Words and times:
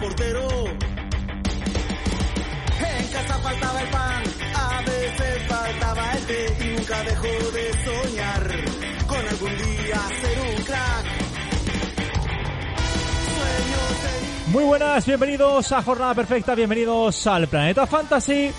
portero. 0.00 0.48
En 2.80 3.06
casa 3.08 3.38
faltaba 3.38 3.82
el 3.82 3.88
pan, 3.88 4.22
a 4.54 4.82
veces 4.82 5.42
faltaba 5.46 6.12
el 6.12 6.26
té 6.26 6.56
y 6.60 6.64
nunca 6.76 7.02
dejó 7.02 7.50
de 7.52 7.72
soñar 7.84 8.50
con 9.06 9.28
algún 9.28 9.56
día 9.56 10.00
ser 10.20 10.40
un 10.40 10.64
crack. 10.64 11.04
Sueños 13.36 14.46
en 14.46 14.52
Muy 14.52 14.64
buenas, 14.64 15.06
bienvenidos 15.06 15.72
a 15.72 15.82
Jornada 15.82 16.14
Perfecta, 16.14 16.54
bienvenidos 16.54 17.26
al 17.26 17.46
Planeta 17.48 17.86
Fantasy. 17.86 18.50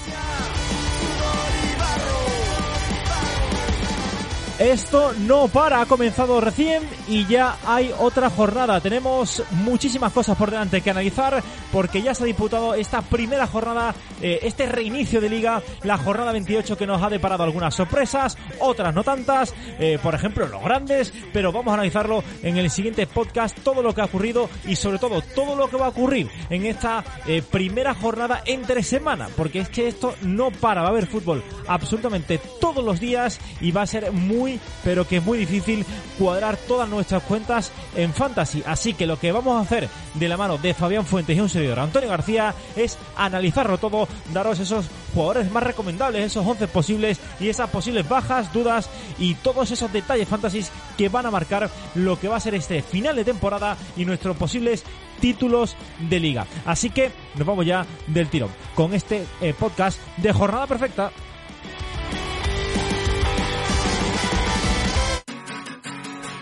Esto 4.62 5.12
no 5.14 5.48
para, 5.48 5.82
ha 5.82 5.88
comenzado 5.88 6.40
recién 6.40 6.84
y 7.08 7.26
ya 7.26 7.58
hay 7.66 7.92
otra 7.98 8.30
jornada. 8.30 8.80
Tenemos 8.80 9.42
muchísimas 9.50 10.14
cosas 10.14 10.38
por 10.38 10.52
delante 10.52 10.82
que 10.82 10.92
analizar 10.92 11.42
porque 11.72 12.04
ya 12.04 12.14
se 12.14 12.22
ha 12.22 12.28
disputado 12.28 12.76
esta 12.76 13.02
primera 13.02 13.48
jornada, 13.48 13.96
eh, 14.22 14.38
este 14.44 14.68
reinicio 14.68 15.20
de 15.20 15.30
liga, 15.30 15.64
la 15.82 15.98
jornada 15.98 16.32
28 16.32 16.78
que 16.78 16.86
nos 16.86 17.02
ha 17.02 17.10
deparado 17.10 17.42
algunas 17.42 17.74
sorpresas, 17.74 18.38
otras 18.60 18.94
no 18.94 19.04
tantas, 19.04 19.56
eh, 19.80 19.98
por 20.00 20.14
ejemplo 20.14 20.48
los 20.48 20.64
grandes, 20.64 21.12
pero 21.34 21.52
vamos 21.52 21.72
a 21.72 21.76
analizarlo 21.76 22.23
en 22.44 22.58
el 22.58 22.70
siguiente 22.70 23.08
podcast, 23.08 23.58
todo 23.64 23.82
lo 23.82 23.96
que 23.96 24.02
ha 24.02 24.06
ocurrido 24.06 24.48
y 24.68 24.76
sobre 24.76 25.00
todo 25.00 25.23
todo 25.23 25.56
lo 25.56 25.72
que 25.72 25.78
va 25.78 25.88
a 25.88 25.90
ocurrir 25.90 26.30
en 26.52 26.68
esta 26.68 27.04
eh, 27.26 27.42
primera 27.42 27.96
jornada 27.96 28.44
entre 28.46 28.84
semana, 28.84 29.28
porque 29.36 29.62
es 29.62 29.70
que 29.70 29.88
esto 29.88 30.14
no 30.22 30.52
para, 30.52 30.82
va 30.82 30.90
a 30.90 30.92
haber 30.92 31.08
fútbol 31.08 31.44
absolutamente 31.68 32.40
todos 32.59 32.86
los 32.86 33.00
días 33.00 33.40
y 33.59 33.72
va 33.72 33.81
a 33.81 33.88
ser 33.88 34.12
muy 34.12 34.50
pero 34.83 35.07
que 35.07 35.21
muy 35.21 35.38
difícil 35.38 35.85
cuadrar 36.17 36.57
todas 36.57 36.89
nuestras 36.89 37.23
cuentas 37.23 37.71
en 37.95 38.13
Fantasy. 38.13 38.63
Así 38.66 38.94
que 38.94 39.07
lo 39.07 39.19
que 39.19 39.31
vamos 39.31 39.57
a 39.57 39.61
hacer 39.61 39.89
de 40.13 40.30
la 40.30 40.38
mano 40.38 40.57
de 40.57 40.73
Fabián 40.73 41.05
Fuentes 41.05 41.38
y 41.38 41.39
un 41.39 41.49
servidor 41.49 41.80
Antonio 41.80 42.09
García 42.09 42.53
es 42.75 42.97
analizarlo 43.16 43.77
todo, 43.77 44.07
daros 44.33 44.59
esos 44.59 44.85
jugadores 45.13 45.52
más 45.52 45.63
recomendables, 45.63 46.25
esos 46.25 46.45
11 46.45 46.67
posibles 46.67 47.19
y 47.39 47.49
esas 47.49 47.69
posibles 47.69 48.07
bajas, 48.07 48.52
dudas 48.53 48.89
y 49.17 49.35
todos 49.35 49.72
esos 49.72 49.91
detalles 49.91 50.27
Fantasy 50.27 50.66
que 50.97 51.09
van 51.09 51.25
a 51.25 51.31
marcar 51.31 51.69
lo 51.95 52.19
que 52.19 52.27
va 52.27 52.38
a 52.38 52.41
ser 52.41 52.55
este 52.55 52.81
final 52.81 53.16
de 53.16 53.25
temporada 53.25 53.77
y 53.97 54.05
nuestros 54.05 54.38
posibles 54.38 54.83
títulos 55.19 55.75
de 55.99 56.19
liga. 56.19 56.45
Así 56.66 56.89
que 56.89 57.11
nos 57.35 57.47
vamos 57.47 57.66
ya 57.66 57.85
del 58.07 58.27
tirón 58.27 58.49
con 58.75 58.94
este 58.94 59.25
eh, 59.39 59.53
podcast 59.57 59.99
de 60.17 60.33
Jornada 60.33 60.67
Perfecta. 60.67 61.11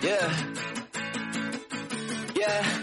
Yeah. 0.02 0.32
Yeah. 2.34 2.79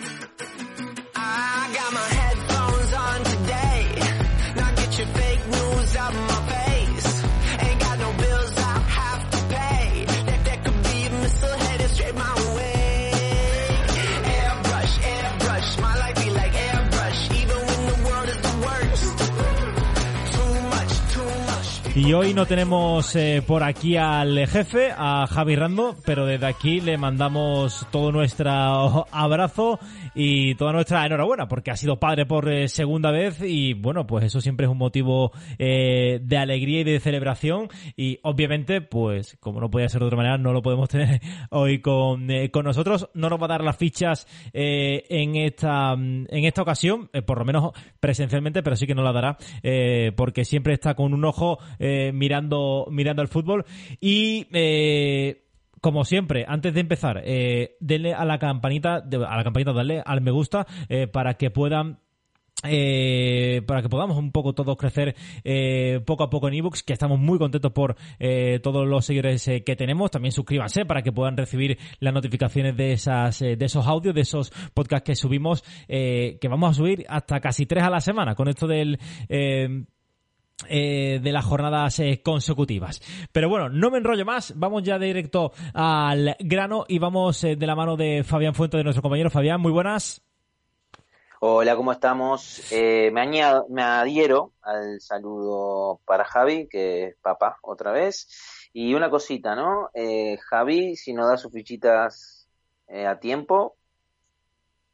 Y 22.08 22.14
hoy 22.14 22.34
no 22.34 22.46
tenemos 22.46 23.14
eh, 23.18 23.44
por 23.46 23.64
aquí 23.64 23.98
al 23.98 24.48
jefe, 24.48 24.94
a 24.98 25.28
Javi 25.28 25.58
Rando, 25.58 25.98
pero 26.06 26.26
desde 26.26 26.46
aquí 26.46 26.80
le 26.80 26.98
mandamos 26.98 27.86
todo 27.92 28.14
nuestro 28.14 29.06
abrazo 29.12 29.78
y 30.20 30.56
toda 30.56 30.74
nuestra 30.74 31.06
enhorabuena, 31.06 31.48
porque 31.48 31.70
ha 31.70 31.78
sido 31.78 32.00
padre 32.00 32.26
por 32.26 32.52
eh, 32.52 32.68
segunda 32.68 33.12
vez 33.12 33.40
y 33.42 33.74
bueno, 33.74 34.08
pues 34.08 34.26
eso 34.26 34.42
siempre 34.42 34.66
es 34.66 34.72
un 34.72 34.80
motivo 34.80 35.32
eh, 35.60 36.20
de 36.24 36.38
alegría 36.38 36.82
y 36.82 36.84
de 36.84 37.00
celebración 37.00 37.70
y 37.96 38.20
obviamente, 38.24 38.82
pues 38.82 39.38
como 39.40 39.62
no 39.62 39.70
podía 39.70 39.90
ser 39.90 40.02
de 40.02 40.08
otra 40.08 40.18
manera, 40.18 40.38
no 40.40 40.54
lo 40.54 40.64
podemos 40.64 40.90
tener 40.90 41.22
hoy 41.52 41.82
con, 41.82 42.32
eh, 42.32 42.50
con 42.50 42.66
nosotros. 42.66 43.10
No 43.14 43.30
nos 43.30 43.40
va 43.40 43.46
a 43.46 43.50
dar 43.50 43.64
las 43.64 43.78
fichas 43.78 44.28
eh, 44.54 45.06
en 45.10 45.36
esta 45.36 45.94
en 45.94 46.46
esta 46.46 46.64
ocasión, 46.64 47.10
por 47.26 47.38
lo 47.38 47.46
menos 47.46 47.72
presencialmente, 48.00 48.64
pero 48.64 48.76
sí 48.76 48.88
que 48.88 48.96
nos 48.96 49.06
la 49.06 49.12
dará 49.12 49.38
eh, 49.62 50.14
porque 50.16 50.46
siempre 50.46 50.74
está 50.74 50.96
con 50.96 51.14
un 51.14 51.26
ojo 51.26 51.60
mirando 52.14 52.88
mirando 52.90 53.22
el 53.22 53.28
fútbol 53.28 53.66
y 54.02 54.48
eh, 54.52 55.47
como 55.88 56.04
siempre, 56.04 56.44
antes 56.46 56.74
de 56.74 56.82
empezar, 56.82 57.22
eh, 57.24 57.78
denle 57.80 58.14
a 58.14 58.26
la 58.26 58.40
campanita, 58.40 58.96
a 58.98 59.38
la 59.38 59.44
campanita, 59.46 59.72
darle 59.72 60.04
al 60.06 60.20
me 60.20 60.32
gusta 60.32 60.68
eh, 60.90 61.08
para 61.08 61.36
que 61.36 61.50
puedan 61.50 62.00
eh, 62.66 63.62
para 63.66 63.82
que 63.82 63.88
podamos 63.88 64.18
un 64.18 64.34
poco 64.34 64.52
todos 64.52 64.76
crecer 64.76 65.16
eh, 65.46 66.02
poco 66.06 66.26
a 66.26 66.30
poco 66.30 66.50
en 66.50 66.56
ebooks, 66.56 66.84
que 66.84 66.92
estamos 66.92 67.20
muy 67.20 67.38
contentos 67.38 67.72
por 67.72 67.96
eh, 68.20 68.60
todos 68.62 68.86
los 68.86 69.06
seguidores 69.06 69.48
eh, 69.48 69.64
que 69.64 69.78
tenemos. 69.78 70.12
También 70.12 70.34
suscríbanse 70.34 70.86
para 70.86 71.02
que 71.04 71.14
puedan 71.14 71.38
recibir 71.38 71.78
las 72.02 72.14
notificaciones 72.14 72.76
de 72.76 72.92
esas 72.92 73.42
eh, 73.42 73.56
de 73.56 73.66
esos 73.66 73.88
audios, 73.88 74.14
de 74.14 74.22
esos 74.22 74.52
podcasts 74.74 75.06
que 75.06 75.16
subimos, 75.16 75.64
eh, 75.88 76.38
que 76.42 76.50
vamos 76.50 76.72
a 76.72 76.74
subir 76.74 77.06
hasta 77.08 77.40
casi 77.40 77.66
tres 77.66 77.86
a 77.86 77.90
la 77.90 78.02
semana 78.02 78.36
con 78.36 78.50
esto 78.50 78.68
del 78.68 79.00
eh, 80.68 81.20
de 81.22 81.32
las 81.32 81.46
jornadas 81.46 82.00
eh, 82.00 82.22
consecutivas. 82.24 83.02
Pero 83.32 83.48
bueno, 83.48 83.70
no 83.70 83.92
me 83.92 84.00
enrollo 84.00 84.26
más, 84.26 84.54
vamos 84.58 84.84
ya 84.84 84.98
directo 84.98 85.52
al 85.74 86.36
grano 86.40 86.86
y 86.88 86.98
vamos 86.98 87.44
eh, 87.44 87.56
de 87.56 87.68
la 87.68 87.76
mano 87.76 87.96
de 87.96 88.24
Fabián 88.24 88.56
Fuente, 88.56 88.78
de 88.78 88.84
nuestro 88.84 89.04
compañero 89.04 89.30
Fabián, 89.30 89.62
muy 89.62 89.72
buenas. 89.72 90.22
Hola, 91.40 91.76
¿cómo 91.76 91.92
estamos? 91.92 92.72
Eh, 92.72 93.12
me, 93.12 93.22
añado, 93.22 93.68
me 93.70 93.84
adhiero 93.84 94.54
al 94.64 95.00
saludo 95.00 96.02
para 96.06 96.26
Javi, 96.26 96.68
que 96.68 97.04
es 97.06 97.16
papá 97.22 97.60
otra 97.62 97.92
vez. 97.92 98.28
Y 98.74 98.96
una 98.96 99.12
cosita, 99.12 99.56
¿no? 99.56 99.92
Eh, 99.94 100.38
Javi, 100.50 100.96
si 100.96 101.14
no 101.14 101.28
da 101.28 101.38
sus 101.38 101.52
fichitas 101.52 102.48
a 102.90 103.20
tiempo, 103.20 103.76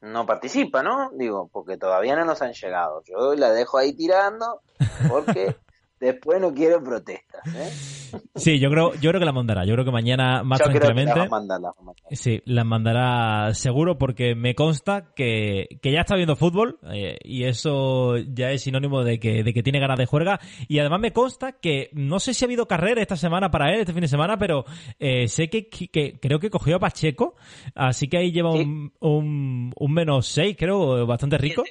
no 0.02 0.25
participa, 0.25 0.84
¿no? 0.84 1.12
Digo, 1.13 1.50
porque 1.53 1.78
todavía 1.78 2.18
no 2.18 2.25
nos 2.25 2.41
han 2.41 2.52
llegado. 2.52 3.02
Yo 3.06 3.35
la 3.35 3.52
dejo 3.52 3.78
ahí 3.78 3.94
tirando 3.94 4.62
porque 5.09 5.55
después 5.99 6.41
no 6.41 6.53
quiero 6.53 6.83
protestas. 6.83 7.41
¿eh? 7.55 8.19
Sí, 8.35 8.59
yo 8.59 8.69
creo, 8.69 8.94
yo 8.95 9.09
creo 9.09 9.19
que 9.19 9.25
la 9.25 9.31
mandará, 9.31 9.66
yo 9.66 9.73
creo 9.73 9.85
que 9.85 9.91
mañana 9.91 10.44
más 10.44 10.59
Yo 10.59 10.66
creo 10.66 10.73
que 10.81 10.88
la 10.88 10.94
tranquilamente. 10.94 11.29
mandar, 11.31 11.59
mandar. 11.81 11.95
Sí, 12.11 12.41
las 12.45 12.66
mandará 12.66 13.53
seguro 13.55 13.97
porque 13.97 14.35
me 14.35 14.53
consta 14.53 15.13
que, 15.16 15.79
que 15.81 15.91
ya 15.91 16.01
está 16.01 16.16
viendo 16.16 16.35
fútbol 16.35 16.77
eh, 16.91 17.17
y 17.23 17.45
eso 17.45 18.17
ya 18.17 18.51
es 18.51 18.61
sinónimo 18.63 19.03
de 19.03 19.19
que, 19.19 19.43
de 19.43 19.51
que 19.53 19.63
tiene 19.63 19.79
ganas 19.79 19.97
de 19.97 20.05
juerga 20.05 20.39
y 20.67 20.77
además 20.77 20.99
me 20.99 21.11
consta 21.13 21.53
que 21.53 21.89
no 21.93 22.19
sé 22.19 22.33
si 22.35 22.43
ha 22.43 22.47
habido 22.47 22.67
carrera 22.67 23.01
esta 23.01 23.16
semana 23.16 23.49
para 23.49 23.73
él, 23.73 23.79
este 23.79 23.93
fin 23.93 24.01
de 24.01 24.07
semana, 24.09 24.38
pero 24.38 24.66
eh, 24.99 25.27
sé 25.27 25.49
que, 25.49 25.69
que 25.69 26.19
creo 26.19 26.38
que 26.39 26.51
cogió 26.51 26.75
a 26.75 26.79
Pacheco, 26.79 27.35
así 27.73 28.07
que 28.09 28.17
ahí 28.17 28.31
lleva 28.31 28.51
Sí. 28.51 28.59
un, 28.59 28.93
un, 28.99 29.73
un 29.75 29.93
menos 29.93 30.27
6, 30.27 30.55
creo, 30.59 31.07
bastante 31.07 31.38
rico. 31.39 31.63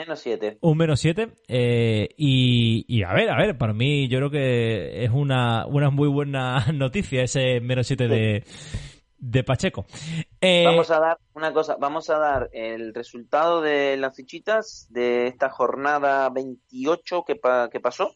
Menos 0.00 0.20
siete. 0.20 0.56
Un 0.62 0.78
menos 0.78 0.98
7. 1.00 1.28
y, 2.16 2.84
y 2.88 3.02
a 3.02 3.12
ver, 3.12 3.28
a 3.28 3.36
ver, 3.36 3.58
para 3.58 3.74
mí 3.74 4.08
yo 4.08 4.16
creo 4.18 4.30
que 4.30 5.04
es 5.04 5.10
una, 5.10 5.66
una 5.66 5.90
muy 5.90 6.08
buena 6.08 6.64
noticia 6.72 7.22
ese 7.22 7.60
menos 7.60 7.86
7 7.86 8.08
de, 8.08 8.44
de 9.18 9.44
Pacheco. 9.44 9.84
Eh, 10.40 10.64
Vamos 10.64 10.90
a 10.90 11.00
dar 11.00 11.18
una 11.34 11.52
cosa, 11.52 11.76
vamos 11.78 12.08
a 12.08 12.18
dar 12.18 12.48
el 12.54 12.94
resultado 12.94 13.60
de 13.60 13.98
las 13.98 14.16
fichitas 14.16 14.86
de 14.88 15.26
esta 15.26 15.50
jornada 15.50 16.30
28 16.30 17.24
que, 17.26 17.36
pa- 17.36 17.68
que 17.70 17.80
pasó 17.80 18.14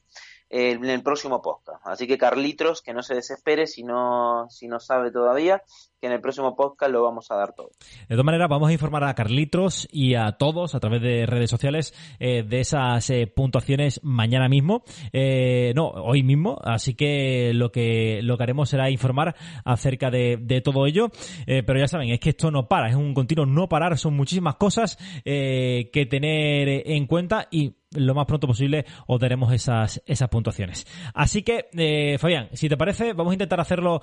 eh, 0.49 0.71
en 0.71 0.85
el 0.87 1.03
próximo 1.03 1.43
podcast. 1.43 1.87
Así 1.87 2.07
que 2.07 2.17
Carlitos, 2.17 2.81
que 2.81 2.95
no 2.95 3.03
se 3.03 3.15
desespere 3.15 3.67
si 3.67 3.83
no, 3.83 4.47
si 4.49 4.69
no 4.69 4.81
sabe 4.81 5.11
todavía, 5.11 5.63
en 6.07 6.13
el 6.13 6.21
próximo 6.21 6.55
podcast 6.55 6.93
lo 6.93 7.03
vamos 7.03 7.31
a 7.31 7.37
dar 7.37 7.55
todo. 7.55 7.71
De 8.09 8.15
todas 8.15 8.25
maneras, 8.25 8.49
vamos 8.49 8.69
a 8.69 8.73
informar 8.73 9.05
a 9.05 9.15
Carlitos 9.15 9.89
y 9.91 10.15
a 10.15 10.33
todos 10.33 10.75
a 10.75 10.81
través 10.81 11.03
de 11.03 11.27
redes 11.27 11.51
sociales 11.51 11.95
eh, 12.19 12.43
de 12.43 12.61
esas 12.61 13.09
eh, 13.11 13.27
puntuaciones 13.27 14.01
mañana 14.03 14.49
mismo. 14.49 14.85
Eh, 15.13 15.73
no, 15.75 15.89
hoy 15.89 16.23
mismo. 16.23 16.59
Así 16.63 16.95
que 16.95 17.53
lo 17.55 17.73
que 17.73 18.21
lo 18.23 18.37
que 18.37 18.43
haremos 18.43 18.69
será 18.69 18.91
informar 18.91 19.35
acerca 19.65 20.11
de, 20.11 20.39
de 20.41 20.61
todo 20.61 20.87
ello. 20.87 21.11
Pero 21.47 21.79
ya 21.79 21.89
saben, 21.89 22.11
es 22.11 22.21
que 22.21 22.31
esto 22.31 22.51
no 22.51 22.69
para, 22.69 22.89
es 22.89 22.97
un 22.97 23.15
continuo 23.15 23.47
no 23.47 23.69
parar, 23.69 23.97
son 23.99 24.15
muchísimas 24.15 24.57
cosas 24.57 24.99
que 25.25 26.07
tener 26.11 26.91
en 26.91 27.07
cuenta 27.07 27.49
y 27.51 27.77
lo 27.93 28.15
más 28.15 28.27
pronto 28.27 28.49
posible 28.49 28.85
os 29.07 29.21
daremos 29.21 29.53
esas, 29.53 30.03
esas 30.07 30.29
puntuaciones. 30.29 30.87
Así 31.15 31.43
que, 31.43 32.17
Fabián, 32.19 32.49
si 32.53 32.69
te 32.69 32.77
parece, 32.77 33.13
vamos 33.13 33.33
a 33.33 33.35
intentar 33.35 33.61
hacerlo 33.61 34.01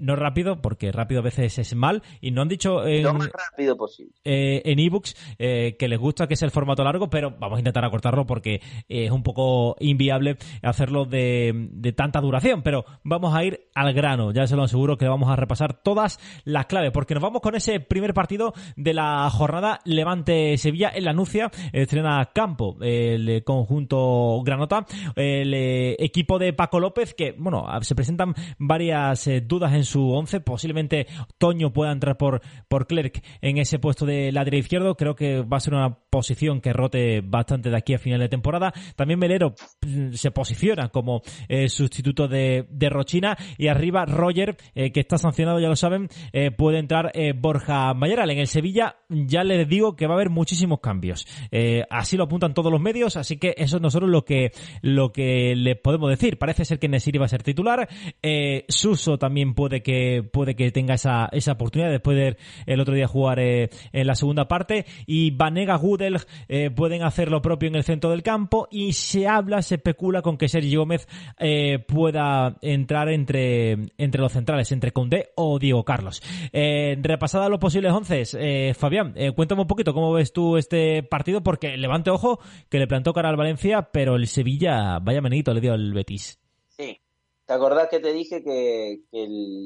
no 0.00 0.16
rápido, 0.16 0.60
porque 0.60 0.92
rápido 0.92 1.13
a 1.18 1.22
veces 1.22 1.58
es 1.58 1.74
mal, 1.74 2.02
y 2.20 2.30
no 2.30 2.42
han 2.42 2.48
dicho 2.48 2.86
en, 2.86 3.02
Lo 3.02 3.14
más 3.14 3.30
rápido 3.30 3.76
posible. 3.76 4.12
eh, 4.24 4.62
en 4.64 4.78
ebooks 4.78 5.16
eh, 5.38 5.76
que 5.78 5.88
les 5.88 5.98
gusta 5.98 6.26
que 6.26 6.34
es 6.34 6.42
el 6.42 6.50
formato 6.50 6.84
largo, 6.84 7.08
pero 7.10 7.34
vamos 7.38 7.56
a 7.56 7.60
intentar 7.60 7.84
acortarlo 7.84 8.26
porque 8.26 8.60
es 8.88 9.10
un 9.10 9.22
poco 9.22 9.76
inviable 9.80 10.36
hacerlo 10.62 11.04
de, 11.04 11.52
de 11.72 11.92
tanta 11.92 12.20
duración. 12.20 12.62
Pero 12.62 12.84
vamos 13.02 13.34
a 13.34 13.44
ir 13.44 13.68
al 13.74 13.92
grano, 13.92 14.32
ya 14.32 14.46
se 14.46 14.56
lo 14.56 14.64
aseguro 14.64 14.96
que 14.96 15.08
vamos 15.08 15.30
a 15.30 15.36
repasar 15.36 15.82
todas 15.82 16.18
las 16.44 16.66
claves, 16.66 16.92
porque 16.92 17.14
nos 17.14 17.22
vamos 17.22 17.40
con 17.40 17.54
ese 17.54 17.80
primer 17.80 18.14
partido 18.14 18.54
de 18.76 18.94
la 18.94 19.28
jornada 19.30 19.80
Levante-Sevilla 19.84 20.90
en 20.94 21.04
la 21.04 21.12
Nucia, 21.12 21.50
estrena 21.72 22.30
campo 22.34 22.76
el 22.80 23.42
conjunto 23.44 24.42
Granota, 24.44 24.86
el 25.16 25.54
equipo 25.98 26.38
de 26.38 26.52
Paco 26.52 26.80
López, 26.80 27.14
que 27.14 27.34
bueno, 27.36 27.66
se 27.82 27.94
presentan 27.94 28.34
varias 28.58 29.26
eh, 29.26 29.40
dudas 29.40 29.72
en 29.72 29.84
su 29.84 30.10
once, 30.10 30.40
posiblemente 30.40 30.93
Toño 31.38 31.72
pueda 31.72 31.92
entrar 31.92 32.16
por, 32.16 32.40
por 32.68 32.86
Clerc 32.86 33.24
en 33.40 33.58
ese 33.58 33.78
puesto 33.78 34.06
de 34.06 34.32
lateral 34.32 34.60
izquierdo, 34.60 34.96
creo 34.96 35.14
que 35.14 35.42
va 35.42 35.58
a 35.58 35.60
ser 35.60 35.74
una 35.74 35.98
posición 36.10 36.60
que 36.60 36.72
rote 36.72 37.20
bastante 37.20 37.70
de 37.70 37.76
aquí 37.76 37.94
a 37.94 37.98
final 37.98 38.20
de 38.20 38.28
temporada. 38.28 38.72
También 38.96 39.18
Melero 39.18 39.54
mm, 39.86 40.12
se 40.12 40.30
posiciona 40.30 40.88
como 40.88 41.22
eh, 41.48 41.68
sustituto 41.68 42.28
de, 42.28 42.66
de 42.70 42.88
Rochina 42.90 43.36
y 43.58 43.68
arriba 43.68 44.04
Roger, 44.06 44.56
eh, 44.74 44.92
que 44.92 45.00
está 45.00 45.18
sancionado, 45.18 45.60
ya 45.60 45.68
lo 45.68 45.76
saben, 45.76 46.08
eh, 46.32 46.50
puede 46.50 46.78
entrar 46.78 47.10
eh, 47.14 47.32
Borja 47.32 47.94
Mayoral. 47.94 48.30
En 48.30 48.38
el 48.38 48.46
Sevilla 48.46 48.96
ya 49.08 49.44
les 49.44 49.68
digo 49.68 49.96
que 49.96 50.06
va 50.06 50.14
a 50.14 50.16
haber 50.16 50.30
muchísimos 50.30 50.80
cambios. 50.80 51.26
Así 51.90 52.16
lo 52.16 52.24
apuntan 52.24 52.54
todos 52.54 52.70
los 52.70 52.80
medios, 52.80 53.16
así 53.16 53.36
que 53.36 53.54
eso 53.56 53.76
es 53.76 53.82
nosotros 53.82 54.10
lo 54.10 54.24
que, 54.24 54.52
lo 54.82 55.12
que 55.12 55.54
les 55.56 55.76
podemos 55.78 56.10
decir. 56.10 56.38
Parece 56.38 56.64
ser 56.64 56.78
que 56.78 56.88
Nesiri 56.88 57.18
va 57.18 57.26
a 57.26 57.28
ser 57.28 57.42
titular. 57.42 57.88
Suso 58.68 59.18
también 59.18 59.54
puede 59.54 59.82
que, 59.82 60.22
puede 60.22 60.54
que 60.54 60.70
tenga 60.70 60.83
esa, 60.92 61.30
esa 61.32 61.52
oportunidad 61.52 61.90
después 61.90 62.16
de 62.16 62.36
el 62.66 62.80
otro 62.80 62.94
día 62.94 63.06
jugar 63.06 63.38
eh, 63.40 63.70
en 63.92 64.06
la 64.06 64.14
segunda 64.14 64.46
parte. 64.46 64.84
Y 65.06 65.30
Vanega 65.30 65.76
Gudel 65.76 66.18
eh, 66.48 66.70
pueden 66.70 67.02
hacer 67.02 67.30
lo 67.30 67.40
propio 67.40 67.68
en 67.68 67.76
el 67.76 67.84
centro 67.84 68.10
del 68.10 68.22
campo. 68.22 68.68
Y 68.70 68.92
se 68.92 69.26
habla, 69.26 69.62
se 69.62 69.76
especula 69.76 70.20
con 70.20 70.36
que 70.36 70.48
Sergio 70.48 70.80
Gómez 70.80 71.08
eh, 71.38 71.78
pueda 71.78 72.56
entrar 72.60 73.08
entre, 73.08 73.72
entre 73.96 74.20
los 74.20 74.32
centrales, 74.32 74.70
entre 74.72 74.92
Condé 74.92 75.30
o 75.36 75.58
Diego 75.58 75.84
Carlos. 75.84 76.22
Repasada 76.52 77.48
los 77.48 77.58
posibles 77.58 77.92
once, 77.92 78.74
Fabián, 78.74 79.14
cuéntame 79.34 79.62
un 79.62 79.66
poquito 79.66 79.94
cómo 79.94 80.12
ves 80.12 80.32
tú 80.32 80.56
este 80.56 81.02
partido, 81.02 81.42
porque 81.42 81.76
levante 81.76 82.10
ojo 82.10 82.40
que 82.68 82.78
le 82.78 82.86
plantó 82.86 83.12
cara 83.12 83.30
al 83.30 83.36
Valencia, 83.36 83.88
pero 83.92 84.16
el 84.16 84.26
Sevilla, 84.26 84.98
vaya 84.98 85.20
menito, 85.20 85.54
le 85.54 85.60
dio 85.60 85.72
al 85.72 85.92
Betis. 85.92 86.43
¿Te 87.46 87.52
acordás 87.52 87.88
que 87.90 88.00
te 88.00 88.12
dije 88.12 88.42
que, 88.42 89.00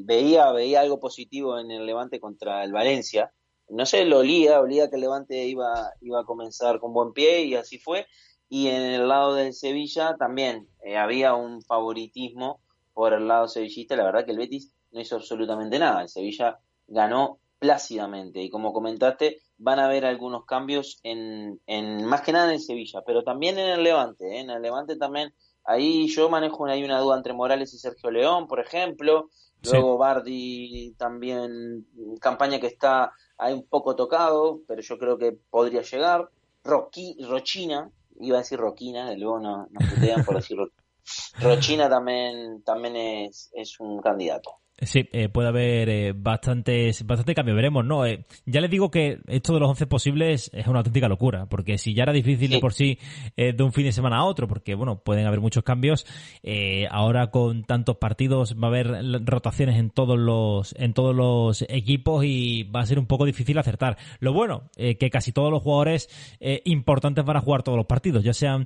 veía, 0.03 0.49
algo 0.81 0.99
positivo 0.99 1.57
en 1.59 1.71
el 1.71 1.85
Levante 1.85 2.19
contra 2.19 2.63
el 2.63 2.73
Valencia? 2.73 3.33
No 3.69 3.85
sé, 3.85 4.03
lo 4.03 4.19
olía, 4.19 4.59
olía 4.59 4.89
que 4.89 4.95
el 4.95 5.01
Levante 5.01 5.45
iba, 5.45 5.87
a 5.87 6.25
comenzar 6.25 6.79
con 6.79 6.93
buen 6.93 7.13
pie 7.13 7.43
y 7.43 7.55
así 7.55 7.79
fue. 7.79 8.05
Y 8.49 8.67
en 8.67 8.81
el 8.81 9.07
lado 9.07 9.35
del 9.35 9.53
Sevilla 9.53 10.17
también 10.17 10.67
eh, 10.83 10.97
había 10.97 11.35
un 11.35 11.61
favoritismo 11.61 12.61
por 12.93 13.13
el 13.13 13.27
lado 13.27 13.47
sevillista. 13.47 13.95
La 13.95 14.03
verdad 14.03 14.25
que 14.25 14.31
el 14.31 14.39
Betis 14.39 14.73
no 14.91 14.99
hizo 14.99 15.15
absolutamente 15.15 15.79
nada. 15.79 16.01
El 16.01 16.09
Sevilla 16.09 16.59
ganó 16.87 17.39
plácidamente. 17.59 18.41
Y 18.41 18.49
como 18.49 18.73
comentaste, 18.73 19.37
van 19.57 19.79
a 19.79 19.85
haber 19.85 20.03
algunos 20.05 20.45
cambios 20.45 20.99
en, 21.03 21.61
en 21.65 22.03
más 22.05 22.21
que 22.21 22.33
nada 22.33 22.51
en 22.51 22.59
Sevilla, 22.59 23.03
pero 23.05 23.23
también 23.23 23.57
en 23.59 23.69
el 23.69 23.83
Levante. 23.83 24.25
¿eh? 24.35 24.39
En 24.39 24.49
el 24.49 24.61
Levante 24.61 24.97
también 24.97 25.33
Ahí 25.63 26.07
yo 26.07 26.29
manejo 26.29 26.63
una, 26.63 26.73
hay 26.73 26.83
una 26.83 26.99
duda 26.99 27.17
entre 27.17 27.33
Morales 27.33 27.73
y 27.73 27.77
Sergio 27.77 28.11
León, 28.11 28.47
por 28.47 28.59
ejemplo. 28.59 29.29
Sí. 29.61 29.71
Luego 29.71 29.97
Bardi 29.97 30.93
también, 30.97 31.85
campaña 32.21 32.59
que 32.59 32.67
está 32.67 33.11
ahí 33.37 33.53
un 33.53 33.67
poco 33.67 33.95
tocado, 33.95 34.61
pero 34.67 34.81
yo 34.81 34.97
creo 34.97 35.17
que 35.17 35.37
podría 35.49 35.81
llegar. 35.81 36.29
Roqui, 36.63 37.17
Rochina, 37.27 37.91
iba 38.19 38.37
a 38.37 38.41
decir 38.41 38.59
Roquina, 38.59 39.13
luego 39.15 39.39
no, 39.39 39.67
nos 39.69 39.89
putean 39.89 40.23
por 40.23 40.35
decir 40.35 40.57
Roquina. 40.57 40.83
Rochina 41.41 41.89
también, 41.89 42.63
también 42.63 42.95
es, 42.95 43.49
es 43.53 43.79
un 43.79 43.99
candidato. 44.01 44.51
Sí, 44.81 45.09
eh, 45.11 45.27
puede 45.27 45.49
haber 45.49 45.89
eh, 45.89 46.13
bastantes, 46.15 47.05
bastante 47.05 47.35
cambio, 47.35 47.53
veremos, 47.53 47.85
¿no? 47.85 48.05
Eh, 48.05 48.25
ya 48.45 48.61
les 48.61 48.71
digo 48.71 48.89
que 48.89 49.19
esto 49.27 49.53
de 49.53 49.59
los 49.59 49.69
11 49.69 49.87
posibles 49.87 50.49
es 50.53 50.67
una 50.67 50.79
auténtica 50.79 51.09
locura, 51.09 51.47
porque 51.47 51.77
si 51.77 51.93
ya 51.93 52.03
era 52.03 52.13
difícil 52.13 52.49
de 52.49 52.59
por 52.59 52.73
sí 52.73 52.97
eh, 53.35 53.51
de 53.51 53.63
un 53.63 53.73
fin 53.73 53.83
de 53.83 53.91
semana 53.91 54.17
a 54.17 54.23
otro, 54.23 54.47
porque 54.47 54.75
bueno, 54.75 55.01
pueden 55.03 55.25
haber 55.27 55.41
muchos 55.41 55.63
cambios, 55.63 56.05
eh, 56.43 56.87
ahora 56.91 57.27
con 57.27 57.63
tantos 57.63 57.97
partidos 57.97 58.55
va 58.55 58.67
a 58.67 58.69
haber 58.69 59.25
rotaciones 59.25 59.77
en 59.77 59.89
todos 59.89 60.17
los, 60.17 60.73
en 60.77 60.93
todos 60.93 61.13
los 61.13 61.65
equipos 61.67 62.23
y 62.23 62.63
va 62.63 62.79
a 62.79 62.85
ser 62.85 62.99
un 62.99 63.05
poco 63.05 63.25
difícil 63.25 63.57
acertar. 63.57 63.97
Lo 64.19 64.31
bueno, 64.31 64.69
que 64.77 65.09
casi 65.09 65.33
todos 65.33 65.51
los 65.51 65.61
jugadores 65.61 66.09
eh, 66.39 66.61
importantes 66.63 67.25
van 67.25 67.35
a 67.35 67.41
jugar 67.41 67.63
todos 67.63 67.77
los 67.77 67.85
partidos, 67.85 68.23
ya 68.23 68.33
sean 68.33 68.65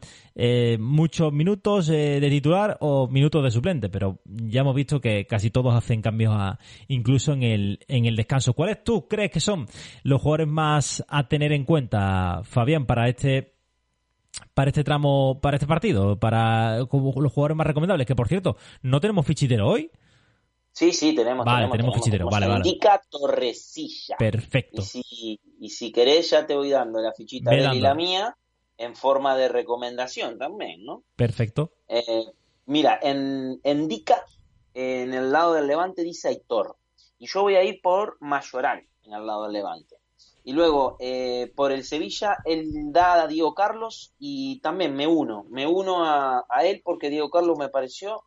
muchos 0.79 1.33
minutos 1.33 1.87
de 1.87 2.27
titular 2.29 2.77
o 2.81 3.07
minutos 3.07 3.43
de 3.43 3.51
suplente, 3.51 3.89
pero 3.89 4.19
ya 4.25 4.61
hemos 4.61 4.75
visto 4.75 5.01
que 5.01 5.25
casi 5.25 5.49
todos 5.49 5.73
hacen 5.73 6.02
cambios 6.03 6.33
a- 6.35 6.59
incluso 6.87 7.33
en 7.33 7.41
el, 7.41 7.79
en 7.87 8.05
el 8.05 8.15
descanso. 8.15 8.53
¿Cuáles 8.53 8.83
tú 8.83 9.07
crees 9.07 9.31
que 9.31 9.39
son 9.39 9.65
los 10.03 10.21
jugadores 10.21 10.47
más 10.47 11.03
a 11.07 11.27
tener 11.27 11.51
en 11.51 11.65
cuenta, 11.65 12.41
Fabián, 12.43 12.85
para 12.85 13.09
este 13.09 13.53
para 14.53 14.69
este 14.69 14.83
tramo, 14.83 15.39
para 15.41 15.57
este 15.57 15.67
partido, 15.67 16.19
para 16.19 16.79
como 16.89 17.13
los 17.21 17.31
jugadores 17.31 17.57
más 17.57 17.67
recomendables? 17.67 18.05
Que 18.05 18.15
por 18.15 18.27
cierto, 18.27 18.57
no 18.81 18.99
tenemos 18.99 19.25
fichitero 19.25 19.67
hoy. 19.67 19.89
Sí, 20.71 20.91
sí, 20.91 21.13
tenemos. 21.13 21.45
Vale, 21.45 21.69
tenemos 21.69 21.93
fichitero, 21.93 22.25
vale, 22.27 22.47
vale. 22.47 22.67
Indica 22.67 22.99
Torrecilla. 23.09 24.15
Perfecto. 24.17 24.81
Y 24.81 24.85
si, 24.85 25.39
y 25.59 25.69
si 25.69 25.91
querés, 25.91 26.31
ya 26.31 26.47
te 26.47 26.55
voy 26.55 26.71
dando 26.71 26.99
la 26.99 27.13
fichita 27.13 27.51
Ve 27.51 27.57
de 27.57 27.65
él 27.65 27.73
y 27.75 27.79
la 27.79 27.93
mía 27.93 28.35
en 28.79 28.95
forma 28.95 29.37
de 29.37 29.49
recomendación 29.49 30.39
también, 30.39 30.83
¿no? 30.83 31.03
Perfecto. 31.15 31.73
Eh, 31.87 32.25
mira, 32.65 32.99
en, 33.03 33.59
en 33.63 33.87
Dica, 33.87 34.23
en 34.73 35.13
el 35.13 35.31
lado 35.31 35.53
del 35.53 35.67
Levante 35.67 36.03
dice 36.03 36.29
Aitor. 36.29 36.75
Y 37.19 37.27
yo 37.27 37.41
voy 37.41 37.55
a 37.55 37.63
ir 37.63 37.79
por 37.81 38.17
Mayoral, 38.19 38.85
en 39.03 39.13
el 39.13 39.25
lado 39.25 39.43
del 39.43 39.53
Levante. 39.53 39.97
Y 40.45 40.51
luego, 40.51 40.97
eh, 40.99 41.51
por 41.55 41.71
el 41.71 41.83
Sevilla, 41.83 42.37
él 42.43 42.91
da 42.91 43.21
a 43.21 43.27
Diego 43.27 43.53
Carlos 43.53 44.13
y 44.19 44.59
también 44.59 44.93
me 44.93 45.07
uno. 45.07 45.45
Me 45.49 45.65
uno 45.65 46.03
a, 46.03 46.45
a 46.49 46.65
él 46.65 46.81
porque 46.83 47.09
Diego 47.09 47.29
Carlos 47.29 47.57
me 47.57 47.69
pareció 47.69 48.23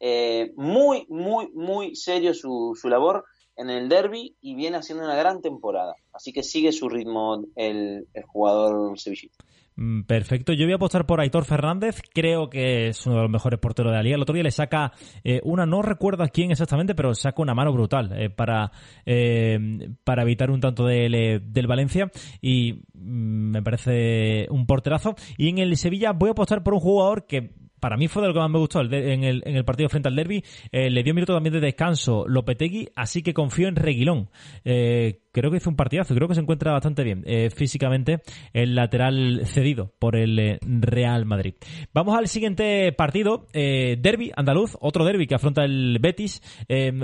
eh, 0.00 0.52
muy, 0.56 1.06
muy, 1.08 1.50
muy 1.52 1.94
serio 1.94 2.32
su, 2.32 2.78
su 2.80 2.88
labor 2.88 3.24
en 3.56 3.68
el 3.68 3.88
derby 3.88 4.36
y 4.40 4.54
viene 4.54 4.78
haciendo 4.78 5.04
una 5.04 5.16
gran 5.16 5.42
temporada. 5.42 5.94
Así 6.12 6.32
que 6.32 6.42
sigue 6.42 6.72
su 6.72 6.88
ritmo 6.88 7.44
el, 7.56 8.08
el 8.14 8.22
jugador 8.24 8.98
sevillista. 8.98 9.44
Mm, 9.78 10.02
Perfecto, 10.02 10.52
yo 10.52 10.66
voy 10.66 10.72
a 10.72 10.76
apostar 10.76 11.06
por 11.06 11.20
Aitor 11.20 11.44
Fernández, 11.44 12.02
creo 12.12 12.50
que 12.50 12.88
es 12.88 13.06
uno 13.06 13.14
de 13.14 13.22
los 13.22 13.30
mejores 13.30 13.60
porteros 13.60 13.92
de 13.92 13.96
la 13.96 14.02
liga. 14.02 14.16
El 14.16 14.22
otro 14.22 14.34
día 14.34 14.42
le 14.42 14.50
saca 14.50 14.90
eh, 15.22 15.40
una, 15.44 15.66
no 15.66 15.82
recuerdo 15.82 16.24
a 16.24 16.28
quién 16.28 16.50
exactamente, 16.50 16.96
pero 16.96 17.14
saca 17.14 17.40
una 17.40 17.54
mano 17.54 17.72
brutal 17.72 18.10
eh, 18.20 18.28
para, 18.28 18.72
eh, 19.06 19.88
para 20.02 20.22
evitar 20.22 20.50
un 20.50 20.60
tanto 20.60 20.84
del, 20.84 21.14
eh, 21.14 21.40
del 21.40 21.68
Valencia 21.68 22.10
y 22.40 22.72
mm, 22.92 23.50
me 23.52 23.62
parece 23.62 24.48
un 24.50 24.66
porterazo. 24.66 25.14
Y 25.36 25.48
en 25.48 25.58
el 25.58 25.76
Sevilla 25.76 26.10
voy 26.10 26.30
a 26.30 26.32
apostar 26.32 26.64
por 26.64 26.74
un 26.74 26.80
jugador 26.80 27.26
que 27.26 27.52
para 27.80 27.96
mí 27.96 28.08
fue 28.08 28.22
de 28.22 28.28
lo 28.28 28.34
que 28.34 28.40
más 28.40 28.50
me 28.50 28.58
gustó 28.58 28.80
en, 28.80 29.24
el, 29.24 29.64
partido 29.64 29.88
frente 29.88 30.08
al 30.08 30.16
Derby. 30.16 30.44
Eh, 30.72 30.90
le 30.90 31.02
dio 31.02 31.14
minuto 31.14 31.34
también 31.34 31.52
de 31.52 31.60
descanso 31.60 32.26
Lopetegui, 32.26 32.88
así 32.94 33.22
que 33.22 33.34
confío 33.34 33.68
en 33.68 33.76
Reguilón. 33.76 34.30
Eh, 34.64 35.20
creo 35.32 35.50
que 35.50 35.58
hizo 35.58 35.70
un 35.70 35.76
partidazo, 35.76 36.14
creo 36.14 36.28
que 36.28 36.34
se 36.34 36.40
encuentra 36.40 36.72
bastante 36.72 37.04
bien 37.04 37.22
eh, 37.26 37.50
físicamente 37.50 38.20
el 38.52 38.74
lateral 38.74 39.42
cedido 39.44 39.92
por 39.98 40.16
el 40.16 40.58
Real 40.62 41.24
Madrid. 41.24 41.54
Vamos 41.92 42.16
al 42.16 42.28
siguiente 42.28 42.92
partido, 42.92 43.46
Derby 43.52 44.32
andaluz, 44.34 44.76
otro 44.80 45.04
derby 45.04 45.26
que 45.26 45.34
afronta 45.34 45.64
el 45.64 45.98
Betis, 46.00 46.42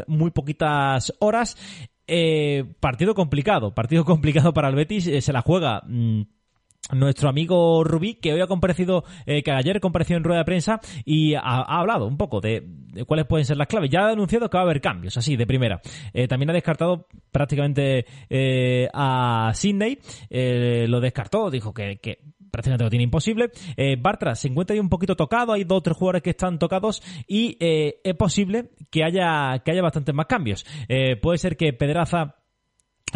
muy 0.07 0.31
poquitas 0.31 1.13
horas. 1.21 1.57
Partido 2.81 3.15
complicado, 3.15 3.75
partido 3.75 4.05
complicado 4.07 4.53
para 4.53 4.69
el 4.69 4.75
Betis, 4.75 5.11
se 5.25 5.33
la 5.33 5.43
juega. 5.43 5.83
mm, 5.87 6.23
nuestro 6.93 7.29
amigo 7.29 7.85
Rubí, 7.85 8.15
que 8.15 8.33
hoy 8.33 8.41
ha 8.41 8.47
comparecido, 8.47 9.05
eh, 9.27 9.43
que 9.43 9.53
ayer 9.53 9.81
compareció 9.81 10.17
en 10.17 10.25
rueda 10.25 10.41
de 10.41 10.45
prensa 10.45 10.81
y 11.05 11.35
ha, 11.35 11.41
ha 11.41 11.81
hablado 11.81 12.07
un 12.07 12.17
poco 12.17 12.41
de, 12.41 12.63
cuáles 13.07 13.27
pueden 13.27 13.45
ser 13.45 13.57
las 13.57 13.67
claves. 13.67 13.91
Ya 13.91 14.07
ha 14.07 14.13
anunciado 14.13 14.49
que 14.49 14.57
va 14.57 14.63
a 14.63 14.65
haber 14.65 14.81
cambios, 14.81 15.17
así, 15.17 15.37
de 15.37 15.47
primera. 15.47 15.81
Eh, 16.13 16.29
también 16.29 16.51
ha 16.51 16.53
descartado 16.53 17.09
prácticamente 17.33 18.07
eh, 18.31 18.89
a 18.93 19.51
Sydney, 19.55 19.99
eh, 20.31 20.87
lo 20.89 21.01
descartó, 21.01 21.51
dijo 21.51 21.75
que, 21.75 21.99
prácticamente 22.51 22.85
lo 22.85 22.91
tiene 22.91 23.03
imposible. 23.03 23.51
Bartra 23.99 24.37
se 24.37 24.47
encuentra 24.47 24.75
ahí 24.75 24.81
un 24.81 24.89
poquito 24.89 25.17
tocado, 25.17 25.53
hay 25.53 25.65
dos 25.65 25.79
o 25.79 25.83
tres 25.83 25.97
jugadores 25.97 26.23
que 26.23 26.31
están 26.31 26.61
tocados 26.61 27.03
y 27.27 27.57
es 27.59 28.15
posible 28.17 28.71
que 28.93 29.03
haya, 29.03 29.59
que 29.65 29.73
haya 29.73 29.83
bastantes 29.83 30.15
más 30.15 30.27
cambios. 30.27 30.65
Puede 31.21 31.39
ser 31.39 31.57
que 31.57 31.73
Pedraza 31.73 32.37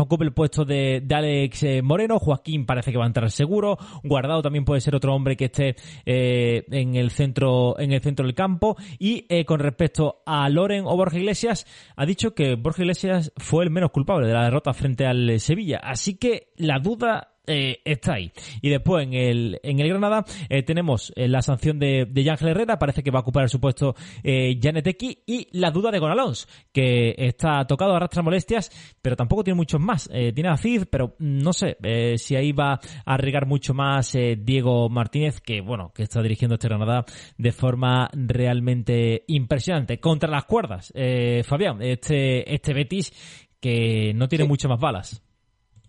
ocupe 0.03 0.25
el 0.25 0.33
puesto 0.33 0.65
de, 0.65 1.03
de 1.05 1.15
Alex 1.15 1.63
eh, 1.63 1.83
Moreno, 1.83 2.19
Joaquín 2.19 2.67
parece 2.67 2.93
que 2.93 2.99
va 2.99 3.05
a 3.05 3.07
entrar 3.07 3.31
seguro, 3.31 3.79
Guardado 4.03 4.43
también 4.43 4.65
puede 4.65 4.81
ser 4.81 4.95
otro 4.95 5.15
hombre 5.15 5.37
que 5.37 5.47
esté 5.47 5.77
eh, 6.07 6.65
en 6.71 6.97
el 6.97 7.11
centro 7.11 7.79
en 7.79 7.93
el 7.93 8.01
centro 8.01 8.27
del 8.27 8.35
campo. 8.35 8.77
Y 8.99 9.27
eh, 9.29 9.45
con 9.45 9.61
respecto 9.61 10.23
a 10.27 10.49
Loren 10.49 10.85
o 10.87 10.97
Borja 10.97 11.19
Iglesias 11.19 11.67
ha 11.97 12.07
dicho 12.07 12.35
que 12.35 12.55
Borja 12.55 12.83
Iglesias 12.83 13.33
fue 13.37 13.65
el 13.65 13.71
menos 13.71 13.91
culpable 13.91 14.27
de 14.27 14.35
la 14.35 14.45
derrota 14.45 14.73
frente 14.73 15.07
al 15.07 15.41
Sevilla, 15.41 15.79
así 15.83 16.17
que 16.17 16.53
la 16.57 16.79
duda 16.79 17.38
eh, 17.49 17.81
está 17.85 18.15
ahí. 18.15 18.31
Y 18.63 18.69
después 18.71 19.05
en 19.07 19.15
el, 19.15 19.61
en 19.63 19.81
el 19.81 19.89
Granada 19.89 20.25
eh, 20.49 20.63
tenemos 20.63 21.13
eh, 21.17 21.27
la 21.27 21.43
sanción 21.43 21.79
de, 21.79 22.07
de 22.09 22.23
Yángel 22.23 22.49
Herrera, 22.49 22.79
parece 22.79 23.03
que 23.03 23.11
va 23.11 23.19
a 23.19 23.23
ocupar 23.23 23.49
su 23.49 23.61
puesto 23.61 23.95
eh, 24.23 24.59
Janeteki 24.63 25.25
y 25.27 25.49
la 25.59 25.71
duda 25.71 25.91
de 25.91 25.99
Gonalons, 25.99 26.47
que 26.73 27.15
está 27.17 27.67
tocado, 27.67 27.95
arrastra 27.97 28.23
molestias, 28.23 28.71
pero 29.03 29.17
tampoco 29.17 29.43
tiene 29.45 29.57
muchos 29.57 29.81
más. 29.81 30.09
Eh, 30.13 30.33
tiene 30.33 30.51
a 30.51 30.57
Cid, 30.57 30.85
pero 30.91 31.17
no 31.19 31.53
sé 31.53 31.77
si 32.19 32.37
ahí 32.37 32.53
va 32.53 32.75
a 32.75 33.15
arriesgar 33.15 33.47
mucho 33.47 33.75
más 33.75 34.13
Diego 34.39 34.89
Martínez, 34.89 35.41
que 35.41 35.61
bueno, 35.61 35.93
que 35.95 36.03
está 36.05 36.23
dirigiendo 36.23 36.55
este 36.55 36.69
Granada 36.69 37.05
de 37.37 37.53
forma 37.53 38.11
realmente 38.13 39.25
impresionante. 39.29 39.99
Contra 39.99 40.29
las 40.31 40.45
cuerdas, 40.45 40.93
eh, 40.95 41.43
Fabián, 41.45 41.83
este, 41.83 42.53
este 42.55 42.75
Betis 42.75 43.13
que 43.61 44.13
no 44.15 44.29
tiene 44.29 44.45
Sí. 44.45 44.49
mucho 44.49 44.69
más 44.69 44.79
balas. 44.81 45.23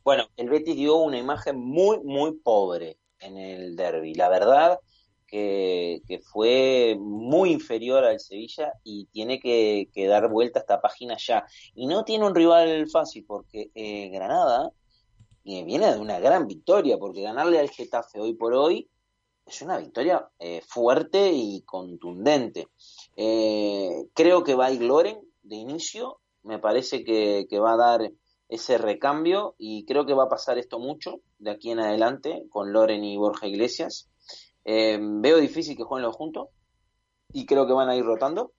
Bueno, 0.10 0.26
el 0.38 0.50
Betis 0.50 0.76
dio 0.76 0.96
una 0.96 1.20
imagen 1.20 1.60
muy, 1.60 2.00
muy 2.00 2.34
pobre 2.34 2.98
en 3.20 3.38
el 3.38 3.76
derby. 3.76 4.16
La 4.16 4.28
verdad 4.28 4.80
que, 5.28 6.02
fue 6.24 6.98
muy 7.00 7.52
inferior 7.52 8.04
al 8.04 8.20
Sevilla 8.20 8.74
y 8.84 9.06
tiene 9.12 9.40
que, 9.40 9.88
que 9.94 10.08
dar 10.08 10.28
vuelta 10.28 10.62
esta 10.62 10.82
página 10.82 11.16
ya. 11.16 11.46
Y 11.76 11.86
no 11.86 12.06
tiene 12.06 12.26
un 12.26 12.34
rival 12.34 12.90
fácil 12.90 13.24
porque 13.24 13.70
eh, 13.76 14.10
Granada 14.10 14.72
eh, 15.46 15.64
viene 15.64 15.94
de 15.94 16.00
una 16.00 16.18
gran 16.18 16.48
victoria, 16.48 16.98
porque 16.98 17.22
ganarle 17.22 17.60
al 17.60 17.70
Getafe 17.70 18.20
hoy 18.20 18.34
por 18.34 18.56
hoy 18.56 18.90
es 19.46 19.62
una 19.62 19.78
victoria 19.78 20.28
eh, 20.40 20.64
fuerte 20.66 21.32
y 21.32 21.62
contundente. 21.62 22.68
Eh, 23.16 24.08
creo 24.16 24.44
que 24.44 24.56
va 24.56 24.66
a 24.66 24.72
ir 24.72 24.82
Loren 24.82 25.20
de 25.44 25.58
inicio, 25.58 26.20
me 26.42 26.58
parece 26.58 27.04
que 27.04 27.60
va 27.60 27.74
a 27.74 27.78
dar 27.78 28.12
ese 28.50 28.80
recambio 28.80 29.56
y 29.60 29.86
creo 29.86 30.06
que 30.06 30.16
va 30.16 30.24
a 30.24 30.30
pasar 30.30 30.58
esto 30.58 30.80
mucho 30.80 31.22
de 31.38 31.52
aquí 31.52 31.72
en 31.72 31.80
adelante 31.80 32.46
con 32.50 32.74
Loren 32.74 33.04
y 33.04 33.16
Borja 33.16 33.48
Iglesias. 33.48 34.10
Eh, 34.66 35.00
veo 35.00 35.38
difícil 35.38 35.78
que 35.78 35.84
jueguen 35.84 36.08
los 36.08 36.16
juntos 36.16 36.50
y 37.32 37.46
creo 37.46 37.68
que 37.68 37.74
van 37.74 37.90
a 37.90 37.96
ir 37.96 38.04
rotando. 38.04 38.52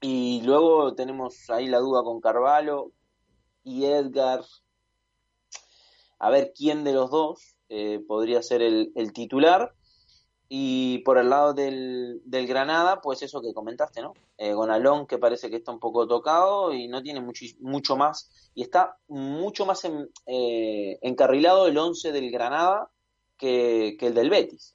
Y 0.00 0.40
luego 0.42 0.94
tenemos 0.94 1.50
ahí 1.50 1.66
la 1.66 1.80
duda 1.80 2.04
con 2.04 2.20
Carvalho 2.20 2.92
y 3.64 3.84
Edgar. 3.84 4.44
A 6.20 6.30
ver 6.30 6.52
quién 6.56 6.84
de 6.84 6.92
los 6.92 7.10
dos 7.10 7.56
eh, 7.68 8.00
podría 8.06 8.40
ser 8.42 8.62
el, 8.62 8.92
el 8.94 9.12
titular. 9.12 9.74
Y 10.50 10.98
por 10.98 11.18
el 11.18 11.28
lado 11.28 11.52
del, 11.52 12.22
del 12.24 12.46
Granada, 12.46 13.00
pues 13.02 13.20
eso 13.22 13.42
que 13.42 13.52
comentaste, 13.52 14.00
¿no? 14.00 14.14
Eh, 14.38 14.54
Gonalón, 14.54 15.06
que 15.06 15.18
parece 15.18 15.50
que 15.50 15.56
está 15.56 15.72
un 15.72 15.78
poco 15.78 16.06
tocado 16.08 16.72
y 16.72 16.88
no 16.88 17.02
tiene 17.02 17.20
mucho, 17.20 17.44
mucho 17.60 17.96
más. 17.96 18.30
Y 18.54 18.62
está 18.62 18.96
mucho 19.08 19.66
más 19.66 19.84
en- 19.84 20.08
eh, 20.26 20.98
encarrilado 21.02 21.66
el 21.66 21.76
11 21.76 22.12
del 22.12 22.30
Granada 22.30 22.90
que, 23.36 23.96
que 24.00 24.06
el 24.06 24.14
del 24.14 24.30
Betis. 24.30 24.74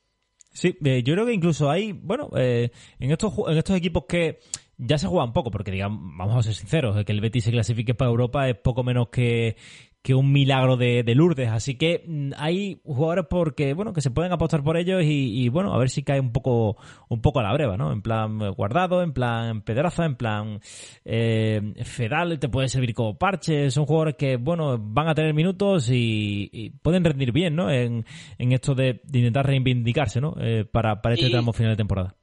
Sí, 0.52 0.78
eh, 0.86 1.02
yo 1.04 1.16
creo 1.16 1.26
que 1.26 1.34
incluso 1.34 1.72
hay, 1.72 1.94
bueno, 1.94 2.30
eh, 2.38 2.70
en 3.00 3.12
estos 3.12 3.34
en 3.48 3.58
estos 3.58 3.76
equipos 3.76 4.06
que 4.08 4.38
ya 4.78 5.00
se 5.00 5.08
juegan 5.08 5.34
poco, 5.34 5.50
porque 5.50 5.72
digamos, 5.72 6.00
vamos 6.18 6.36
a 6.38 6.44
ser 6.44 6.54
sinceros, 6.54 6.96
eh, 6.98 7.06
que 7.06 7.12
el 7.12 7.22
Betis 7.22 7.46
se 7.46 7.52
clasifique 7.52 7.96
para 7.96 8.12
Europa 8.12 8.48
es 8.48 8.58
poco 8.58 8.84
menos 8.84 9.10
que, 9.10 9.56
que 10.04 10.14
un 10.14 10.34
milagro 10.34 10.76
de, 10.76 11.02
de 11.04 11.16
Lourdes, 11.16 11.50
así 11.50 11.76
que 11.76 12.04
mm, 12.06 12.32
hay 12.38 12.82
jugadores 12.84 13.26
porque, 13.30 13.74
bueno, 13.74 13.94
que 13.94 14.02
se 14.02 14.12
pueden 14.12 14.34
apostar 14.34 14.62
por 14.62 14.76
ellos 14.76 15.02
y, 15.02 15.44
y, 15.44 15.48
bueno, 15.48 15.74
a 15.74 15.78
ver 15.80 15.90
si 15.90 16.04
cae 16.04 16.20
un 16.20 16.34
poco, 16.34 16.76
un 17.08 17.22
poco 17.22 17.40
a 17.40 17.44
la 17.44 17.54
breva, 17.54 17.78
¿no? 17.78 17.94
En 17.94 18.02
plan 18.02 18.38
guardado, 18.54 19.02
en 19.02 19.14
plan 19.14 19.62
Pedraza, 19.62 20.04
en 20.04 20.18
plan 20.18 20.60
eh, 21.06 21.74
Fedal, 21.86 22.38
te 22.38 22.50
puede 22.50 22.68
servir 22.68 22.94
como 22.94 23.18
parche, 23.18 23.72
son 23.72 23.86
jugadores 23.86 24.16
que, 24.16 24.36
bueno, 24.36 24.78
van 24.78 25.08
a 25.08 25.16
tener 25.16 25.34
minutos 25.34 25.90
y, 25.90 26.50
y 26.52 26.70
pueden 26.72 27.06
rendir 27.06 27.32
bien, 27.32 27.56
¿no? 27.56 27.72
En, 27.72 28.06
en 28.38 28.52
esto 28.52 28.76
de, 28.76 29.00
de 29.06 29.20
intentar 29.20 29.46
reivindicarse, 29.48 30.20
¿no? 30.20 30.36
Eh, 30.38 30.66
para, 30.70 31.02
para 31.02 31.16
este 31.16 31.30
tramo 31.30 31.54
final 31.54 31.72
de 31.72 31.78
temporada. 31.78 32.16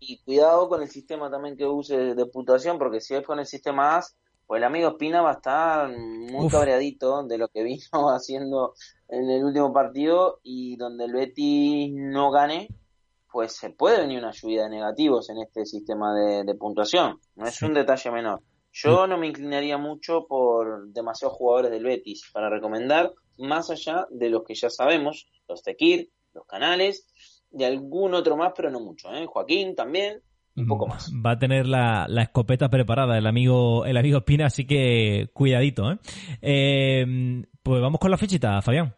Y 0.00 0.18
cuidado 0.24 0.68
con 0.68 0.82
el 0.82 0.88
sistema 0.88 1.30
también 1.30 1.56
que 1.56 1.64
use 1.64 2.14
de 2.16 2.26
puntuación, 2.26 2.76
porque 2.76 3.00
si 3.00 3.14
es 3.14 3.24
con 3.24 3.38
el 3.38 3.46
sistema 3.46 3.98
AS, 3.98 4.16
pues 4.50 4.58
el 4.58 4.64
amigo 4.64 4.88
Espina 4.88 5.22
va 5.22 5.30
a 5.30 5.34
estar 5.34 5.88
muy 5.96 6.46
Uf. 6.46 6.50
cabreadito 6.52 7.22
de 7.22 7.38
lo 7.38 7.46
que 7.46 7.62
vino 7.92 8.10
haciendo 8.10 8.74
en 9.08 9.30
el 9.30 9.44
último 9.44 9.72
partido 9.72 10.40
y 10.42 10.76
donde 10.76 11.04
el 11.04 11.12
Betis 11.12 11.92
no 11.94 12.32
gane, 12.32 12.66
pues 13.30 13.52
se 13.52 13.70
puede 13.70 14.00
venir 14.00 14.18
una 14.18 14.32
lluvia 14.32 14.64
de 14.64 14.70
negativos 14.70 15.30
en 15.30 15.38
este 15.38 15.64
sistema 15.66 16.12
de, 16.16 16.42
de 16.42 16.54
puntuación. 16.56 17.20
No 17.36 17.46
es 17.46 17.54
Sí. 17.54 17.64
un 17.64 17.74
detalle 17.74 18.10
menor. 18.10 18.40
Yo 18.72 19.06
no 19.06 19.18
me 19.18 19.28
inclinaría 19.28 19.78
mucho 19.78 20.26
por 20.26 20.88
demasiados 20.88 21.36
jugadores 21.36 21.70
del 21.70 21.84
Betis 21.84 22.28
para 22.32 22.50
recomendar, 22.50 23.12
más 23.38 23.70
allá 23.70 24.08
de 24.10 24.30
los 24.30 24.42
que 24.42 24.56
ya 24.56 24.68
sabemos, 24.68 25.28
los 25.48 25.62
Tekir, 25.62 26.10
los 26.34 26.44
Canales, 26.46 27.06
y 27.52 27.62
algún 27.62 28.14
otro 28.14 28.36
más, 28.36 28.52
pero 28.56 28.68
no 28.68 28.80
mucho, 28.80 29.12
¿eh? 29.14 29.26
Joaquín 29.26 29.76
también, 29.76 30.20
un 30.60 30.66
poco 30.68 30.86
más. 30.86 31.10
Va 31.14 31.32
a 31.32 31.38
tener 31.38 31.66
la, 31.66 32.06
la 32.08 32.22
escopeta 32.22 32.68
preparada 32.68 33.16
el 33.18 33.26
amigo, 33.26 33.84
el 33.84 33.96
amigo 33.96 34.18
Espina, 34.18 34.46
así 34.46 34.66
que 34.66 35.30
cuidadito, 35.32 35.90
¿eh? 35.92 35.98
Eh, 36.42 37.42
Pues 37.62 37.80
vamos 37.82 38.00
con 38.00 38.10
la 38.10 38.16
fichita, 38.16 38.60
Fabián. 38.62 38.94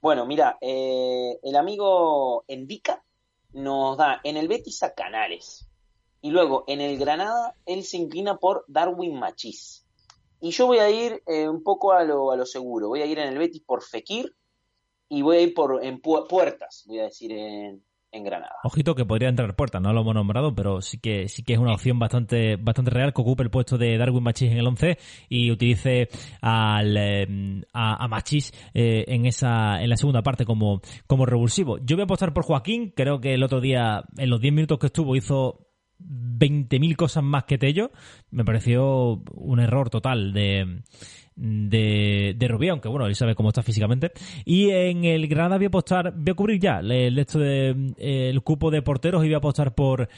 Bueno, 0.00 0.26
mira, 0.26 0.58
eh, 0.60 1.38
el 1.42 1.56
amigo 1.56 2.44
Endica 2.46 3.02
nos 3.54 3.96
da 3.96 4.20
en 4.22 4.36
el 4.36 4.48
Betis 4.48 4.82
a 4.82 4.92
Canales. 4.94 5.66
Y 6.20 6.30
luego 6.30 6.64
en 6.66 6.80
el 6.80 6.98
Granada, 6.98 7.54
él 7.66 7.82
se 7.84 7.96
inclina 7.98 8.36
por 8.36 8.64
Darwin 8.66 9.18
Machís. 9.18 9.86
Y 10.40 10.50
yo 10.50 10.66
voy 10.66 10.78
a 10.78 10.90
ir 10.90 11.22
eh, 11.26 11.48
un 11.48 11.62
poco 11.62 11.92
a 11.92 12.02
lo, 12.04 12.32
a 12.32 12.36
lo 12.36 12.44
seguro. 12.46 12.88
Voy 12.88 13.00
a 13.02 13.06
ir 13.06 13.18
en 13.18 13.28
el 13.28 13.38
Betis 13.38 13.62
por 13.62 13.82
Fekir 13.82 14.34
y 15.08 15.22
voy 15.22 15.36
a 15.36 15.40
ir 15.40 15.54
por 15.54 15.84
en 15.84 16.00
pu- 16.00 16.26
puertas, 16.28 16.84
voy 16.86 16.98
a 16.98 17.04
decir, 17.04 17.32
en, 17.32 17.82
en 18.14 18.24
Granada. 18.24 18.56
Ojito 18.62 18.94
que 18.94 19.04
podría 19.04 19.28
entrar 19.28 19.54
puerta, 19.56 19.80
no 19.80 19.92
lo 19.92 20.00
hemos 20.02 20.14
nombrado, 20.14 20.54
pero 20.54 20.80
sí 20.80 20.98
que 20.98 21.28
sí 21.28 21.42
que 21.42 21.54
es 21.54 21.58
una 21.58 21.74
opción 21.74 21.98
bastante 21.98 22.56
bastante 22.56 22.90
real 22.90 23.12
que 23.12 23.22
ocupe 23.22 23.42
el 23.42 23.50
puesto 23.50 23.76
de 23.76 23.98
Darwin 23.98 24.22
Machis 24.22 24.50
en 24.50 24.58
el 24.58 24.66
11 24.66 24.98
y 25.28 25.50
utilice 25.50 26.08
al, 26.40 27.66
a, 27.72 28.04
a 28.04 28.08
Machis 28.08 28.52
eh, 28.72 29.04
en 29.08 29.26
esa 29.26 29.82
en 29.82 29.90
la 29.90 29.96
segunda 29.96 30.22
parte 30.22 30.44
como, 30.44 30.80
como 31.06 31.26
revulsivo. 31.26 31.78
Yo 31.78 31.96
voy 31.96 32.02
a 32.02 32.04
apostar 32.04 32.32
por 32.32 32.44
Joaquín, 32.44 32.92
creo 32.94 33.20
que 33.20 33.34
el 33.34 33.42
otro 33.42 33.60
día, 33.60 34.04
en 34.16 34.30
los 34.30 34.40
10 34.40 34.54
minutos 34.54 34.78
que 34.78 34.86
estuvo, 34.86 35.16
hizo 35.16 35.68
20.000 36.00 36.96
cosas 36.96 37.22
más 37.22 37.44
que 37.44 37.58
Tello. 37.58 37.90
Me 38.30 38.44
pareció 38.44 39.22
un 39.32 39.60
error 39.60 39.90
total 39.90 40.32
de, 40.32 40.82
de, 41.36 42.34
de 42.36 42.48
Rubí, 42.48 42.68
aunque 42.68 42.88
bueno, 42.88 43.06
él 43.06 43.14
sabe 43.14 43.34
cómo 43.34 43.48
está 43.50 43.62
físicamente. 43.62 44.12
Y 44.44 44.70
en 44.70 45.04
el 45.04 45.26
Granada 45.28 45.56
voy 45.56 45.66
a 45.66 45.68
apostar, 45.68 46.12
voy 46.14 46.30
a 46.30 46.34
cubrir 46.34 46.60
ya 46.60 46.80
el, 46.80 47.18
esto 47.18 47.38
de, 47.38 47.94
el 47.98 48.42
cupo 48.42 48.70
de 48.70 48.82
porteros 48.82 49.24
y 49.24 49.28
voy 49.28 49.34
a 49.34 49.38
apostar 49.38 49.74
por 49.74 50.08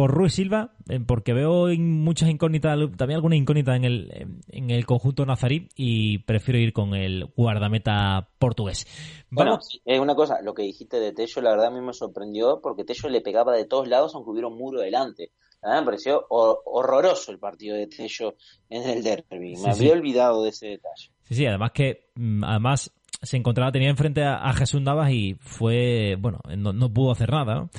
por 0.00 0.12
Ruiz 0.12 0.32
Silva, 0.32 0.72
eh, 0.88 0.98
porque 1.06 1.34
veo 1.34 1.66
muchas 1.76 2.30
incógnitas, 2.30 2.78
también 2.96 3.16
algunas 3.16 3.38
incógnitas 3.38 3.76
en 3.76 3.84
el, 3.84 4.40
en 4.48 4.70
el 4.70 4.86
conjunto 4.86 5.26
nazarí 5.26 5.68
y 5.76 6.20
prefiero 6.20 6.58
ir 6.58 6.72
con 6.72 6.94
el 6.94 7.26
guardameta 7.36 8.30
portugués. 8.38 8.86
Bueno, 9.30 9.50
Vamos, 9.50 9.78
eh, 9.84 10.00
una 10.00 10.14
cosa, 10.14 10.40
lo 10.40 10.54
que 10.54 10.62
dijiste 10.62 10.98
de 10.98 11.12
Tello, 11.12 11.42
la 11.42 11.50
verdad 11.50 11.66
a 11.66 11.70
mí 11.70 11.82
me 11.82 11.92
sorprendió 11.92 12.62
porque 12.62 12.84
Tello 12.84 13.10
le 13.10 13.20
pegaba 13.20 13.54
de 13.54 13.66
todos 13.66 13.88
lados 13.88 14.14
aunque 14.14 14.30
hubiera 14.30 14.48
un 14.48 14.56
muro 14.56 14.80
delante. 14.80 15.32
Verdad 15.62 15.80
me 15.80 15.84
pareció 15.86 16.26
hor- 16.28 16.58
horroroso 16.64 17.32
el 17.32 17.38
partido 17.38 17.76
de 17.76 17.86
Tello 17.86 18.34
en 18.68 18.88
el 18.88 19.02
derby. 19.02 19.56
Sí, 19.56 19.62
Me 19.66 19.74
sí. 19.74 19.80
había 19.82 19.92
olvidado 19.94 20.42
de 20.44 20.50
ese 20.50 20.66
detalle. 20.68 21.10
Sí, 21.24 21.34
sí, 21.34 21.46
además 21.46 21.72
que 21.72 22.10
mm, 22.14 22.44
además 22.44 22.92
se 23.22 23.36
encontraba, 23.36 23.70
tenía 23.70 23.90
enfrente 23.90 24.22
a, 24.22 24.36
a 24.36 24.52
Jesús 24.54 24.80
Navas 24.80 25.10
y 25.12 25.34
fue, 25.40 26.16
bueno, 26.18 26.38
no, 26.56 26.72
no 26.72 26.92
pudo 26.92 27.12
hacer 27.12 27.30
nada. 27.30 27.54
¿no? 27.56 27.70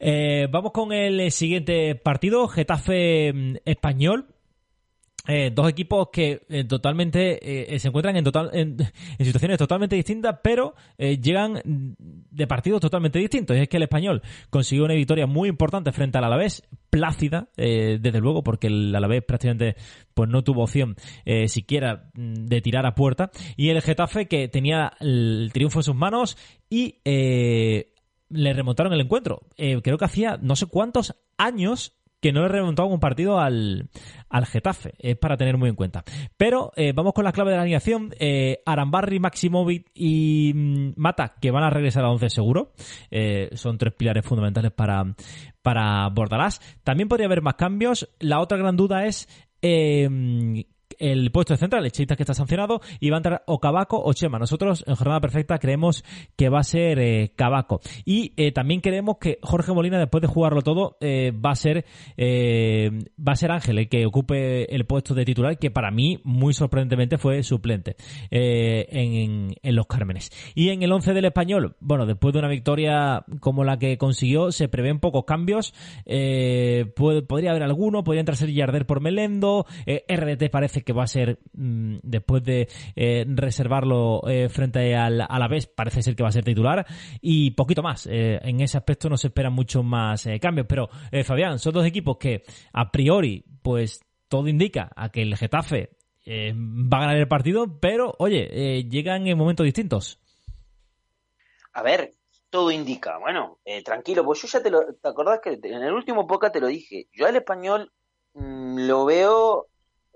Eh, 0.00 0.48
vamos 0.50 0.72
con 0.72 0.92
el 0.92 1.30
siguiente 1.30 1.94
partido, 1.94 2.48
Getafe 2.48 3.32
mm, 3.32 3.56
Español. 3.64 4.26
Eh, 5.30 5.52
dos 5.54 5.68
equipos 5.68 6.08
que 6.12 6.42
eh, 6.48 6.64
totalmente 6.64 7.74
eh, 7.74 7.78
se 7.78 7.88
encuentran 7.88 8.16
en, 8.16 8.24
total, 8.24 8.50
en, 8.52 8.76
situaciones 9.20 9.58
totalmente 9.58 9.94
distintas, 9.94 10.38
pero 10.42 10.74
llegan 10.98 11.60
de 11.98 12.46
partidos 12.46 12.80
totalmente 12.80 13.18
distintos. 13.18 13.56
Y 13.56 13.60
es 13.60 13.68
que 13.68 13.76
el 13.76 13.84
español 13.84 14.22
consiguió 14.50 14.84
una 14.84 14.94
victoria 14.94 15.26
muy 15.26 15.48
importante 15.48 15.92
frente 15.92 16.18
al 16.18 16.24
Alavés, 16.24 16.62
plácida, 16.90 17.48
desde 17.56 18.20
luego, 18.20 18.42
porque 18.42 18.66
el 18.66 18.94
Alavés 18.94 19.22
prácticamente 19.22 19.76
pues 20.14 20.28
no 20.28 20.42
tuvo 20.42 20.64
opción 20.64 20.96
siquiera 21.46 22.10
mm, 22.14 22.46
de 22.46 22.60
tirar 22.60 22.86
a 22.86 22.94
puerta. 22.94 23.30
Y 23.56 23.70
el 23.70 23.80
Getafe 23.82 24.26
que 24.26 24.48
tenía 24.48 24.92
el 25.00 25.50
triunfo 25.52 25.78
en 25.78 25.84
sus 25.84 25.94
manos 25.94 26.36
y 26.68 26.96
le 27.04 28.52
remontaron 28.52 28.92
el 28.92 29.00
encuentro. 29.00 29.42
Creo 29.56 29.98
que 29.98 30.04
hacía 30.04 30.38
no 30.40 30.56
sé 30.56 30.66
cuántos 30.66 31.14
años 31.38 31.99
que 32.20 32.32
no 32.32 32.42
le 32.42 32.48
remontado 32.48 32.88
un 32.88 33.00
partido 33.00 33.40
al, 33.40 33.88
al 34.28 34.46
Getafe. 34.46 34.94
Es 34.98 35.16
para 35.16 35.36
tener 35.36 35.56
muy 35.56 35.68
en 35.70 35.76
cuenta. 35.76 36.04
Pero 36.36 36.72
eh, 36.76 36.92
vamos 36.94 37.12
con 37.12 37.24
la 37.24 37.32
clave 37.32 37.50
de 37.50 37.56
la 37.56 37.62
alineación. 37.62 38.14
Eh, 38.18 38.62
Arambarri, 38.66 39.18
Maximovic 39.18 39.90
y 39.94 40.52
mm, 40.54 40.92
Mata, 40.96 41.34
que 41.40 41.50
van 41.50 41.64
a 41.64 41.70
regresar 41.70 42.04
a 42.04 42.10
11 42.10 42.30
seguro. 42.30 42.72
Eh, 43.10 43.50
son 43.54 43.78
tres 43.78 43.94
pilares 43.94 44.24
fundamentales 44.24 44.72
para, 44.72 45.04
para 45.62 46.08
Bordalás. 46.08 46.60
También 46.84 47.08
podría 47.08 47.26
haber 47.26 47.42
más 47.42 47.54
cambios. 47.54 48.08
La 48.18 48.40
otra 48.40 48.58
gran 48.58 48.76
duda 48.76 49.06
es 49.06 49.28
eh, 49.62 50.08
el 51.00 51.32
puesto 51.32 51.54
de 51.54 51.58
central, 51.58 51.84
el 51.84 51.92
Cheitas 51.92 52.16
que 52.16 52.22
está 52.22 52.34
sancionado, 52.34 52.80
y 53.00 53.10
va 53.10 53.16
a 53.16 53.18
entrar 53.18 53.42
o 53.46 53.58
Cabaco 53.58 54.00
o 54.02 54.12
Chema. 54.12 54.38
Nosotros 54.38 54.84
en 54.86 54.94
jornada 54.94 55.20
perfecta 55.20 55.58
creemos 55.58 56.04
que 56.36 56.48
va 56.48 56.60
a 56.60 56.64
ser 56.64 56.98
eh, 56.98 57.32
Cabaco. 57.34 57.80
Y 58.04 58.32
eh, 58.36 58.52
también 58.52 58.80
creemos 58.80 59.16
que 59.18 59.38
Jorge 59.42 59.72
Molina, 59.72 59.98
después 59.98 60.22
de 60.22 60.28
jugarlo 60.28 60.62
todo, 60.62 60.96
eh, 61.00 61.32
va 61.32 61.52
a 61.52 61.54
ser 61.54 61.84
eh, 62.16 62.90
va 63.18 63.32
a 63.32 63.36
ser 63.36 63.50
Ángel 63.50 63.78
el 63.78 63.88
que 63.88 64.06
ocupe 64.06 64.74
el 64.74 64.84
puesto 64.86 65.14
de 65.14 65.24
titular, 65.24 65.58
que 65.58 65.70
para 65.70 65.90
mí, 65.90 66.20
muy 66.24 66.52
sorprendentemente, 66.52 67.18
fue 67.18 67.42
suplente 67.42 67.96
en, 68.30 69.54
en 69.62 69.76
los 69.76 69.86
Cármenes. 69.86 70.30
Y 70.54 70.70
en 70.70 70.82
el 70.82 70.92
11 70.92 71.14
del 71.14 71.24
español, 71.24 71.76
bueno, 71.80 72.06
después 72.06 72.32
de 72.32 72.38
una 72.38 72.48
victoria 72.48 73.24
como 73.40 73.64
la 73.64 73.78
que 73.78 73.98
consiguió, 73.98 74.52
se 74.52 74.68
prevén 74.68 75.00
pocos 75.00 75.24
cambios. 75.24 75.72
Podría 76.04 77.50
haber 77.50 77.62
alguno, 77.62 78.04
podría 78.04 78.20
entrar 78.20 78.36
ser 78.36 78.52
Yarder 78.52 78.86
por 78.86 79.00
Melendo. 79.00 79.66
RDT 79.86 80.50
parece 80.50 80.82
que 80.82 80.89
va 80.92 81.04
a 81.04 81.06
ser, 81.06 81.38
mm, 81.52 81.98
después 82.02 82.42
de 82.44 82.68
eh, 82.96 83.24
reservarlo 83.28 84.22
eh, 84.28 84.48
frente 84.48 84.94
al 84.96 85.20
Alavés, 85.20 85.66
parece 85.66 86.02
ser 86.02 86.16
que 86.16 86.22
va 86.22 86.28
a 86.28 86.32
ser 86.32 86.44
titular. 86.44 86.86
Y 87.20 87.52
poquito 87.52 87.82
más. 87.82 88.06
Eh, 88.06 88.38
en 88.42 88.60
ese 88.60 88.78
aspecto 88.78 89.08
no 89.08 89.16
se 89.16 89.28
esperan 89.28 89.52
muchos 89.52 89.84
más 89.84 90.28
cambios. 90.40 90.66
Pero, 90.68 90.88
Fabián, 91.24 91.58
son 91.58 91.72
dos 91.72 91.86
equipos 91.86 92.16
que 92.18 92.42
a 92.72 92.90
priori, 92.90 93.44
pues 93.62 94.00
todo 94.28 94.48
indica 94.48 94.90
a 94.94 95.10
que 95.10 95.22
el 95.22 95.36
Getafe 95.36 95.90
va 96.26 96.98
a 96.98 97.00
ganar 97.00 97.16
el 97.16 97.26
partido, 97.26 97.80
pero 97.80 98.14
oye, 98.18 98.84
llegan 98.88 99.26
en 99.26 99.36
momentos 99.36 99.64
distintos. 99.64 100.20
A 101.72 101.82
ver, 101.82 102.14
todo 102.50 102.70
indica, 102.70 103.18
bueno, 103.18 103.58
tranquilo, 103.84 104.24
pues 104.24 104.42
yo 104.42 104.48
ya 104.48 104.62
te 104.62 104.70
lo, 104.70 104.94
¿te 104.94 105.08
acordás 105.08 105.40
que 105.40 105.58
en 105.62 105.82
el 105.82 105.92
último 105.92 106.26
podcast 106.26 106.52
te 106.52 106.60
lo 106.60 106.68
dije? 106.68 107.08
Yo 107.12 107.26
al 107.26 107.36
español 107.36 107.92
mm, 108.34 108.86
lo 108.86 109.04
veo 109.04 109.69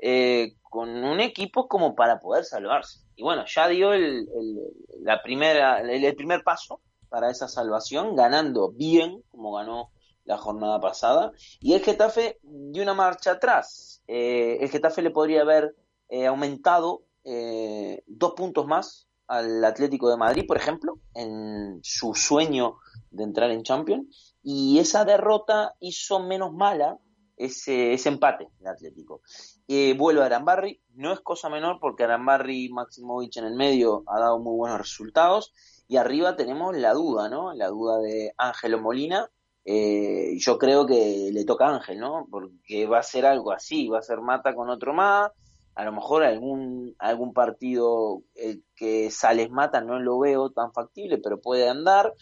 eh, 0.06 0.56
con 0.60 0.90
un 1.02 1.18
equipo 1.20 1.66
como 1.66 1.94
para 1.94 2.20
poder 2.20 2.44
salvarse. 2.44 2.98
Y 3.16 3.22
bueno, 3.22 3.44
ya 3.46 3.68
dio 3.68 3.94
el, 3.94 4.28
el- 4.28 4.60
la 5.02 5.22
primera, 5.22 5.80
el, 5.80 6.14
primer 6.14 6.44
paso 6.44 6.82
para 7.08 7.30
esa 7.30 7.48
salvación, 7.48 8.14
ganando 8.14 8.70
bien, 8.70 9.22
como 9.30 9.54
ganó 9.54 9.90
la 10.26 10.36
jornada 10.36 10.78
pasada. 10.78 11.32
Y 11.58 11.72
el 11.72 11.80
Getafe 11.82 12.38
dio 12.42 12.82
una 12.82 12.92
marcha 12.92 13.30
atrás. 13.32 14.02
Eh, 14.06 14.58
el 14.60 14.68
Getafe 14.68 15.00
le 15.00 15.10
podría 15.10 15.40
haber 15.40 15.74
eh, 16.10 16.26
aumentado 16.26 17.04
eh, 17.24 18.02
dos 18.06 18.34
puntos 18.34 18.66
más 18.66 19.08
al 19.26 19.64
Atlético 19.64 20.10
de 20.10 20.18
Madrid, 20.18 20.44
por 20.46 20.58
ejemplo, 20.58 20.98
en 21.14 21.80
su 21.82 22.14
sueño 22.14 22.76
de 23.10 23.24
entrar 23.24 23.50
en 23.50 23.62
Champions. 23.62 24.34
Y 24.42 24.78
esa 24.80 25.06
derrota 25.06 25.76
hizo 25.80 26.20
menos 26.20 26.52
mala 26.52 26.98
ese, 27.36 27.92
ese 27.94 28.08
empate 28.08 28.48
del 28.58 28.68
Atlético. 28.68 29.20
Eh, 29.68 29.94
vuelve 29.96 30.22
a 30.22 30.26
Arambarri, 30.26 30.80
no 30.94 31.12
es 31.12 31.20
cosa 31.20 31.48
menor 31.48 31.78
porque 31.80 32.04
Arambarri 32.04 32.66
y 32.66 32.68
Maximovic 32.68 33.36
en 33.36 33.44
el 33.44 33.54
medio 33.54 34.04
ha 34.06 34.20
dado 34.20 34.38
muy 34.38 34.56
buenos 34.56 34.78
resultados. 34.78 35.52
Y 35.88 35.96
arriba 35.96 36.36
tenemos 36.36 36.76
la 36.76 36.94
duda, 36.94 37.28
¿no? 37.28 37.52
La 37.52 37.68
duda 37.68 37.98
de 37.98 38.32
Ángelo 38.38 38.80
Molina. 38.80 39.30
Eh, 39.66 40.36
yo 40.38 40.58
creo 40.58 40.86
que 40.86 41.30
le 41.32 41.44
toca 41.44 41.66
a 41.66 41.74
Ángel, 41.76 41.98
¿no? 41.98 42.26
Porque 42.30 42.86
va 42.86 42.98
a 42.98 43.02
ser 43.02 43.26
algo 43.26 43.52
así, 43.52 43.88
va 43.88 43.98
a 43.98 44.02
ser 44.02 44.20
mata 44.20 44.54
con 44.54 44.70
otro 44.70 44.92
más. 44.94 45.30
A 45.74 45.84
lo 45.84 45.92
mejor 45.92 46.22
algún, 46.22 46.94
algún 46.98 47.32
partido 47.32 48.22
el 48.34 48.62
que 48.76 49.10
Sales 49.10 49.50
mata 49.50 49.80
no 49.80 49.98
lo 49.98 50.18
veo 50.18 50.50
tan 50.50 50.72
factible, 50.72 51.18
pero 51.18 51.40
puede 51.40 51.68
andar. 51.68 52.14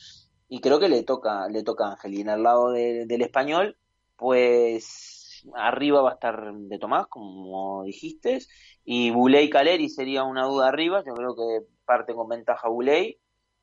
Y 0.49 0.61
creo 0.61 0.81
que 0.81 0.88
le 0.88 1.02
toca, 1.02 1.49
le 1.49 1.62
toca 1.62 1.87
a 1.87 1.90
Ángel. 1.92 2.14
Y 2.14 2.21
en 2.23 2.31
el 2.31 2.42
lado 2.42 2.71
de- 2.71 3.07
del 3.07 3.23
español, 3.23 3.76
pues 4.22 5.44
arriba 5.56 6.00
va 6.00 6.10
a 6.10 6.14
estar 6.14 6.54
de 6.54 6.78
Tomás, 6.78 7.08
como 7.08 7.82
dijiste, 7.82 8.38
y 8.84 9.10
Buley 9.10 9.50
Caleri 9.50 9.88
sería 9.88 10.22
una 10.22 10.46
duda 10.46 10.68
arriba, 10.68 11.02
yo 11.04 11.12
creo 11.14 11.34
que 11.34 11.66
parte 11.84 12.14
con 12.14 12.28
ventaja 12.28 12.68
Buley, 12.68 13.18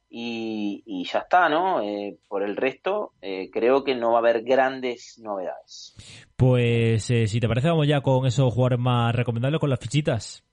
y, 0.09 0.83
y 0.85 1.05
ya 1.05 1.19
está, 1.19 1.47
¿no? 1.47 1.81
Eh, 1.81 2.17
por 2.27 2.43
el 2.43 2.57
resto, 2.57 3.13
eh, 3.21 3.49
creo 3.51 3.85
que 3.85 3.95
no 3.95 4.11
va 4.11 4.17
a 4.17 4.19
haber 4.19 4.43
grandes 4.43 5.17
novedades. 5.19 5.95
Pues 6.35 7.09
eh, 7.09 7.27
si 7.27 7.39
te 7.39 7.47
parece, 7.47 7.69
vamos 7.69 7.87
ya 7.87 8.01
con 8.01 8.25
esos 8.25 8.53
jugadores 8.53 8.79
más 8.79 9.15
recomendables, 9.15 9.61
con 9.61 9.69
las 9.69 9.79
fichitas. 9.79 10.43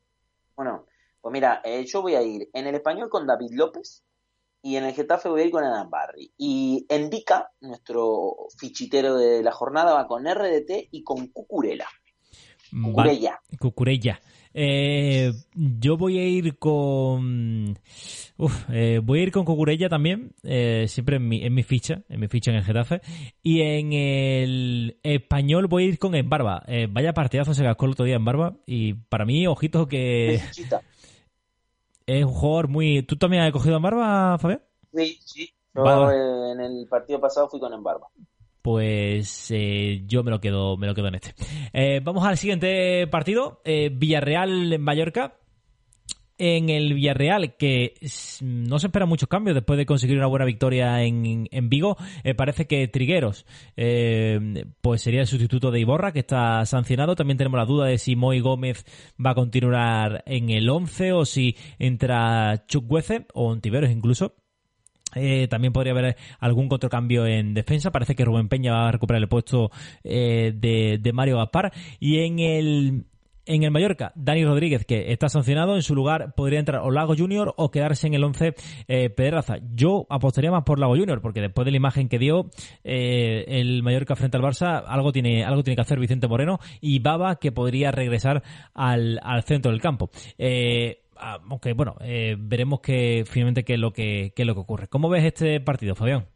Bueno, 0.55 0.87
pues 1.21 1.33
mira, 1.33 1.63
yo 1.85 2.03
voy 2.03 2.15
a 2.15 2.23
ir 2.23 2.49
en 2.53 2.69
el 2.69 2.77
español 2.77 3.09
con 3.09 3.27
David 3.27 3.51
López 3.53 4.05
y 4.63 4.77
en 4.77 4.85
el 4.85 4.95
Getafe 4.95 5.29
voy 5.29 5.43
a 5.43 5.45
ir 5.45 5.51
con 5.51 5.65
Adam 5.65 5.89
Barry. 5.91 6.33
Y 6.37 6.87
en 6.89 7.09
Vica, 7.11 7.51
nuestro 7.61 8.35
fichitero 8.59 9.17
de 9.17 9.43
la 9.43 9.53
jornada, 9.53 9.95
va 9.95 10.07
con 10.07 10.27
RDT 10.27 10.89
y 10.91 11.03
con 11.03 11.29
Cucurella. 11.29 11.87
Va- 12.73 12.83
Cucurella. 12.89 13.41
Cucurella. 13.61 14.21
Eh, 14.59 15.33
yo 15.55 15.97
voy 15.99 16.19
a 16.19 16.27
ir 16.27 16.59
con. 16.59 17.79
Uf, 18.39 18.65
eh, 18.73 19.01
voy 19.05 19.21
a 19.21 19.23
ir 19.25 19.31
con 19.31 19.45
Cucurella 19.45 19.89
también. 19.91 20.33
eh, 20.43 20.87
siempre 20.89 21.17
en 21.17 21.29
mi, 21.29 21.45
en 21.45 21.53
mi 21.55 21.63
ficha. 21.63 22.03
En 22.09 22.21
mi 22.21 22.29
ficha 22.29 22.51
en 22.51 22.57
el 22.57 22.65
Getafe. 22.65 23.03
Y 23.43 23.61
en 23.61 23.93
el 23.93 24.99
español 25.03 25.67
voy 25.69 25.85
a 25.85 25.87
ir 25.89 25.99
con 25.99 26.15
Embarba. 26.15 26.63
Eh, 26.67 26.87
vaya 26.91 27.13
partidazo 27.13 27.53
se 27.55 27.63
cascó 27.65 27.85
el 27.85 27.93
otro 27.93 28.07
día 28.07 28.17
en 28.17 28.25
Barba. 28.25 28.57
Y 28.67 28.95
para 28.95 29.27
mí, 29.27 29.47
ojito 29.47 29.87
que. 29.89 30.41
Es 32.07 32.25
un 32.25 32.33
jugador 32.33 32.69
muy. 32.69 33.03
¿Tú 33.03 33.17
también 33.17 33.43
has 33.43 33.53
cogido 33.53 33.77
en 33.77 33.83
Barba, 33.83 34.39
Fabián? 34.39 34.63
Sí, 34.95 35.19
sí. 35.25 35.51
Yo 35.75 36.11
eh, 36.11 36.53
en 36.53 36.61
el 36.61 36.87
partido 36.89 37.21
pasado 37.21 37.49
fui 37.49 37.61
con 37.61 37.73
Embarba. 37.73 38.09
Pues 38.63 39.51
eh, 39.51 40.03
yo 40.07 40.25
me 40.25 40.31
lo 40.31 40.41
quedo, 40.41 40.77
me 40.77 40.87
lo 40.87 40.95
quedo 40.95 41.09
en 41.09 41.17
este. 41.17 41.35
Eh, 41.73 42.01
vamos 42.03 42.27
al 42.27 42.39
siguiente 42.39 43.07
partido, 43.07 43.61
eh, 43.65 43.91
Villarreal 43.93 44.73
en 44.73 44.81
Mallorca. 44.81 45.35
En 46.39 46.69
el 46.69 46.93
Villarreal, 46.93 47.57
que 47.57 47.95
no 48.43 48.79
se 48.79 48.89
esperan 48.89 49.09
muchos 49.09 49.27
cambios 49.27 49.55
después 49.55 49.79
de 49.79 49.87
conseguir 49.87 50.19
una 50.19 50.27
buena 50.27 50.45
victoria 50.45 51.03
en, 51.03 51.49
Vigo, 51.71 51.97
eh, 52.25 52.35
parece 52.35 52.67
que 52.67 52.87
Trigueros 52.89 53.47
eh, 53.75 54.67
pues 54.83 55.01
sería 55.01 55.23
el 55.23 55.27
sustituto 55.27 55.71
de 55.71 55.81
Iborra, 55.81 56.13
que 56.13 56.19
está 56.19 56.67
sancionado. 56.67 57.17
También 57.17 57.39
tenemos 57.39 57.57
la 57.57 57.65
duda 57.65 57.87
de 57.87 57.97
si 57.97 58.17
Moy 58.17 58.41
Gómez 58.41 58.85
va 59.25 59.31
a 59.31 59.35
continuar 59.35 60.25
en 60.27 60.51
el 60.51 60.69
11 60.69 61.13
o 61.13 61.25
si 61.25 61.57
entra 61.79 62.67
Chukwueze 62.67 63.27
o 63.33 63.49
Ontiveros 63.49 63.91
incluso. 63.91 64.35
Eh, 65.15 65.49
también 65.49 65.73
podría 65.73 65.93
haber 65.93 66.17
algún 66.39 66.69
otro 66.71 66.91
cambio 66.91 67.27
en 67.27 67.55
defensa. 67.55 67.93
Parece 67.93 68.15
que 68.15 68.27
Rubén 68.27 68.51
Peña 68.51 68.73
va 68.73 68.89
a 68.89 68.93
recuperar 68.93 69.23
el 69.23 69.29
puesto 69.29 69.71
de 70.05 71.11
Mario 71.15 71.39
Gaspar. 71.39 71.73
Y 71.99 72.19
en 72.19 72.41
el, 72.41 73.07
en 73.47 73.63
el 73.63 73.71
Mallorca, 73.71 74.13
Dani 74.15 74.45
Rodríguez, 74.45 74.85
que 74.85 75.13
está 75.13 75.29
sancionado. 75.29 75.77
En 75.77 75.83
su 75.83 75.95
lugar 75.95 76.35
podría 76.35 76.59
entrar 76.59 76.83
o 76.83 76.91
Lago 76.91 77.15
Junior 77.17 77.55
o 77.57 77.71
quedarse 77.71 78.07
en 78.07 78.15
el 78.15 78.25
11 78.25 78.55
eh, 78.89 79.11
Pedraza. 79.11 79.57
Yo 79.75 80.07
apostaría 80.11 80.51
más 80.51 80.65
por 80.65 80.79
Lago 80.79 80.97
Junior, 80.97 81.21
porque 81.21 81.41
después 81.41 81.65
de 81.65 81.71
la 81.71 81.77
imagen 81.77 82.09
que 82.09 82.19
dio 82.19 82.51
eh, 82.85 83.45
el 83.49 83.83
Mallorca 83.83 84.17
frente 84.17 84.37
al 84.37 84.43
Barça, 84.43 84.83
algo 84.87 85.13
tiene, 85.13 85.45
algo 85.45 85.63
tiene 85.63 85.77
que 85.77 85.83
hacer 85.83 85.99
Vicente 85.99 86.29
Moreno 86.29 86.59
y 86.81 86.99
Baba, 86.99 87.37
que 87.37 87.53
podría 87.53 87.91
regresar 87.91 88.43
al, 88.75 89.21
al 89.23 89.43
centro 89.45 89.71
del 89.71 89.81
campo. 89.81 90.11
Eh, 90.39 91.03
aunque 91.19 91.73
bueno, 91.73 91.97
eh, 92.01 92.37
veremos 92.39 92.81
que 92.81 93.25
finalmente 93.27 93.65
qué 93.65 93.75
es 93.75 93.81
lo 93.81 93.93
que 93.93 94.33
qué 94.35 94.43
es 94.43 94.47
lo 94.47 94.55
que 94.55 94.61
ocurre. 94.61 94.89
¿Cómo 94.89 95.09
ves 95.09 95.25
este 95.25 95.61
partido, 95.61 95.95
Fabián? 95.95 96.27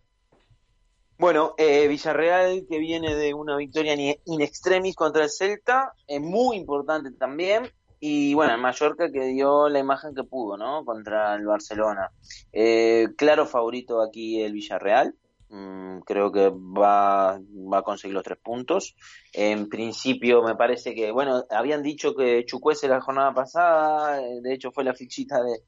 Bueno, 1.20 1.52
eh, 1.59 1.87
Villarreal 1.87 2.64
que 2.66 2.78
viene 2.78 3.14
de 3.14 3.35
una 3.35 3.54
victoria 3.54 3.92
in 3.92 4.40
extremis 4.40 4.96
contra 4.96 5.24
el 5.24 5.28
Celta, 5.28 5.92
es 6.06 6.18
muy 6.18 6.56
importante 6.56 7.11
también. 7.11 7.70
Y 8.00 8.33
bueno, 8.33 8.54
el 8.54 8.61
Mallorca 8.62 9.12
que 9.12 9.26
dio 9.26 9.68
la 9.68 9.80
imagen 9.80 10.14
que 10.14 10.24
pudo, 10.24 10.56
¿no? 10.56 10.83
Contra 10.83 11.35
el 11.35 11.44
Barcelona. 11.44 12.11
Eh, 12.54 13.09
claro 13.18 13.44
favorito 13.44 14.00
aquí 14.00 14.40
el 14.40 14.54
Villarreal. 14.54 15.14
Mm, 15.50 15.98
creo 16.06 16.33
que 16.33 16.48
va, 16.48 17.38
va 17.38 17.78
a 17.78 17.83
conseguir 17.83 18.14
los 18.14 18.24
tres 18.24 18.38
puntos. 18.42 18.96
En 19.35 19.68
principio 19.68 20.42
me 20.42 20.54
parece 20.54 20.94
que, 20.94 21.12
bueno, 21.12 21.44
habían 21.50 21.83
dicho 21.83 22.14
que 22.14 22.46
Chucuese 22.46 22.88
la 22.88 23.02
jornada 23.02 23.35
pasada, 23.35 24.22
eh, 24.22 24.40
de 24.40 24.54
hecho 24.54 24.72
fue 24.72 24.85
la 24.85 24.94
fichita 24.94 25.42
de, 25.42 25.59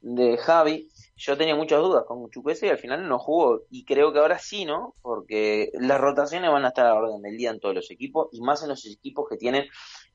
de 0.00 0.38
Javi. 0.38 0.88
Yo 1.24 1.36
tenía 1.38 1.54
muchas 1.54 1.80
dudas 1.80 2.04
con 2.06 2.28
Chukwueze 2.30 2.66
y 2.66 2.70
al 2.70 2.78
final 2.78 3.08
no 3.08 3.18
jugó. 3.18 3.62
Y 3.70 3.84
creo 3.84 4.12
que 4.12 4.18
ahora 4.18 4.38
sí, 4.38 4.64
¿no? 4.64 4.94
Porque 5.02 5.70
las 5.74 6.00
rotaciones 6.00 6.50
van 6.50 6.64
a 6.64 6.68
estar 6.68 6.86
a 6.86 6.90
la 6.90 6.94
orden 6.96 7.22
del 7.22 7.36
día 7.36 7.50
en 7.50 7.60
todos 7.60 7.74
los 7.74 7.90
equipos 7.90 8.28
y 8.32 8.40
más 8.40 8.62
en 8.62 8.68
los 8.70 8.84
equipos 8.86 9.26
que 9.28 9.36
tienen 9.36 9.66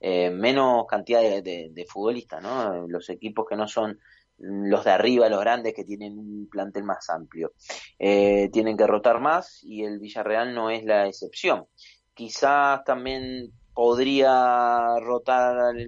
eh, 0.01 0.29
menos 0.31 0.85
cantidad 0.87 1.21
de, 1.21 1.41
de- 1.41 1.69
de 1.71 1.85
futbolistas, 1.85 2.41
¿no? 2.43 2.87
Los 2.87 3.09
equipos 3.09 3.45
que 3.49 3.55
no 3.55 3.67
son 3.67 3.99
los 4.39 4.83
de 4.85 4.91
arriba, 4.91 5.29
los 5.29 5.39
grandes, 5.39 5.73
que 5.73 5.83
tienen 5.83 6.17
un 6.19 6.47
plantel 6.51 6.83
más 6.83 7.09
amplio. 7.09 7.53
Eh, 7.97 8.49
tienen 8.51 8.77
que 8.77 8.85
rotar 8.85 9.19
más 9.19 9.63
y 9.63 9.83
el 9.83 9.99
Villarreal 9.99 10.53
no 10.53 10.69
es 10.69 10.83
la 10.83 11.07
excepción. 11.07 11.65
quizás 12.13 12.83
también 12.83 13.51
podría 13.73 14.99
rotar 14.99 15.57
al 15.57 15.87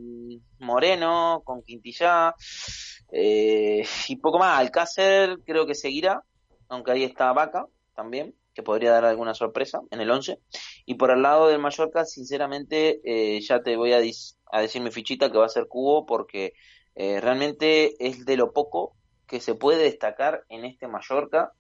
Moreno 0.59 1.41
con 1.43 1.63
Quintillá 1.63 2.33
eh, 3.11 3.83
y 4.07 4.15
poco 4.17 4.39
más. 4.39 4.59
Alcácer 4.59 5.39
creo 5.45 5.65
que 5.65 5.75
seguirá, 5.75 6.23
aunque 6.67 6.91
ahí 6.91 7.03
está 7.03 7.31
Vaca 7.33 7.65
también, 7.95 8.35
que 8.53 8.63
podría 8.63 8.91
dar 8.91 9.05
alguna 9.05 9.33
sorpresa 9.33 9.81
en 9.91 10.01
el 10.01 10.11
11. 10.11 10.39
Y 10.85 10.95
por 10.95 11.11
el 11.11 11.21
lado 11.21 11.47
del 11.47 11.59
Mallorca, 11.59 12.05
sinceramente, 12.05 13.01
eh, 13.03 13.39
ya 13.41 13.61
te 13.61 13.75
voy 13.75 13.93
a, 13.93 13.99
a 14.51 14.61
decir 14.61 14.81
mi 14.81 14.91
fichita 14.91 15.31
que 15.31 15.37
va 15.37 15.45
a 15.45 15.49
ser 15.49 15.67
Cubo 15.67 16.05
porque 16.05 16.53
eh, 16.95 17.21
realmente 17.21 17.95
es 18.05 18.25
de 18.25 18.37
lo 18.37 18.51
poco 18.51 18.95
que 19.27 19.39
se 19.39 19.55
puede 19.55 19.83
destacar 19.83 20.43
en 20.49 20.65
este 20.65 20.87
Mallorca. 20.87 21.53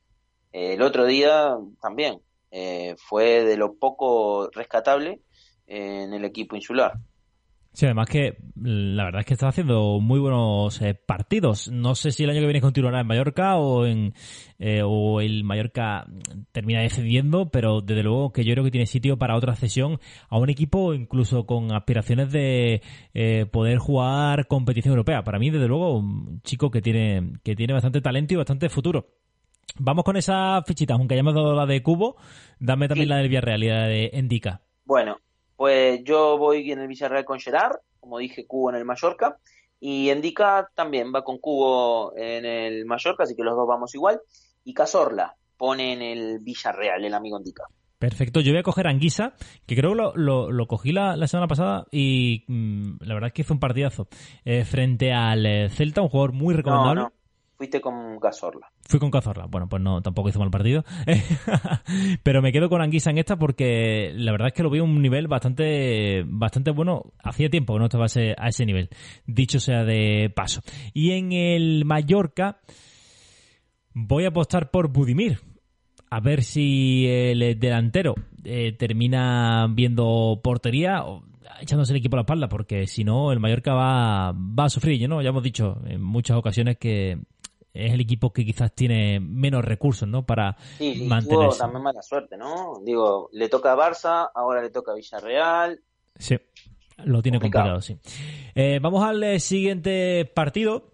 Eh, 0.51 0.73
el 0.73 0.81
otro 0.81 1.05
día 1.05 1.55
también 1.81 2.21
fue 2.97 3.43
de 3.43 3.57
lo 3.57 3.75
poco 3.75 4.49
rescatable 4.49 5.21
en 5.67 6.13
el 6.13 6.25
equipo 6.25 6.55
insular. 6.55 6.93
Sí, 7.71 7.85
además 7.85 8.09
que 8.09 8.37
mm, 8.55 8.95
la 8.95 9.05
verdad 9.05 9.21
es 9.21 9.25
que 9.27 9.33
está 9.35 9.47
haciendo 9.47 9.99
muy 9.99 10.19
buenos 10.19 10.81
eh, 10.81 10.95
partidos. 10.95 11.69
No 11.69 11.95
sé 11.95 12.11
si 12.11 12.23
el 12.23 12.31
año 12.31 12.39
que 12.39 12.47
viene 12.47 12.61
continuará 12.61 12.99
en 12.99 13.07
Mallorca 13.07 13.57
o 13.57 13.85
en 13.85 14.13
eh, 14.57 14.81
o 14.83 15.21
el 15.21 15.43
Mallorca 15.43 16.05
termina 16.51 16.81
descendiendo, 16.81 17.49
pero 17.49 17.81
desde 17.81 18.03
luego 18.03 18.33
que 18.33 18.43
yo 18.43 18.53
creo 18.53 18.63
que 18.63 18.71
tiene 18.71 18.85
sitio 18.87 19.17
para 19.17 19.37
otra 19.37 19.55
cesión 19.55 19.99
a 20.29 20.37
un 20.37 20.49
equipo 20.49 20.93
incluso 20.93 21.45
con 21.45 21.71
aspiraciones 21.71 22.31
de 22.31 22.81
eh, 23.13 23.45
poder 23.51 23.77
jugar 23.77 24.47
competición 24.47 24.91
europea. 24.93 25.23
Para 25.23 25.39
mí, 25.39 25.49
desde 25.49 25.67
luego, 25.67 25.97
un 25.97 26.41
chico 26.41 26.71
que 26.71 26.81
tiene 26.81 27.33
que 27.43 27.55
tiene 27.55 27.73
bastante 27.73 28.01
talento 28.01 28.33
y 28.33 28.37
bastante 28.37 28.67
futuro. 28.69 29.07
Vamos 29.77 30.03
con 30.03 30.17
esa 30.17 30.61
fichita, 30.65 30.95
aunque 30.95 31.13
hayamos 31.13 31.35
dado 31.35 31.53
la 31.53 31.65
de 31.67 31.81
Cubo, 31.83 32.17
dame 32.59 32.87
también 32.87 33.05
Sí. 33.05 33.09
la 33.09 33.17
del 33.17 33.29
Villarreal 33.29 33.63
y 33.63 33.67
la 33.69 33.87
de 33.87 34.09
Endica. 34.13 34.61
Bueno, 34.83 35.17
pues 35.59 36.01
yo 36.05 36.37
voy 36.37 36.71
en 36.71 36.79
el 36.79 36.87
Villarreal 36.87 37.25
con 37.25 37.37
Gerard, 37.37 37.79
como 37.99 38.17
dije, 38.19 38.47
Cubo 38.47 38.69
en 38.69 38.77
el 38.77 38.85
Mallorca, 38.85 39.39
y 39.77 40.07
Endica 40.09 40.69
también 40.73 41.11
va 41.13 41.25
con 41.25 41.37
Cubo 41.37 42.13
en 42.15 42.45
el 42.45 42.85
Mallorca, 42.85 43.23
así 43.23 43.35
que 43.35 43.43
los 43.43 43.57
dos 43.57 43.67
vamos 43.67 43.93
igual, 43.93 44.21
y 44.63 44.73
Cazorla 44.73 45.35
pone 45.57 45.91
en 45.91 46.01
el 46.01 46.39
Villarreal, 46.39 47.03
el 47.03 47.13
amigo 47.13 47.37
Endica. 47.37 47.63
Perfecto, 47.97 48.39
yo 48.39 48.53
voy 48.53 48.61
a 48.61 48.63
coger 48.63 48.87
a 48.87 48.91
Anguisa, 48.91 49.33
que 49.67 49.75
creo 49.75 49.89
que 49.91 49.97
lo, 49.97 50.13
lo, 50.15 50.49
lo 50.49 50.65
cogí 50.67 50.93
la, 50.93 51.17
la 51.17 51.27
semana 51.27 51.49
pasada 51.49 51.85
y 51.91 52.45
mm, 52.47 52.99
la 53.01 53.13
verdad 53.15 53.27
es 53.27 53.33
que 53.33 53.43
fue 53.43 53.55
un 53.55 53.59
partidazo. 53.59 54.07
Eh, 54.45 54.63
frente 54.63 55.11
al 55.11 55.45
eh, 55.45 55.69
Celta, 55.69 56.01
un 56.01 56.07
jugador 56.07 56.31
muy 56.31 56.53
No, 56.53 56.57
recomendable. 56.59 57.01
no, 57.01 57.11
fuiste 57.59 57.81
con 57.81 58.17
Cazorla. 58.21 58.71
Fui 58.87 59.01
con 59.01 59.11
Cazorla. 59.11 59.45
Bueno, 59.47 59.67
pues 59.67 59.83
no, 59.83 60.01
tampoco 60.01 60.29
hizo 60.29 60.39
mal 60.39 60.49
partido. 60.49 60.85
Pero 62.23 62.41
me 62.41 62.53
quedo 62.53 62.69
con 62.69 62.81
Anguisa 62.81 63.09
en 63.09 63.17
esta 63.17 63.35
porque 63.35 64.13
la 64.15 64.31
verdad 64.31 64.47
es 64.47 64.53
que 64.53 64.63
lo 64.63 64.69
vi 64.69 64.79
a 64.79 64.83
un 64.83 65.01
nivel 65.01 65.27
bastante, 65.27 66.23
bastante 66.25 66.71
bueno. 66.71 67.11
Hacía 67.21 67.49
tiempo 67.49 67.73
que 67.73 67.79
no 67.79 67.85
estaba 67.87 68.05
a 68.05 68.47
ese, 68.47 68.65
nivel. 68.65 68.87
Dicho 69.25 69.59
sea 69.59 69.83
de 69.83 70.31
paso. 70.33 70.61
Y 70.93 71.11
en 71.11 71.33
el 71.33 71.83
Mallorca 71.83 72.61
voy 73.93 74.23
a 74.23 74.29
apostar 74.29 74.71
por 74.71 74.87
Budimir. 74.87 75.41
A 76.09 76.21
ver 76.21 76.43
si 76.43 77.07
el 77.07 77.59
delantero 77.59 78.15
eh, 78.45 78.71
termina 78.71 79.67
viendo 79.69 80.39
portería 80.41 81.03
o 81.03 81.25
echándose 81.59 81.91
el 81.91 81.97
equipo 81.97 82.15
a 82.15 82.19
la 82.19 82.21
espalda, 82.21 82.47
porque 82.47 82.87
si 82.87 83.03
no, 83.03 83.33
el 83.33 83.41
Mallorca 83.41 83.73
va, 83.73 84.31
va 84.31 84.63
a 84.63 84.69
sufrir. 84.69 85.09
¿no? 85.09 85.21
Ya 85.21 85.29
hemos 85.29 85.43
dicho 85.43 85.77
en 85.85 86.01
muchas 86.01 86.37
ocasiones 86.37 86.77
que 86.77 87.19
es 87.73 87.93
el 87.93 88.01
equipo 88.01 88.31
que 88.33 88.45
quizás 88.45 88.73
tiene 88.73 89.19
menos 89.19 89.63
recursos 89.63 90.07
¿no? 90.07 90.25
para 90.25 90.55
Sí, 90.77 90.85
y 90.85 90.97
tuvo 90.99 91.09
mantenerse. 91.09 91.59
también 91.59 91.83
mala 91.83 92.01
suerte, 92.01 92.37
¿no? 92.37 92.79
Digo, 92.83 93.29
le 93.33 93.47
toca 93.49 93.73
a 93.73 93.75
Barça, 93.75 94.29
ahora 94.33 94.61
le 94.61 94.69
toca 94.69 94.91
a 94.91 94.95
Villarreal. 94.95 95.79
Sí, 96.15 96.37
lo 97.05 97.21
tiene 97.21 97.39
complicado, 97.39 97.75
Complicado. 97.79 97.81
sí. 97.81 97.97
Eh, 98.55 98.79
vamos 98.81 99.03
al 99.03 99.23
eh, 99.23 99.39
siguiente 99.39 100.25
partido. 100.25 100.91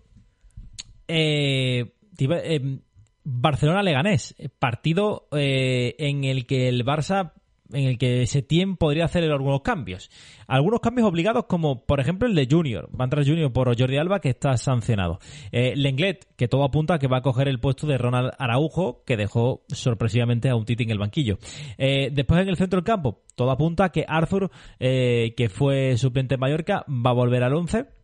Eh, 1.07 1.93
eh, 2.19 2.79
Barcelona-Leganés. 3.23 4.35
Partido 4.59 5.27
eh, 5.31 5.95
en 5.99 6.23
el 6.23 6.45
que 6.45 6.67
el 6.69 6.85
Barça, 6.85 7.33
en 7.73 7.87
el 7.87 7.97
que 7.97 8.25
Setién 8.27 8.77
podría 8.77 9.05
hacer 9.05 9.23
algunos 9.23 9.61
cambios. 9.61 10.09
Algunos 10.47 10.79
cambios 10.79 11.07
obligados, 11.07 11.45
como 11.45 11.85
por 11.85 11.99
ejemplo 11.99 12.27
el 12.27 12.35
de 12.35 12.47
Junior. 12.49 12.89
Va 12.99 13.05
a 13.05 13.23
Junior 13.23 13.51
por 13.51 13.67
Jordi 13.77 13.97
Alba, 13.97 14.19
que 14.19 14.29
está 14.29 14.57
sancionado. 14.57 15.19
Eh, 15.51 15.73
Lenglet, 15.75 16.27
que 16.35 16.47
todo 16.47 16.63
apunta 16.63 16.95
a 16.95 16.99
que 16.99 17.07
va 17.07 17.17
a 17.17 17.21
coger 17.21 17.47
el 17.47 17.59
puesto 17.59 17.87
de 17.87 17.97
Ronald 17.97 18.31
Araujo, 18.37 19.03
que 19.05 19.17
dejó 19.17 19.63
sorpresivamente 19.67 20.49
a 20.49 20.55
un 20.55 20.65
Titi 20.65 20.83
en 20.83 20.91
el 20.91 20.99
banquillo. 20.99 21.37
Eh, 21.77 22.09
después 22.11 22.41
en 22.41 22.49
el 22.49 22.57
centro 22.57 22.77
del 22.77 22.85
campo, 22.85 23.23
todo 23.35 23.51
apunta 23.51 23.85
a 23.85 23.91
que 23.91 24.05
Arthur, 24.07 24.51
eh, 24.79 25.33
que 25.35 25.49
fue 25.49 25.97
suplente 25.97 26.35
en 26.35 26.41
Mallorca, 26.41 26.85
va 26.87 27.11
a 27.11 27.13
volver 27.13 27.43
al 27.43 27.53
11 27.53 27.94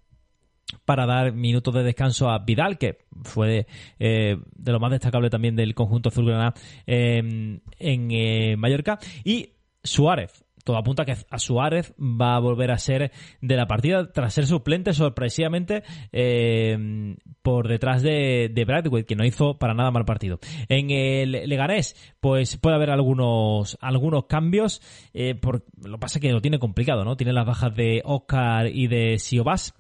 para 0.86 1.05
dar 1.05 1.34
minutos 1.34 1.73
de 1.73 1.84
descanso 1.84 2.29
a 2.29 2.39
Vidal, 2.39 2.77
que 2.77 2.99
fue 3.23 3.67
eh, 3.99 4.38
de 4.55 4.71
lo 4.71 4.79
más 4.79 4.91
destacable 4.91 5.29
también 5.29 5.55
del 5.55 5.75
conjunto 5.75 6.10
azulgrana 6.10 6.53
eh, 6.86 7.60
en 7.79 8.12
eh, 8.12 8.55
Mallorca. 8.57 8.99
Y 9.23 9.53
Suárez. 9.84 10.45
Todo 10.63 10.77
apunta 10.77 11.05
que 11.05 11.15
a 11.29 11.39
Suárez 11.39 11.93
va 11.99 12.36
a 12.36 12.39
volver 12.39 12.71
a 12.71 12.77
ser 12.77 13.12
de 13.41 13.55
la 13.55 13.67
partida 13.67 14.12
tras 14.12 14.34
ser 14.34 14.45
suplente 14.45 14.93
sorpresivamente 14.93 15.84
eh, 16.12 17.15
por 17.41 17.67
detrás 17.67 18.03
de, 18.03 18.51
de 18.53 18.65
Bradway, 18.65 19.03
que 19.03 19.15
no 19.15 19.25
hizo 19.25 19.57
para 19.57 19.73
nada 19.73 19.91
mal 19.91 20.05
partido. 20.05 20.39
En 20.69 20.91
el 20.91 21.31
Leganés, 21.31 21.95
pues 22.19 22.57
puede 22.57 22.75
haber 22.75 22.91
algunos, 22.91 23.77
algunos 23.81 24.25
cambios. 24.25 24.81
eh, 25.13 25.36
por, 25.36 25.65
lo 25.84 25.93
que 25.93 25.99
pasa 25.99 26.19
es 26.19 26.21
que 26.21 26.31
lo 26.31 26.41
tiene 26.41 26.60
complicado, 26.60 27.03
¿no? 27.03 27.17
Tiene 27.17 27.34
las 27.34 27.45
bajas 27.45 27.75
de 27.75 28.01
Oscar 28.05 28.67
y 28.67 28.88
de 28.88 29.17
Siobas 29.17 29.73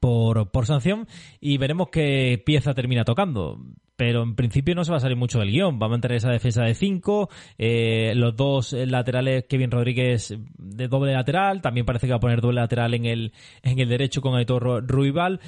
por, 0.00 0.50
por 0.50 0.66
sanción 0.66 1.06
y 1.40 1.58
veremos 1.58 1.88
qué 1.90 2.42
pieza 2.44 2.74
termina 2.74 3.04
tocando. 3.04 3.58
Pero 3.96 4.22
en 4.22 4.36
principio 4.36 4.76
no 4.76 4.84
se 4.84 4.92
va 4.92 4.98
a 4.98 5.00
salir 5.00 5.16
mucho 5.16 5.40
del 5.40 5.50
guion. 5.50 5.80
Va 5.82 5.86
a 5.86 5.90
mantener 5.90 6.18
esa 6.18 6.30
defensa 6.30 6.62
de 6.62 6.74
5. 6.74 7.28
los 8.14 8.36
dos 8.36 8.72
laterales, 8.72 9.46
Kevin 9.48 9.72
Rodríguez 9.72 10.38
de 10.56 10.86
doble 10.86 11.12
lateral. 11.14 11.60
También 11.60 11.84
parece 11.84 12.06
que 12.06 12.12
va 12.12 12.18
a 12.18 12.20
poner 12.20 12.40
doble 12.40 12.60
lateral 12.60 12.94
en 12.94 13.06
el, 13.06 13.32
en 13.62 13.80
el 13.80 13.88
derecho 13.88 14.20
con 14.20 14.36
Aitor 14.36 14.62
Ru- 14.62 14.86
Ruibal. 14.86 15.40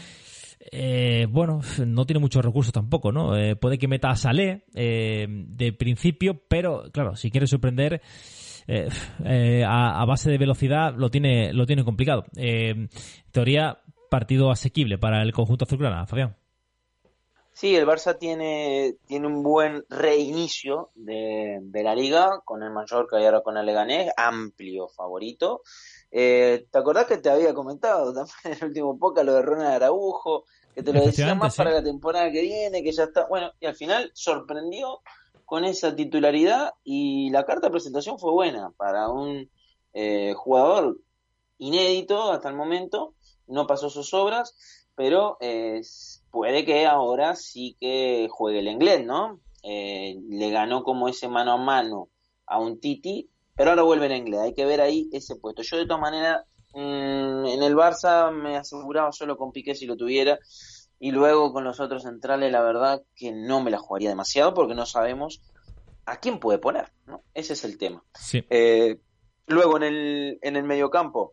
Eh, 0.72 1.26
bueno, 1.30 1.60
no 1.86 2.04
tiene 2.06 2.18
muchos 2.18 2.44
recursos 2.44 2.72
tampoco, 2.72 3.12
¿no? 3.12 3.36
Eh, 3.36 3.54
puede 3.54 3.78
que 3.78 3.86
meta 3.86 4.10
a 4.10 4.16
Salé 4.16 4.64
eh, 4.74 5.26
de 5.28 5.72
principio, 5.72 6.42
pero 6.48 6.90
claro, 6.92 7.14
si 7.16 7.30
quiere 7.30 7.46
sorprender 7.46 8.02
eh, 8.66 8.88
eh, 9.24 9.64
a, 9.66 10.04
base 10.04 10.30
de 10.30 10.38
velocidad 10.38 10.94
lo 10.96 11.08
tiene, 11.08 11.52
lo 11.52 11.66
tiene 11.66 11.84
complicado. 11.84 12.24
Eh, 12.36 12.70
en 12.70 12.90
teoría, 13.32 13.78
partido 14.10 14.50
asequible 14.50 14.98
para 14.98 15.22
el 15.22 15.32
conjunto 15.32 15.64
azulgrana, 15.64 16.06
Fabián. 16.06 16.36
Sí, 17.52 17.74
el 17.76 17.86
Barça 17.86 18.18
tiene, 18.18 18.96
tiene 19.06 19.26
un 19.26 19.42
buen 19.42 19.84
reinicio 19.88 20.90
de, 20.94 21.58
de 21.60 21.82
la 21.82 21.94
liga 21.94 22.40
con 22.44 22.62
el 22.62 22.70
Mallorca 22.70 23.20
y 23.20 23.24
ahora 23.24 23.42
con 23.42 23.56
el 23.56 23.66
Leganés, 23.66 24.12
amplio 24.16 24.88
favorito. 24.88 25.62
Eh, 26.10 26.66
¿Te 26.70 26.78
acordás 26.78 27.06
que 27.06 27.18
te 27.18 27.28
había 27.28 27.52
comentado 27.52 28.12
también 28.14 28.34
en 28.44 28.52
el 28.52 28.64
último 28.64 28.98
poca 28.98 29.22
lo 29.22 29.34
de 29.34 29.42
Ronald 29.42 29.74
Araujo? 29.74 30.44
Que 30.74 30.82
te 30.82 30.92
lo 30.92 31.04
decía 31.04 31.34
más 31.34 31.54
sí. 31.54 31.58
para 31.58 31.72
la 31.72 31.82
temporada 31.82 32.30
que 32.30 32.42
viene, 32.42 32.82
que 32.82 32.92
ya 32.92 33.04
está. 33.04 33.26
Bueno, 33.26 33.52
y 33.60 33.66
al 33.66 33.74
final 33.74 34.10
sorprendió 34.14 35.00
con 35.44 35.64
esa 35.64 35.94
titularidad 35.94 36.74
y 36.84 37.28
la 37.30 37.44
carta 37.44 37.66
de 37.66 37.72
presentación 37.72 38.18
fue 38.18 38.32
buena 38.32 38.70
para 38.76 39.08
un 39.08 39.50
eh, 39.92 40.32
jugador 40.34 40.96
inédito 41.58 42.32
hasta 42.32 42.48
el 42.48 42.54
momento, 42.54 43.14
no 43.50 43.66
pasó 43.66 43.90
sus 43.90 44.14
obras, 44.14 44.54
pero 44.94 45.36
eh, 45.40 45.80
puede 46.30 46.64
que 46.64 46.86
ahora 46.86 47.36
sí 47.36 47.76
que 47.80 48.28
juegue 48.30 48.60
el 48.60 48.68
inglés, 48.68 49.04
¿no? 49.04 49.40
Eh, 49.62 50.16
le 50.28 50.50
ganó 50.50 50.82
como 50.82 51.08
ese 51.08 51.28
mano 51.28 51.52
a 51.52 51.56
mano 51.56 52.08
a 52.46 52.58
un 52.58 52.80
Titi, 52.80 53.28
pero 53.54 53.70
ahora 53.70 53.82
vuelve 53.82 54.06
el 54.06 54.16
inglés, 54.16 54.40
hay 54.40 54.54
que 54.54 54.64
ver 54.64 54.80
ahí 54.80 55.08
ese 55.12 55.36
puesto. 55.36 55.62
Yo 55.62 55.76
de 55.76 55.86
todas 55.86 56.00
maneras, 56.00 56.44
mm, 56.72 57.46
en 57.46 57.62
el 57.62 57.74
Barça 57.74 58.32
me 58.32 58.56
aseguraba 58.56 59.12
solo 59.12 59.36
con 59.36 59.52
Piqué 59.52 59.74
si 59.74 59.86
lo 59.86 59.96
tuviera, 59.96 60.38
y 60.98 61.12
luego 61.12 61.52
con 61.52 61.64
los 61.64 61.80
otros 61.80 62.02
centrales, 62.02 62.52
la 62.52 62.62
verdad 62.62 63.02
que 63.16 63.32
no 63.32 63.62
me 63.62 63.70
la 63.70 63.78
jugaría 63.78 64.10
demasiado 64.10 64.52
porque 64.52 64.74
no 64.74 64.84
sabemos 64.86 65.40
a 66.04 66.20
quién 66.20 66.38
puede 66.38 66.58
poner, 66.58 66.92
¿no? 67.06 67.22
Ese 67.32 67.54
es 67.54 67.64
el 67.64 67.78
tema. 67.78 68.02
Sí. 68.18 68.44
Eh, 68.50 68.98
luego 69.46 69.76
en 69.78 69.82
el, 69.82 70.38
en 70.42 70.56
el 70.56 70.64
mediocampo 70.64 71.32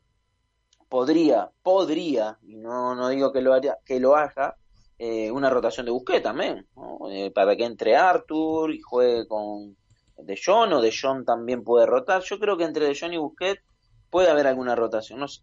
podría, 0.89 1.49
podría, 1.63 2.37
y 2.43 2.55
no, 2.55 2.95
no 2.95 3.09
digo 3.09 3.31
que 3.31 3.41
lo, 3.41 3.53
haría, 3.53 3.77
que 3.85 3.99
lo 3.99 4.15
haga, 4.15 4.55
eh, 4.99 5.29
una 5.31 5.49
rotación 5.49 5.85
de 5.85 5.91
Busquets 5.91 6.23
también, 6.23 6.65
¿no? 6.75 7.11
Eh, 7.11 7.31
para 7.31 7.55
que 7.55 7.65
entre 7.65 7.95
Arthur 7.95 8.73
y 8.73 8.81
juegue 8.81 9.27
con 9.27 9.77
De 10.17 10.39
Jong, 10.43 10.73
o 10.73 10.81
De 10.81 10.91
Jong 10.91 11.23
también 11.23 11.63
puede 11.63 11.85
rotar. 11.85 12.23
Yo 12.23 12.39
creo 12.39 12.57
que 12.57 12.63
entre 12.63 12.85
De 12.85 12.97
Jong 12.99 13.13
y 13.13 13.17
Busquets 13.17 13.61
puede 14.09 14.29
haber 14.29 14.47
alguna 14.47 14.75
rotación, 14.75 15.19
no 15.19 15.27
sé. 15.27 15.41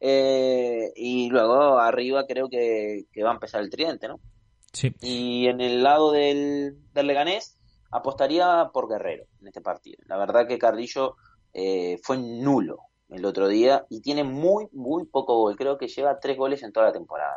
Eh, 0.00 0.92
y 0.96 1.28
luego 1.28 1.78
arriba 1.78 2.26
creo 2.26 2.48
que, 2.48 3.04
que 3.12 3.22
va 3.22 3.30
a 3.30 3.34
empezar 3.34 3.62
el 3.62 3.70
tridente, 3.70 4.08
¿no? 4.08 4.20
Sí. 4.72 4.92
Y 5.00 5.46
en 5.46 5.60
el 5.60 5.82
lado 5.82 6.10
del, 6.12 6.76
del 6.92 7.06
Leganés 7.06 7.58
apostaría 7.90 8.70
por 8.72 8.88
Guerrero 8.88 9.24
en 9.40 9.46
este 9.48 9.60
partido. 9.60 9.98
La 10.06 10.16
verdad 10.16 10.48
que 10.48 10.58
Carrillo 10.58 11.16
eh, 11.52 11.98
fue 12.02 12.16
nulo 12.18 12.78
el 13.10 13.24
otro 13.24 13.48
día 13.48 13.86
y 13.90 14.00
tiene 14.00 14.24
muy, 14.24 14.68
muy 14.72 15.04
poco 15.06 15.36
gol. 15.38 15.56
Creo 15.56 15.78
que 15.78 15.88
lleva 15.88 16.18
tres 16.18 16.36
goles 16.36 16.62
en 16.62 16.72
toda 16.72 16.86
la 16.86 16.92
temporada. 16.92 17.34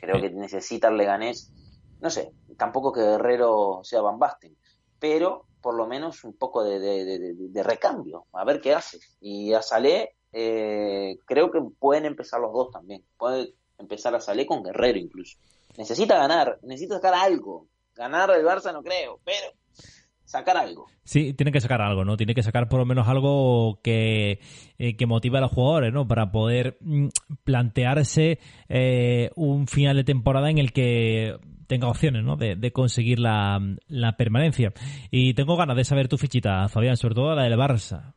Creo 0.00 0.20
que 0.20 0.30
necesita 0.30 0.88
el 0.88 0.96
Leganés, 0.96 1.52
no 2.00 2.08
sé, 2.10 2.32
tampoco 2.56 2.92
que 2.92 3.00
Guerrero 3.02 3.80
sea 3.82 4.00
Van 4.00 4.18
Basten, 4.18 4.56
pero 4.98 5.46
por 5.60 5.74
lo 5.74 5.86
menos 5.86 6.24
un 6.24 6.32
poco 6.34 6.64
de, 6.64 6.78
de- 6.78 7.04
de- 7.04 7.34
de 7.34 7.62
recambio, 7.62 8.26
a 8.32 8.44
ver 8.44 8.60
qué 8.62 8.72
hace. 8.74 8.98
Y 9.20 9.52
a 9.52 9.60
Salé, 9.60 10.16
eh, 10.32 11.18
creo 11.26 11.50
que 11.50 11.60
pueden 11.78 12.06
empezar 12.06 12.40
los 12.40 12.52
dos 12.52 12.70
también. 12.70 13.04
Puede 13.18 13.54
empezar 13.78 14.14
a 14.14 14.20
Salé 14.20 14.46
con 14.46 14.62
Guerrero 14.62 14.98
incluso. 14.98 15.36
Necesita 15.76 16.16
ganar, 16.16 16.58
necesita 16.62 16.94
sacar 16.96 17.14
algo. 17.14 17.66
Ganar 17.94 18.30
el 18.30 18.44
Barça 18.44 18.72
no 18.72 18.82
creo, 18.82 19.20
pero 19.24 19.52
sacar 20.30 20.56
algo. 20.56 20.86
Sí, 21.02 21.34
tiene 21.34 21.50
que 21.50 21.60
sacar 21.60 21.82
algo, 21.82 22.04
¿no? 22.04 22.16
Tiene 22.16 22.36
que 22.36 22.42
sacar 22.44 22.68
por 22.68 22.78
lo 22.78 22.86
menos 22.86 23.08
algo 23.08 23.80
que, 23.82 24.38
eh, 24.78 24.96
que 24.96 25.06
motive 25.06 25.38
a 25.38 25.40
los 25.40 25.50
jugadores, 25.50 25.92
¿no? 25.92 26.06
Para 26.06 26.30
poder 26.30 26.78
mm, 26.80 27.08
plantearse 27.42 28.38
eh, 28.68 29.30
un 29.34 29.66
final 29.66 29.96
de 29.96 30.04
temporada 30.04 30.48
en 30.48 30.58
el 30.58 30.72
que 30.72 31.36
tenga 31.66 31.88
opciones, 31.88 32.22
¿no? 32.22 32.36
De, 32.36 32.54
de 32.54 32.72
conseguir 32.72 33.18
la, 33.18 33.60
la 33.88 34.16
permanencia. 34.16 34.72
Y 35.10 35.34
tengo 35.34 35.56
ganas 35.56 35.76
de 35.76 35.84
saber 35.84 36.06
tu 36.06 36.16
fichita, 36.16 36.68
Fabián, 36.68 36.96
sobre 36.96 37.16
todo 37.16 37.34
la 37.34 37.42
del 37.42 37.58
Barça. 37.58 38.14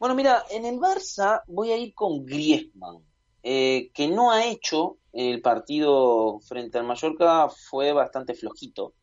Bueno, 0.00 0.16
mira, 0.16 0.42
en 0.50 0.64
el 0.64 0.80
Barça 0.80 1.42
voy 1.46 1.70
a 1.70 1.76
ir 1.76 1.94
con 1.94 2.24
Griezmann, 2.24 3.04
eh, 3.44 3.90
que 3.94 4.08
no 4.08 4.32
ha 4.32 4.46
hecho 4.46 4.98
el 5.12 5.40
partido 5.42 6.40
frente 6.40 6.78
al 6.78 6.86
Mallorca, 6.86 7.48
fue 7.48 7.92
bastante 7.92 8.34
flojito, 8.34 8.94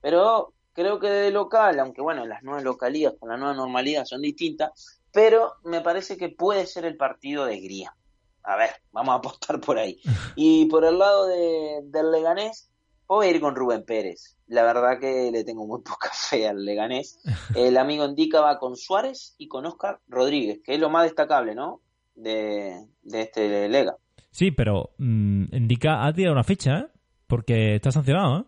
pero 0.00 0.52
creo 0.78 1.00
que 1.00 1.08
de 1.08 1.32
local, 1.32 1.80
aunque 1.80 2.00
bueno, 2.00 2.24
las 2.24 2.44
nuevas 2.44 2.62
localidades 2.62 3.18
con 3.18 3.30
la 3.30 3.36
nueva 3.36 3.52
normalidad 3.52 4.04
son 4.04 4.22
distintas, 4.22 5.00
pero 5.12 5.54
me 5.64 5.80
parece 5.80 6.16
que 6.16 6.28
puede 6.28 6.66
ser 6.66 6.84
el 6.84 6.96
partido 6.96 7.46
de 7.46 7.58
Griezmann. 7.58 7.96
A 8.44 8.56
ver, 8.56 8.70
vamos 8.92 9.12
a 9.12 9.18
apostar 9.18 9.60
por 9.60 9.76
ahí. 9.76 10.00
Y 10.36 10.66
por 10.66 10.84
el 10.84 11.00
lado 11.00 11.26
de, 11.26 11.80
del 11.82 12.12
Leganés, 12.12 12.70
voy 13.08 13.26
a 13.26 13.30
ir 13.30 13.40
con 13.40 13.56
Rubén 13.56 13.84
Pérez. 13.84 14.36
La 14.46 14.62
verdad 14.62 15.00
que 15.00 15.32
le 15.32 15.42
tengo 15.42 15.66
muy 15.66 15.80
poca 15.80 16.10
fe 16.12 16.46
al 16.46 16.64
Leganés. 16.64 17.18
El 17.56 17.76
amigo 17.76 18.04
Indica 18.04 18.40
va 18.40 18.60
con 18.60 18.76
Suárez 18.76 19.34
y 19.36 19.48
con 19.48 19.66
Oscar 19.66 19.98
Rodríguez, 20.06 20.60
que 20.64 20.74
es 20.74 20.80
lo 20.80 20.90
más 20.90 21.02
destacable, 21.02 21.56
¿no? 21.56 21.80
De, 22.14 22.86
de 23.02 23.22
este 23.22 23.68
Lega. 23.68 23.96
Sí, 24.30 24.52
pero 24.52 24.90
mm, 24.98 25.56
indica, 25.56 26.06
ha 26.06 26.12
tirado 26.12 26.34
una 26.34 26.44
ficha, 26.44 26.78
¿eh? 26.78 26.86
Porque 27.26 27.74
está 27.74 27.90
sancionado, 27.90 28.38
¿eh? 28.38 28.44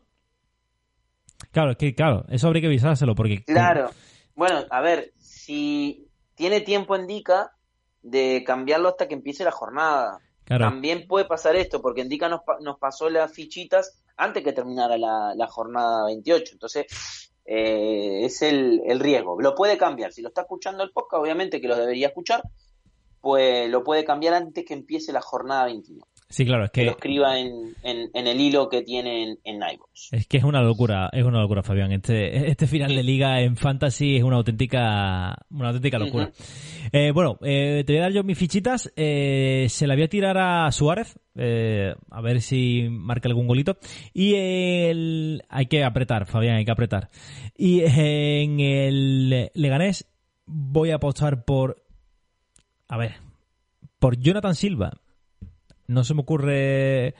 Claro, 1.52 1.72
es 1.72 1.76
que, 1.76 1.94
claro, 1.94 2.24
eso 2.28 2.46
habría 2.46 2.60
que 2.62 2.66
avisárselo 2.68 3.14
porque... 3.14 3.42
Claro. 3.44 3.90
Bueno, 4.34 4.64
a 4.70 4.80
ver, 4.80 5.12
si 5.18 6.06
tiene 6.34 6.60
tiempo 6.60 6.96
Indica 6.96 7.52
de 8.02 8.42
cambiarlo 8.46 8.88
hasta 8.88 9.08
que 9.08 9.14
empiece 9.14 9.44
la 9.44 9.50
jornada. 9.50 10.18
Claro. 10.44 10.64
También 10.66 11.06
puede 11.06 11.26
pasar 11.26 11.56
esto, 11.56 11.82
porque 11.82 12.00
Indica 12.02 12.28
nos, 12.28 12.42
pa- 12.42 12.58
nos 12.60 12.78
pasó 12.78 13.10
las 13.10 13.32
fichitas 13.32 14.00
antes 14.16 14.42
que 14.42 14.52
terminara 14.52 14.96
la, 14.96 15.34
la 15.34 15.46
jornada 15.46 16.06
28. 16.06 16.52
Entonces, 16.54 17.32
eh, 17.44 18.24
es 18.24 18.42
el, 18.42 18.80
el 18.86 19.00
riesgo. 19.00 19.40
Lo 19.40 19.54
puede 19.54 19.76
cambiar. 19.76 20.12
Si 20.12 20.22
lo 20.22 20.28
está 20.28 20.42
escuchando 20.42 20.82
el 20.82 20.92
podcast, 20.92 21.20
obviamente 21.22 21.60
que 21.60 21.68
lo 21.68 21.76
debería 21.76 22.08
escuchar, 22.08 22.42
pues 23.20 23.68
lo 23.70 23.84
puede 23.84 24.04
cambiar 24.04 24.34
antes 24.34 24.64
que 24.64 24.72
empiece 24.74 25.12
la 25.12 25.20
jornada 25.20 25.66
21. 25.66 26.04
Sí, 26.30 26.46
claro, 26.46 26.64
es 26.64 26.70
Que 26.70 26.84
lo 26.84 26.92
escriba 26.92 27.40
en, 27.40 27.74
en, 27.82 28.08
en 28.14 28.26
el 28.28 28.40
hilo 28.40 28.68
que 28.68 28.82
tiene 28.82 29.24
en, 29.24 29.38
en 29.42 29.56
iVoox. 29.56 30.12
Es 30.12 30.28
que 30.28 30.36
es 30.36 30.44
una 30.44 30.62
locura, 30.62 31.10
es 31.12 31.24
una 31.24 31.40
locura, 31.40 31.64
Fabián. 31.64 31.90
Este, 31.90 32.48
este 32.48 32.68
final 32.68 32.94
de 32.94 33.02
liga 33.02 33.40
en 33.40 33.56
Fantasy 33.56 34.16
es 34.16 34.22
una 34.22 34.36
auténtica, 34.36 35.36
una 35.50 35.68
auténtica 35.70 35.98
locura. 35.98 36.30
Eh, 36.92 37.10
bueno, 37.10 37.36
eh, 37.42 37.82
te 37.84 37.92
voy 37.94 37.98
a 37.98 38.02
dar 38.02 38.12
yo 38.12 38.22
mis 38.22 38.38
fichitas. 38.38 38.92
Eh, 38.94 39.66
se 39.68 39.88
la 39.88 39.94
voy 39.94 40.04
a 40.04 40.08
tirar 40.08 40.38
a 40.38 40.70
Suárez, 40.70 41.18
a 41.34 42.20
ver 42.20 42.40
si 42.42 42.86
marca 42.88 43.28
algún 43.28 43.48
golito. 43.48 43.78
Y 44.14 44.36
el, 44.36 45.42
hay 45.48 45.66
que 45.66 45.82
apretar, 45.82 46.26
Fabián, 46.26 46.58
hay 46.58 46.64
que 46.64 46.70
apretar. 46.70 47.10
Y 47.56 47.80
en 47.80 48.60
el 48.60 49.50
Leganés 49.54 50.08
voy 50.46 50.90
a 50.92 50.96
apostar 50.96 51.44
por, 51.44 51.82
a 52.86 52.96
ver, 52.96 53.16
por 53.98 54.16
Jonathan 54.16 54.54
Silva. 54.54 54.92
No 55.90 56.04
se 56.04 56.14
me 56.14 56.20
ocurre 56.20 57.14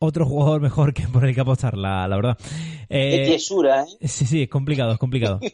otro 0.00 0.26
jugador 0.26 0.60
mejor 0.60 0.92
que 0.92 1.06
por 1.06 1.24
el 1.24 1.34
que 1.34 1.40
apostar, 1.40 1.78
la, 1.78 2.08
la 2.08 2.16
verdad. 2.16 2.36
Qué 2.88 3.22
Eh, 3.22 3.26
tiesura, 3.26 3.82
¿eh? 3.84 4.08
Sí, 4.08 4.26
sí, 4.26 4.42
es 4.42 4.48
complicado, 4.48 4.92
es 4.92 4.98
complicado. 4.98 5.40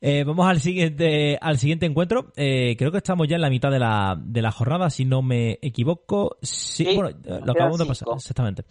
Eh, 0.00 0.22
vamos 0.24 0.46
al 0.46 0.60
siguiente, 0.60 1.36
al 1.40 1.58
siguiente 1.58 1.84
encuentro. 1.84 2.32
Eh, 2.36 2.76
creo 2.78 2.92
que 2.92 2.98
estamos 2.98 3.26
ya 3.26 3.34
en 3.34 3.42
la 3.42 3.50
mitad 3.50 3.68
de 3.70 3.80
la, 3.80 4.16
de 4.16 4.40
la 4.42 4.52
jornada, 4.52 4.88
si 4.90 5.04
no 5.04 5.22
me 5.22 5.58
equivoco. 5.60 6.36
Sí, 6.40 6.84
Sí, 6.84 6.94
bueno, 6.94 7.10
lo 7.24 7.50
acabamos 7.52 7.80
de 7.80 7.86
pasar, 7.86 8.08
exactamente. 8.14 8.62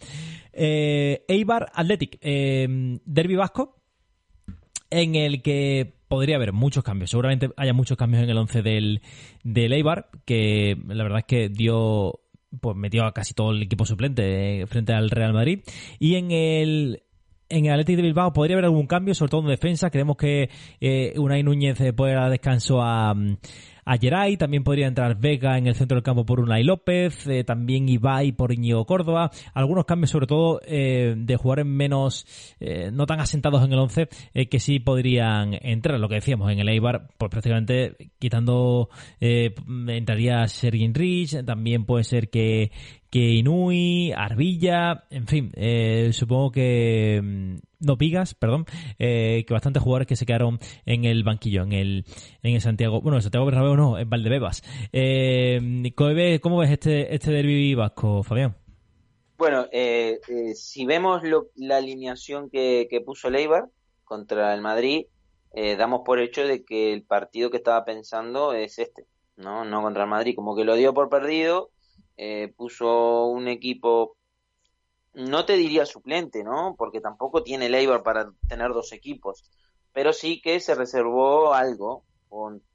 Eh, 0.54 1.26
Eibar 1.28 1.70
Athletic, 1.74 2.18
Derby 2.22 3.36
Vasco, 3.36 3.76
en 4.90 5.16
el 5.16 5.42
que 5.42 5.92
podría 6.08 6.36
haber 6.36 6.54
muchos 6.54 6.82
cambios. 6.82 7.10
Seguramente 7.10 7.50
haya 7.58 7.74
muchos 7.74 7.98
cambios 7.98 8.22
en 8.22 8.30
el 8.30 8.38
11 8.38 8.62
del, 8.62 9.02
del 9.44 9.72
Eibar, 9.74 10.08
que 10.24 10.78
la 10.86 11.02
verdad 11.02 11.18
es 11.18 11.26
que 11.26 11.48
dio 11.50 12.20
pues 12.60 12.76
metió 12.76 13.04
a 13.04 13.12
casi 13.12 13.34
todo 13.34 13.52
el 13.52 13.62
equipo 13.62 13.84
suplente 13.84 14.62
eh, 14.62 14.66
frente 14.66 14.92
al 14.92 15.10
Real 15.10 15.32
Madrid. 15.32 15.60
Y 15.98 16.16
en 16.16 16.30
el 16.30 17.02
en 17.50 17.66
el 17.66 17.72
Athletic 17.72 17.96
de 17.96 18.02
Bilbao 18.02 18.32
podría 18.32 18.56
haber 18.56 18.66
algún 18.66 18.86
cambio, 18.86 19.14
sobre 19.14 19.30
todo 19.30 19.40
en 19.42 19.48
defensa. 19.48 19.90
Creemos 19.90 20.16
que 20.16 20.50
eh, 20.80 21.14
Unai 21.16 21.42
Núñez 21.42 21.80
eh, 21.80 21.92
puede 21.92 22.14
dar 22.14 22.30
descanso 22.30 22.82
a, 22.82 23.14
mm, 23.14 23.38
a 23.88 23.96
Geray. 23.96 24.36
También 24.36 24.62
podría 24.62 24.86
entrar 24.86 25.18
Vega 25.18 25.56
en 25.56 25.66
el 25.66 25.74
centro 25.74 25.96
del 25.96 26.02
campo 26.02 26.26
por 26.26 26.40
Unai 26.40 26.62
López. 26.62 27.26
eh, 27.26 27.42
también 27.42 27.88
Ibai 27.88 28.32
por 28.32 28.52
Íñigo 28.52 28.84
Córdoba. 28.84 29.30
Algunos 29.54 29.86
cambios, 29.86 30.10
sobre 30.10 30.26
todo, 30.26 30.60
eh, 30.66 31.14
de 31.16 31.36
jugadores 31.36 31.64
menos, 31.64 32.26
eh, 32.60 32.90
no 32.92 33.06
tan 33.06 33.20
asentados 33.20 33.64
en 33.64 33.72
el 33.72 33.78
11, 33.78 34.08
eh, 34.34 34.48
que 34.48 34.60
sí 34.60 34.78
podrían 34.78 35.54
entrar. 35.62 35.98
Lo 35.98 36.08
que 36.08 36.16
decíamos 36.16 36.52
en 36.52 36.58
el 36.58 36.68
Eibar, 36.68 37.08
pues 37.16 37.30
prácticamente 37.30 37.96
quitando, 38.18 38.90
entraría 39.20 40.46
Sergin 40.48 40.92
Rich. 40.92 41.44
También 41.46 41.86
puede 41.86 42.04
ser 42.04 42.28
que 42.28 42.70
que 43.10 43.18
Inui, 43.18 44.12
Arbilla, 44.12 45.04
en 45.10 45.26
fin, 45.26 45.50
eh, 45.54 46.10
supongo 46.12 46.50
que 46.50 47.20
mm, 47.22 47.56
no 47.86 47.96
Pigas, 47.96 48.34
perdón, 48.34 48.66
eh, 48.98 49.44
que 49.46 49.54
bastantes 49.54 49.82
jugadores 49.82 50.06
que 50.06 50.16
se 50.16 50.26
quedaron 50.26 50.58
en 50.84 51.04
el 51.04 51.24
banquillo, 51.24 51.62
en 51.62 51.72
el 51.72 52.04
en 52.42 52.54
el 52.54 52.60
Santiago, 52.60 53.00
bueno, 53.00 53.16
en 53.18 53.22
Santiago 53.22 53.46
Bernabéu 53.46 53.76
no, 53.76 53.98
en 53.98 54.10
Valdebebas. 54.10 54.62
Eh, 54.92 55.90
¿cómo, 55.94 56.14
ves, 56.14 56.40
¿Cómo 56.40 56.58
ves 56.58 56.70
este 56.70 57.14
este 57.14 57.30
derbi 57.30 57.74
vasco, 57.74 58.22
Fabián? 58.22 58.56
Bueno, 59.38 59.66
eh, 59.72 60.18
eh, 60.28 60.54
si 60.54 60.84
vemos 60.84 61.22
lo- 61.22 61.46
la 61.54 61.76
alineación 61.76 62.50
que, 62.50 62.88
que 62.90 63.00
puso 63.00 63.30
Leibar 63.30 63.66
contra 64.04 64.52
el 64.52 64.60
Madrid, 64.60 65.06
eh, 65.54 65.76
damos 65.76 66.00
por 66.04 66.18
hecho 66.18 66.46
de 66.46 66.64
que 66.64 66.92
el 66.92 67.04
partido 67.04 67.50
que 67.50 67.56
estaba 67.58 67.84
pensando 67.84 68.52
es 68.52 68.78
este, 68.80 69.06
¿no? 69.36 69.64
No 69.64 69.80
contra 69.80 70.02
el 70.02 70.10
Madrid, 70.10 70.34
como 70.34 70.56
que 70.56 70.64
lo 70.64 70.74
dio 70.74 70.92
por 70.92 71.08
perdido, 71.08 71.70
eh, 72.18 72.52
puso 72.56 73.26
un 73.26 73.46
equipo, 73.48 74.16
no 75.14 75.46
te 75.46 75.54
diría 75.54 75.86
suplente, 75.86 76.42
¿no? 76.42 76.74
Porque 76.76 77.00
tampoco 77.00 77.44
tiene 77.44 77.68
Leibar 77.68 78.02
para 78.02 78.32
tener 78.48 78.72
dos 78.72 78.92
equipos, 78.92 79.44
pero 79.92 80.12
sí 80.12 80.40
que 80.42 80.60
se 80.60 80.74
reservó 80.74 81.54
algo 81.54 82.04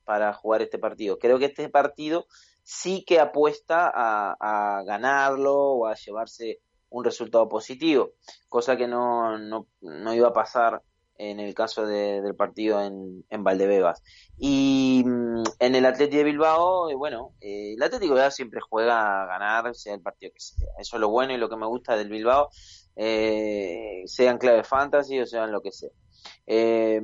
para 0.05 0.33
jugar 0.33 0.61
este 0.61 0.79
partido. 0.79 1.19
Creo 1.19 1.37
que 1.39 1.45
este 1.45 1.69
partido 1.69 2.25
sí 2.63 3.03
que 3.05 3.19
apuesta 3.19 3.91
a, 3.93 4.35
a 4.39 4.83
ganarlo 4.83 5.53
o 5.53 5.87
a 5.87 5.95
llevarse 5.95 6.61
un 6.89 7.03
resultado 7.03 7.49
positivo, 7.49 8.11
cosa 8.47 8.77
que 8.77 8.87
no, 8.87 9.37
no, 9.37 9.67
no 9.81 10.13
iba 10.13 10.29
a 10.29 10.33
pasar 10.33 10.81
en 11.17 11.39
el 11.39 11.53
caso 11.53 11.85
de- 11.85 12.21
del 12.21 12.35
partido 12.35 12.81
en, 12.81 13.23
en 13.29 13.43
Valdebebas. 13.43 14.01
Y 14.37 15.03
mm, 15.05 15.43
en 15.59 15.75
el 15.75 15.85
Atlético 15.85 16.17
de 16.17 16.23
Bilbao, 16.23 16.89
eh, 16.89 16.95
bueno, 16.95 17.33
eh, 17.41 17.73
el 17.75 17.83
Atlético 17.83 18.13
de 18.13 18.19
Bilbao 18.21 18.31
siempre 18.31 18.59
juega 18.67 19.23
a 19.23 19.25
ganar, 19.27 19.75
sea 19.75 19.93
el 19.93 20.01
partido 20.01 20.31
que 20.33 20.39
sea. 20.39 20.67
Eso 20.79 20.95
es 20.97 20.99
lo 21.01 21.09
bueno 21.09 21.33
y 21.33 21.37
lo 21.37 21.49
que 21.49 21.57
me 21.57 21.67
gusta 21.67 21.95
del 21.95 22.09
Bilbao, 22.09 22.49
eh, 22.95 24.03
sean 24.05 24.37
clave 24.37 24.63
fantasy 24.63 25.19
o 25.19 25.25
sean 25.25 25.51
lo 25.51 25.61
que 25.61 25.71
sea. 25.71 25.89
Eh, 26.47 27.01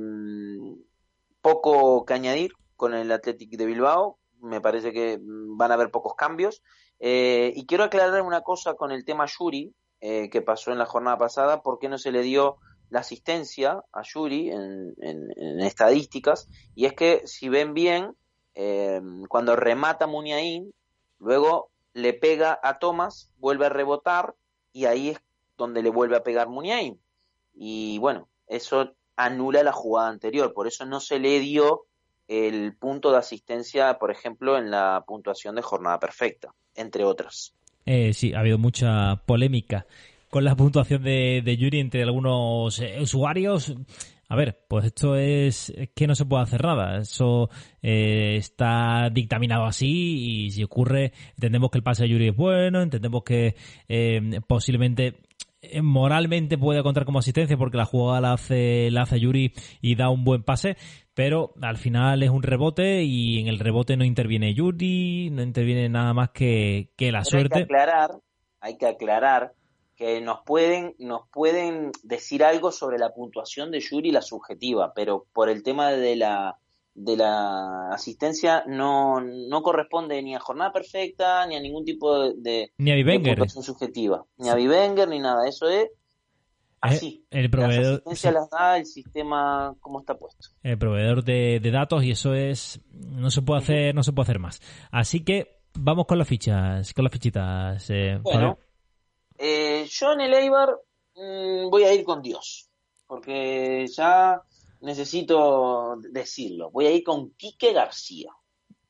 poco 1.40 2.04
que 2.04 2.14
añadir 2.14 2.52
con 2.76 2.94
el 2.94 3.10
Athletic 3.12 3.50
de 3.56 3.66
Bilbao, 3.66 4.18
me 4.40 4.60
parece 4.60 4.92
que 4.92 5.18
mm, 5.18 5.56
van 5.56 5.70
a 5.70 5.74
haber 5.74 5.90
pocos 5.90 6.14
cambios. 6.14 6.62
Eh, 6.98 7.52
y 7.54 7.66
quiero 7.66 7.84
aclarar 7.84 8.22
una 8.22 8.42
cosa 8.42 8.74
con 8.74 8.90
el 8.92 9.04
tema 9.04 9.26
Yuri, 9.26 9.74
que 10.02 10.40
pasó 10.40 10.72
en 10.72 10.78
la 10.78 10.86
jornada 10.86 11.18
pasada, 11.18 11.60
¿por 11.60 11.78
qué 11.78 11.90
no 11.90 11.98
se 11.98 12.10
le 12.10 12.22
dio 12.22 12.56
la 12.90 13.00
asistencia 13.00 13.82
a 13.92 14.02
Yuri 14.02 14.50
en, 14.50 15.60
estadísticas? 15.60 16.48
Y 16.74 16.86
es 16.86 16.92
que, 16.92 17.22
si 17.24 17.48
ven 17.48 17.74
bien, 17.74 18.14
eh, 18.54 19.00
cuando 19.28 19.56
remata 19.56 20.06
Muniain, 20.06 20.72
luego 21.18 21.70
le 21.94 22.12
pega 22.12 22.58
a 22.62 22.78
Thomas, 22.78 23.30
vuelve 23.38 23.66
a 23.66 23.70
rebotar, 23.70 24.34
y 24.72 24.84
ahí 24.84 25.10
es 25.10 25.20
donde 25.56 25.82
le 25.82 25.90
vuelve 25.90 26.16
a 26.16 26.22
pegar 26.22 26.48
Muniain. 26.48 27.00
Y 27.54 27.98
bueno, 27.98 28.28
eso 28.46 28.94
anula 29.16 29.62
la 29.62 29.72
jugada 29.72 30.08
anterior, 30.08 30.52
por 30.52 30.66
eso 30.66 30.84
no 30.86 31.00
se 31.00 31.18
le 31.18 31.40
dio 31.40 31.86
el 32.28 32.76
punto 32.76 33.10
de 33.10 33.18
asistencia, 33.18 33.98
por 33.98 34.10
ejemplo, 34.10 34.56
en 34.56 34.70
la 34.70 35.04
puntuación 35.06 35.56
de 35.56 35.62
jornada 35.62 35.98
perfecta, 35.98 36.54
entre 36.76 37.04
otras. 37.04 37.54
Eh, 37.86 38.12
sí, 38.12 38.34
ha 38.34 38.40
habido 38.40 38.56
mucha 38.56 39.22
polémica 39.26 39.86
con 40.30 40.44
la 40.44 40.54
puntuación 40.54 41.02
de, 41.02 41.42
de 41.44 41.56
Yuri 41.56 41.80
entre 41.80 42.02
algunos 42.02 42.78
eh, 42.80 42.98
usuarios. 43.00 43.74
A 44.28 44.36
ver, 44.36 44.64
pues 44.68 44.84
esto 44.84 45.16
es, 45.16 45.70
es 45.70 45.90
que 45.92 46.06
no 46.06 46.14
se 46.14 46.24
puede 46.24 46.44
hacer 46.44 46.62
nada. 46.62 46.98
Eso 46.98 47.50
eh, 47.82 48.36
está 48.36 49.10
dictaminado 49.12 49.64
así 49.64 50.44
y 50.46 50.50
si 50.52 50.62
ocurre, 50.62 51.12
entendemos 51.34 51.70
que 51.70 51.78
el 51.78 51.84
pase 51.84 52.04
de 52.04 52.10
Yuri 52.10 52.28
es 52.28 52.36
bueno, 52.36 52.80
entendemos 52.80 53.24
que 53.24 53.56
eh, 53.88 54.40
posiblemente 54.46 55.16
moralmente 55.82 56.56
puede 56.56 56.82
contar 56.82 57.04
como 57.04 57.18
asistencia 57.18 57.58
porque 57.58 57.76
la 57.76 57.84
jugada 57.84 58.20
la 58.20 58.32
hace, 58.32 58.90
la 58.92 59.02
hace 59.02 59.20
Yuri 59.20 59.52
y 59.82 59.96
da 59.96 60.08
un 60.08 60.24
buen 60.24 60.42
pase, 60.42 60.76
pero 61.12 61.52
al 61.60 61.76
final 61.76 62.22
es 62.22 62.30
un 62.30 62.42
rebote 62.42 63.02
y 63.02 63.40
en 63.40 63.48
el 63.48 63.58
rebote 63.58 63.96
no 63.96 64.04
interviene 64.04 64.54
Yuri, 64.54 65.28
no 65.30 65.42
interviene 65.42 65.88
nada 65.88 66.14
más 66.14 66.30
que, 66.30 66.92
que 66.96 67.12
la 67.12 67.18
Pero 67.18 67.30
suerte. 67.30 67.58
Hay 67.58 67.66
que 67.66 67.74
aclarar, 67.74 68.10
hay 68.60 68.76
que 68.78 68.86
aclarar 68.86 69.52
que 70.00 70.18
nos 70.22 70.38
pueden, 70.46 70.94
nos 70.98 71.28
pueden 71.30 71.92
decir 72.02 72.42
algo 72.42 72.72
sobre 72.72 72.98
la 72.98 73.12
puntuación 73.12 73.70
de 73.70 73.80
Yuri, 73.80 74.10
la 74.12 74.22
subjetiva, 74.22 74.94
pero 74.94 75.26
por 75.34 75.50
el 75.50 75.62
tema 75.62 75.90
de 75.90 76.16
la 76.16 76.56
de 76.94 77.18
la 77.18 77.90
asistencia 77.92 78.64
no, 78.66 79.20
no 79.20 79.62
corresponde 79.62 80.20
ni 80.22 80.34
a 80.34 80.40
jornada 80.40 80.72
perfecta 80.72 81.46
ni 81.46 81.54
a 81.56 81.60
ningún 81.60 81.84
tipo 81.84 82.18
de, 82.18 82.32
de, 82.38 82.72
Ni 82.78 82.90
a 82.90 82.94
de 82.96 83.04
puntuación 83.20 83.62
subjetiva, 83.62 84.24
ni 84.38 84.48
a 84.48 84.54
Bivenger 84.54 85.06
ni 85.06 85.18
nada, 85.20 85.46
eso 85.46 85.68
es 85.68 85.88
así. 86.80 87.26
el 87.30 87.42
Las 87.42 87.50
proveedor, 87.50 87.92
asistencias 88.06 88.32
sí. 88.32 88.38
las 88.40 88.50
da 88.50 88.78
el 88.78 88.86
sistema 88.86 89.76
como 89.80 90.00
está 90.00 90.14
puesto. 90.14 90.48
el 90.62 90.78
proveedor 90.78 91.24
de, 91.24 91.60
de 91.60 91.70
datos 91.70 92.02
y 92.04 92.10
eso 92.12 92.32
es 92.34 92.80
no 92.90 93.30
se 93.30 93.42
puede 93.42 93.60
hacer 93.60 93.94
no 93.94 94.02
se 94.02 94.12
puede 94.12 94.24
hacer 94.24 94.38
más 94.38 94.60
así 94.90 95.22
que 95.24 95.60
vamos 95.74 96.06
con 96.06 96.18
las 96.18 96.26
fichas 96.26 96.94
con 96.94 97.04
las 97.04 97.12
fichitas 97.12 97.88
eh, 97.90 98.18
Bueno. 98.22 98.58
Eh, 99.42 99.88
yo 99.90 100.12
en 100.12 100.20
el 100.20 100.34
Eibar 100.34 100.78
mm, 101.14 101.70
voy 101.70 101.84
a 101.84 101.94
ir 101.94 102.04
con 102.04 102.20
Dios, 102.20 102.68
porque 103.06 103.86
ya 103.88 104.42
necesito 104.82 105.96
decirlo. 106.10 106.70
Voy 106.70 106.86
a 106.86 106.90
ir 106.90 107.02
con 107.02 107.30
Quique 107.30 107.72
García. 107.72 108.30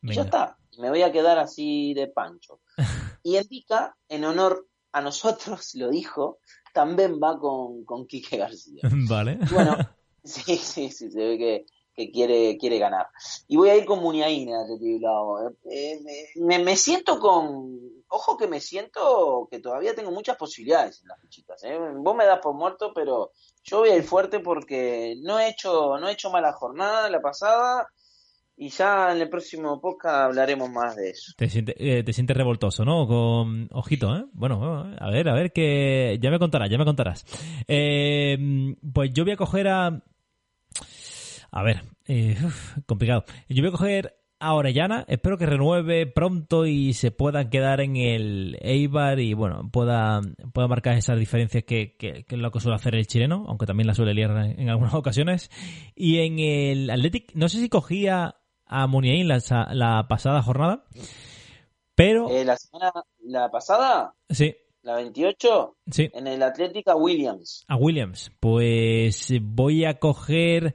Y 0.02 0.14
ya 0.14 0.22
está, 0.22 0.58
me 0.78 0.88
voy 0.88 1.02
a 1.02 1.12
quedar 1.12 1.38
así 1.38 1.94
de 1.94 2.08
pancho. 2.08 2.60
Y 3.22 3.36
Endica, 3.36 3.94
en 4.08 4.24
honor 4.24 4.66
a 4.92 5.02
nosotros, 5.02 5.74
lo 5.74 5.90
dijo, 5.90 6.38
también 6.72 7.20
va 7.22 7.38
con, 7.38 7.84
con 7.84 8.06
Quique 8.06 8.38
García. 8.38 8.80
vale 9.08 9.38
bueno, 9.52 9.76
sí, 10.24 10.56
sí, 10.56 10.90
sí, 10.90 11.10
se 11.10 11.18
ve 11.18 11.38
que, 11.38 11.66
que 12.00 12.10
quiere, 12.10 12.56
quiere 12.56 12.78
ganar. 12.78 13.08
Y 13.46 13.56
voy 13.56 13.68
a 13.68 13.76
ir 13.76 13.84
con 13.84 14.00
Muniaina, 14.00 14.64
de 14.64 14.78
Bilbao. 14.78 15.50
Eh, 15.70 16.00
me, 16.36 16.58
me 16.58 16.76
siento 16.76 17.18
con. 17.18 17.78
Ojo 18.08 18.36
que 18.36 18.48
me 18.48 18.58
siento 18.58 19.46
que 19.50 19.60
todavía 19.60 19.94
tengo 19.94 20.10
muchas 20.10 20.36
posibilidades 20.36 21.00
en 21.02 21.08
las 21.08 21.20
fichitas. 21.20 21.62
¿eh? 21.62 21.78
Vos 21.96 22.16
me 22.16 22.24
das 22.24 22.40
por 22.40 22.54
muerto, 22.54 22.92
pero 22.94 23.32
yo 23.62 23.80
voy 23.80 23.90
a 23.90 23.96
ir 23.96 24.02
fuerte 24.02 24.40
porque 24.40 25.14
no 25.22 25.38
he 25.38 25.48
hecho, 25.48 25.96
no 25.98 26.08
he 26.08 26.12
hecho 26.12 26.30
mala 26.30 26.52
jornada 26.52 27.08
la 27.10 27.20
pasada. 27.20 27.88
Y 28.56 28.68
ya 28.68 29.12
en 29.12 29.22
el 29.22 29.30
próximo 29.30 29.80
podcast 29.80 30.16
hablaremos 30.16 30.68
más 30.68 30.94
de 30.94 31.10
eso. 31.10 31.32
te 31.36 31.48
sientes 31.48 31.76
eh, 31.78 32.02
te 32.04 32.12
sientes 32.12 32.36
revoltoso 32.36 32.84
no 32.84 33.06
con 33.06 33.70
ojito 33.72 34.14
eh 34.14 34.26
bueno 34.34 34.58
bueno, 34.58 34.94
a 34.98 35.10
ver 35.10 35.30
a 35.30 35.34
ver 35.34 35.50
que 35.50 36.18
ya 36.20 36.30
me 36.30 36.38
contarás 36.38 36.68
ya 36.68 36.76
me 36.76 36.84
contarás 36.84 37.24
Eh, 37.68 38.36
pues 38.92 39.12
yo 39.14 39.24
voy 39.24 39.32
a 39.32 39.38
coger 39.38 39.66
a 39.68 40.02
a 41.50 41.62
ver 41.62 41.82
eh, 42.06 42.36
uf, 42.44 42.78
complicado. 42.86 43.24
Yo 43.48 43.62
voy 43.62 43.68
a 43.68 43.72
coger 43.72 44.16
a 44.38 44.54
Orellana 44.54 45.04
espero 45.06 45.36
que 45.36 45.44
renueve 45.44 46.06
pronto 46.06 46.64
y 46.64 46.94
se 46.94 47.10
pueda 47.10 47.50
quedar 47.50 47.82
en 47.82 47.96
el 47.96 48.56
Eibar 48.62 49.20
y 49.20 49.34
bueno 49.34 49.68
pueda 49.70 50.22
pueda 50.54 50.66
marcar 50.66 50.96
esas 50.96 51.18
diferencias 51.18 51.64
que, 51.64 51.94
que, 51.98 52.24
que 52.24 52.34
es 52.34 52.40
lo 52.40 52.50
que 52.50 52.60
suele 52.60 52.76
hacer 52.76 52.94
el 52.94 53.06
chileno 53.06 53.44
aunque 53.48 53.66
también 53.66 53.86
la 53.86 53.94
suele 53.94 54.14
liar 54.14 54.30
en, 54.30 54.68
algunas 54.70 54.94
ocasiones. 54.94 55.50
Y 55.94 56.20
en 56.20 56.38
el 56.38 56.90
Athletic 56.90 57.34
no 57.34 57.48
sé 57.48 57.58
si 57.58 57.68
cogía 57.68 58.36
a 58.64 58.86
Muniain 58.86 59.28
la, 59.28 59.40
la 59.72 60.08
pasada 60.08 60.42
jornada 60.42 60.84
pero 62.00 62.30
Eh, 62.30 62.46
la 62.46 62.56
semana 62.56 62.92
la 63.18 63.50
pasada, 63.50 64.14
sí. 64.30 64.56
La 64.80 64.94
28, 64.94 65.76
sí. 65.90 66.10
En 66.14 66.26
el 66.26 66.42
Atlética 66.42 66.96
Williams. 66.96 67.66
a 67.68 67.76
Williams. 67.76 68.32
Pues 68.40 69.30
voy 69.42 69.84
a 69.84 69.98
coger 69.98 70.74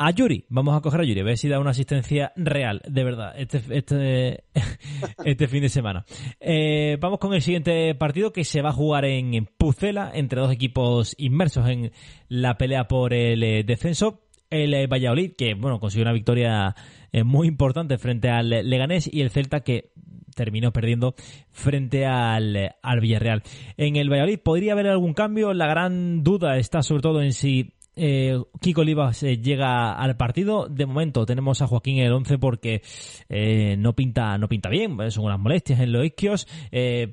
a 0.00 0.12
Yuri. 0.12 0.46
Vamos 0.48 0.74
a 0.74 0.80
coger 0.80 1.02
a 1.02 1.04
Yuri, 1.04 1.20
a 1.20 1.24
ver 1.24 1.36
si 1.36 1.46
da 1.46 1.60
una 1.60 1.70
asistencia 1.70 2.32
real, 2.34 2.80
de 2.88 3.04
verdad, 3.04 3.34
este, 3.36 3.62
este, 3.68 4.44
este 5.26 5.46
fin 5.46 5.60
de 5.60 5.68
semana. 5.68 6.06
Eh, 6.40 6.96
vamos 6.98 7.18
con 7.18 7.34
el 7.34 7.42
siguiente 7.42 7.94
partido 7.94 8.32
que 8.32 8.44
se 8.44 8.62
va 8.62 8.70
a 8.70 8.72
jugar 8.72 9.04
en 9.04 9.46
Pucela, 9.58 10.10
entre 10.14 10.40
dos 10.40 10.50
equipos 10.50 11.14
inmersos 11.18 11.68
en 11.68 11.92
la 12.28 12.56
pelea 12.56 12.88
por 12.88 13.12
el 13.12 13.42
eh, 13.42 13.62
descenso. 13.62 14.22
El 14.48 14.72
eh, 14.72 14.86
Valladolid, 14.86 15.32
que 15.36 15.52
bueno, 15.52 15.78
consiguió 15.78 16.04
una 16.04 16.14
victoria 16.14 16.74
eh, 17.12 17.22
muy 17.22 17.46
importante 17.46 17.98
frente 17.98 18.30
al 18.30 18.48
Leganés, 18.48 19.06
y 19.12 19.20
el 19.20 19.30
Celta, 19.30 19.60
que 19.60 19.92
terminó 20.34 20.72
perdiendo 20.72 21.14
frente 21.50 22.06
al, 22.06 22.74
al 22.82 23.00
Villarreal. 23.00 23.42
En 23.76 23.96
el 23.96 24.08
Valladolid 24.08 24.38
podría 24.38 24.72
haber 24.72 24.86
algún 24.86 25.12
cambio. 25.12 25.52
La 25.52 25.66
gran 25.66 26.22
duda 26.22 26.56
está 26.56 26.82
sobre 26.82 27.02
todo 27.02 27.20
en 27.20 27.34
si 27.34 27.74
eh, 27.96 28.40
Kiko 28.60 28.82
Olivas 28.82 29.22
eh, 29.22 29.38
llega 29.38 29.92
al 29.92 30.16
partido. 30.16 30.68
De 30.68 30.86
momento 30.86 31.26
tenemos 31.26 31.60
a 31.62 31.66
Joaquín 31.66 31.98
en 31.98 32.06
el 32.06 32.12
11 32.12 32.38
porque 32.38 32.82
eh, 33.28 33.76
no 33.78 33.94
pinta 33.94 34.38
no 34.38 34.48
pinta 34.48 34.68
bien. 34.68 34.96
Son 35.10 35.24
unas 35.24 35.38
molestias 35.38 35.80
en 35.80 35.92
los 35.92 36.04
isquios. 36.04 36.46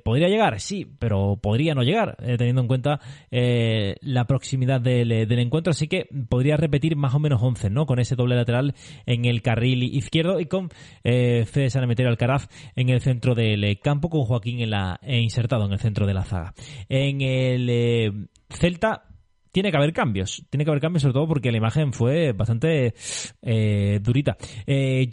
¿Podría 0.04 0.30
llegar? 0.30 0.60
Sí, 0.60 0.86
pero 1.00 1.38
podría 1.42 1.76
no 1.76 1.84
llegar, 1.84 2.18
teniendo 2.38 2.62
en 2.62 2.68
cuenta 2.68 3.00
la 3.30 4.26
proximidad 4.26 4.82
del, 4.82 5.12
encuentro. 5.40 5.72
Así 5.72 5.88
que 5.88 6.08
podría 6.30 6.58
repetir 6.58 6.96
más 6.96 7.14
o 7.14 7.20
menos 7.20 7.42
11, 7.42 7.70
¿no? 7.70 7.86
Con 7.86 8.00
ese 8.00 8.16
doble 8.16 8.36
lateral 8.36 8.76
en 9.06 9.26
el 9.26 9.42
carril 9.42 9.84
izquierdo 9.84 10.40
y 10.40 10.46
con 10.46 10.70
Fede 11.04 11.70
Sanemeterio 11.70 12.10
Alcaraz 12.10 12.48
en 12.76 12.90
el 12.90 13.02
centro 13.02 13.36
del 13.36 13.80
campo, 13.80 14.10
con 14.10 14.22
Joaquín 14.22 14.62
en 14.62 14.72
la, 14.72 15.00
insertado 15.08 15.66
en 15.66 15.74
el 15.74 15.80
centro 15.80 16.06
de 16.06 16.14
la 16.14 16.24
zaga. 16.24 16.54
En 16.90 17.22
el 17.22 18.30
Celta 18.50 19.04
tiene 19.58 19.72
que 19.72 19.78
haber 19.78 19.92
cambios. 19.92 20.46
Tiene 20.52 20.66
que 20.66 20.70
haber 20.70 20.82
cambios 20.82 21.02
sobre 21.02 21.14
todo 21.14 21.28
porque 21.28 21.50
la 21.50 21.58
imagen 21.58 21.92
fue 21.92 22.32
bastante 22.32 22.94
eh, 23.42 24.00
durita. 24.04 24.38
Eh, 24.68 25.10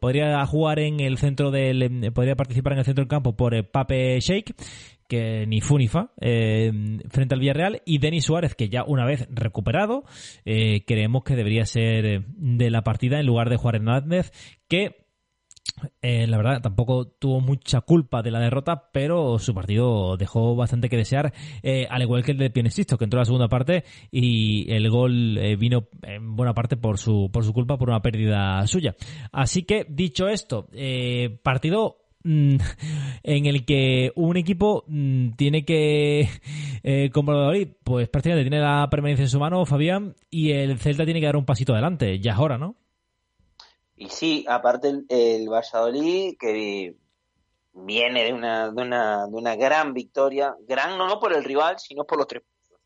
podría 0.00 0.46
jugar 0.46 0.78
en 0.78 1.00
el 1.00 1.18
centro 1.18 1.50
del... 1.50 1.82
eh, 1.82 2.10
podría 2.10 2.34
participar 2.34 2.72
en 2.72 2.78
el 2.78 2.84
centro 2.86 3.02
del 3.02 3.10
campo 3.10 3.36
por 3.36 3.54
eh, 3.54 3.64
Pape 3.64 4.18
Sheik 4.18 4.54
que 5.06 5.44
ni 5.46 5.60
fu 5.60 5.76
ni 5.76 5.88
fa 5.88 6.10
eh, 6.22 6.72
frente 7.10 7.34
al 7.34 7.40
Villarreal 7.40 7.82
y 7.84 7.98
Denis 7.98 8.24
Suárez 8.24 8.54
que 8.54 8.70
ya 8.70 8.82
una 8.82 9.04
vez 9.04 9.28
recuperado 9.30 10.04
eh, 10.46 10.84
creemos 10.86 11.22
que 11.22 11.36
debería 11.36 11.66
ser 11.66 12.24
de 12.24 12.70
la 12.70 12.80
partida 12.84 13.20
en 13.20 13.26
lugar 13.26 13.50
de 13.50 13.58
Juan 13.58 13.74
Hernández 13.74 14.32
que 14.68 15.01
eh, 16.00 16.26
la 16.26 16.36
verdad, 16.36 16.60
tampoco 16.60 17.06
tuvo 17.06 17.40
mucha 17.40 17.80
culpa 17.80 18.22
de 18.22 18.30
la 18.30 18.40
derrota, 18.40 18.90
pero 18.92 19.38
su 19.38 19.54
partido 19.54 20.16
dejó 20.16 20.54
bastante 20.54 20.88
que 20.88 20.96
desear, 20.96 21.32
eh, 21.62 21.86
al 21.90 22.02
igual 22.02 22.24
que 22.24 22.32
el 22.32 22.38
de 22.38 22.50
Pienesisto, 22.50 22.98
que 22.98 23.04
entró 23.04 23.18
a 23.18 23.22
la 23.22 23.26
segunda 23.26 23.48
parte 23.48 23.84
y 24.10 24.70
el 24.72 24.88
gol 24.90 25.38
eh, 25.38 25.56
vino 25.56 25.88
en 26.02 26.36
buena 26.36 26.54
parte 26.54 26.76
por 26.76 26.98
su, 26.98 27.30
por 27.32 27.44
su 27.44 27.52
culpa, 27.52 27.78
por 27.78 27.88
una 27.88 28.02
pérdida 28.02 28.66
suya. 28.66 28.94
Así 29.32 29.62
que, 29.62 29.86
dicho 29.88 30.28
esto, 30.28 30.68
partido 31.42 31.98
mm, 32.24 32.56
en 33.22 33.46
el 33.46 33.64
que 33.64 34.12
un 34.14 34.36
equipo 34.36 34.84
mm, 34.86 35.30
tiene 35.32 35.64
que, 35.64 36.28
eh, 36.82 37.10
como 37.12 37.32
Valladolid, 37.32 37.68
pues 37.82 38.08
prácticamente 38.08 38.48
tiene 38.48 38.64
la 38.64 38.88
permanencia 38.90 39.24
en 39.24 39.30
su 39.30 39.40
mano, 39.40 39.64
Fabián, 39.66 40.14
y 40.30 40.52
el 40.52 40.78
Celta 40.78 41.04
tiene 41.04 41.20
que 41.20 41.26
dar 41.26 41.36
un 41.36 41.44
pasito 41.44 41.72
adelante. 41.72 42.18
Ya 42.20 42.32
es 42.32 42.38
hora, 42.38 42.58
¿no? 42.58 42.76
Y 44.02 44.08
sí, 44.08 44.44
aparte 44.48 44.88
el, 44.88 45.06
el 45.08 45.48
Valladolid, 45.48 46.36
que 46.36 46.96
viene 47.72 48.24
de 48.24 48.32
una, 48.32 48.72
de, 48.72 48.82
una, 48.82 49.28
de 49.28 49.36
una 49.36 49.54
gran 49.54 49.94
victoria, 49.94 50.56
gran 50.66 50.98
no, 50.98 51.06
no 51.06 51.20
por 51.20 51.32
el 51.32 51.44
rival, 51.44 51.78
sino 51.78 52.04
por 52.04 52.18
los 52.18 52.26
tres 52.26 52.42
puntos. 52.42 52.84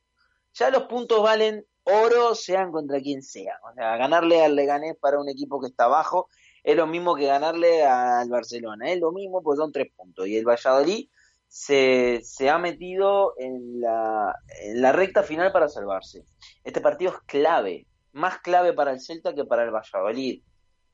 Ya 0.53 0.69
los 0.69 0.83
puntos 0.83 1.23
valen 1.23 1.65
oro, 1.85 2.35
sean 2.35 2.71
contra 2.71 3.01
quien 3.01 3.23
sea. 3.23 3.59
O 3.63 3.73
sea, 3.73 3.97
ganarle 3.97 4.45
al 4.45 4.55
Leganés 4.55 4.95
para 5.01 5.19
un 5.19 5.31
equipo 5.31 5.59
que 5.59 5.69
está 5.69 5.85
abajo 5.85 6.29
es 6.63 6.77
lo 6.77 6.87
mismo 6.87 7.15
que 7.15 7.25
ganarle 7.25 7.83
al 7.83 8.29
Barcelona. 8.29 8.91
Es 8.91 9.01
lo 9.01 9.11
mismo, 9.11 9.43
pues 9.43 9.59
son 9.59 9.73
tres 9.73 9.91
puntos. 9.97 10.27
Y 10.27 10.37
el 10.37 10.45
Valladolid 10.45 11.09
se, 11.49 12.21
se 12.25 12.51
ha 12.51 12.59
metido 12.59 13.33
en 13.39 13.81
la, 13.81 14.39
en 14.61 14.83
la 14.83 14.93
recta 14.93 15.23
final 15.23 15.51
para 15.51 15.71
salvarse. 15.71 16.27
Este 16.63 16.83
partido 16.83 17.13
es 17.13 17.19
clave, 17.25 17.87
más 18.13 18.41
clave 18.41 18.75
para 18.75 18.91
el 18.91 19.01
Celta 19.01 19.35
que 19.35 19.47
para 19.47 19.65
el 19.65 19.71
Valladolid. 19.71 20.43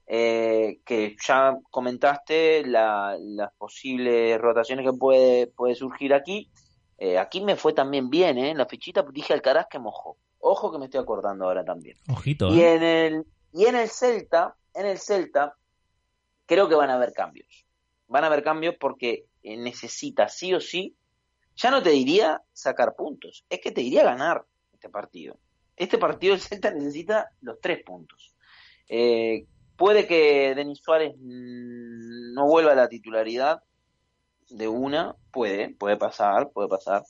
Eh, 0.06 0.80
que 0.84 1.16
ya 1.26 1.56
comentaste 1.70 2.66
la- 2.66 3.16
las 3.20 3.52
posibles 3.54 4.38
rotaciones 4.40 4.84
que 4.84 4.92
puede, 4.92 5.46
puede 5.46 5.74
surgir 5.74 6.12
aquí. 6.12 6.50
Eh, 6.98 7.18
aquí 7.18 7.40
me 7.40 7.56
fue 7.56 7.72
también 7.72 8.10
bien, 8.10 8.36
¿eh? 8.38 8.50
En 8.50 8.58
la 8.58 8.66
fichita 8.66 9.04
dije 9.12 9.32
Alcaraz 9.32 9.66
que 9.70 9.78
mojó. 9.78 10.16
Ojo 10.40 10.72
que 10.72 10.78
me 10.78 10.86
estoy 10.86 11.00
acordando 11.00 11.44
ahora 11.46 11.64
también. 11.64 11.96
Ojito, 12.08 12.48
Y 12.52 12.62
en 12.62 12.82
el, 12.82 13.26
y 13.52 13.66
en 13.66 13.76
el 13.76 13.88
Celta, 13.88 14.56
en 14.74 14.86
el 14.86 14.98
Celta 14.98 15.54
creo 16.46 16.68
que 16.68 16.74
van 16.74 16.90
a 16.90 16.94
haber 16.94 17.12
cambios. 17.12 17.64
Van 18.08 18.24
a 18.24 18.26
haber 18.26 18.42
cambios 18.42 18.74
porque 18.78 19.26
necesita 19.42 20.28
sí 20.28 20.52
o 20.52 20.60
sí, 20.60 20.94
ya 21.56 21.70
no 21.70 21.82
te 21.82 21.90
diría 21.90 22.42
sacar 22.52 22.94
puntos, 22.96 23.44
es 23.48 23.60
que 23.60 23.70
te 23.72 23.80
diría 23.82 24.04
ganar 24.04 24.44
este 24.72 24.88
partido. 24.88 25.38
Este 25.76 25.96
partido 25.98 26.34
el 26.34 26.40
Celta 26.40 26.70
necesita 26.72 27.30
los 27.40 27.60
tres 27.60 27.82
puntos. 27.84 28.34
Eh, 28.88 29.46
puede 29.82 30.06
que 30.06 30.54
Denis 30.54 30.78
Suárez 30.80 31.12
no 31.18 32.46
vuelva 32.46 32.70
a 32.70 32.76
la 32.76 32.88
titularidad 32.88 33.64
de 34.48 34.68
una, 34.68 35.16
puede, 35.32 35.74
puede 35.74 35.96
pasar, 35.96 36.52
puede 36.52 36.68
pasar. 36.68 37.02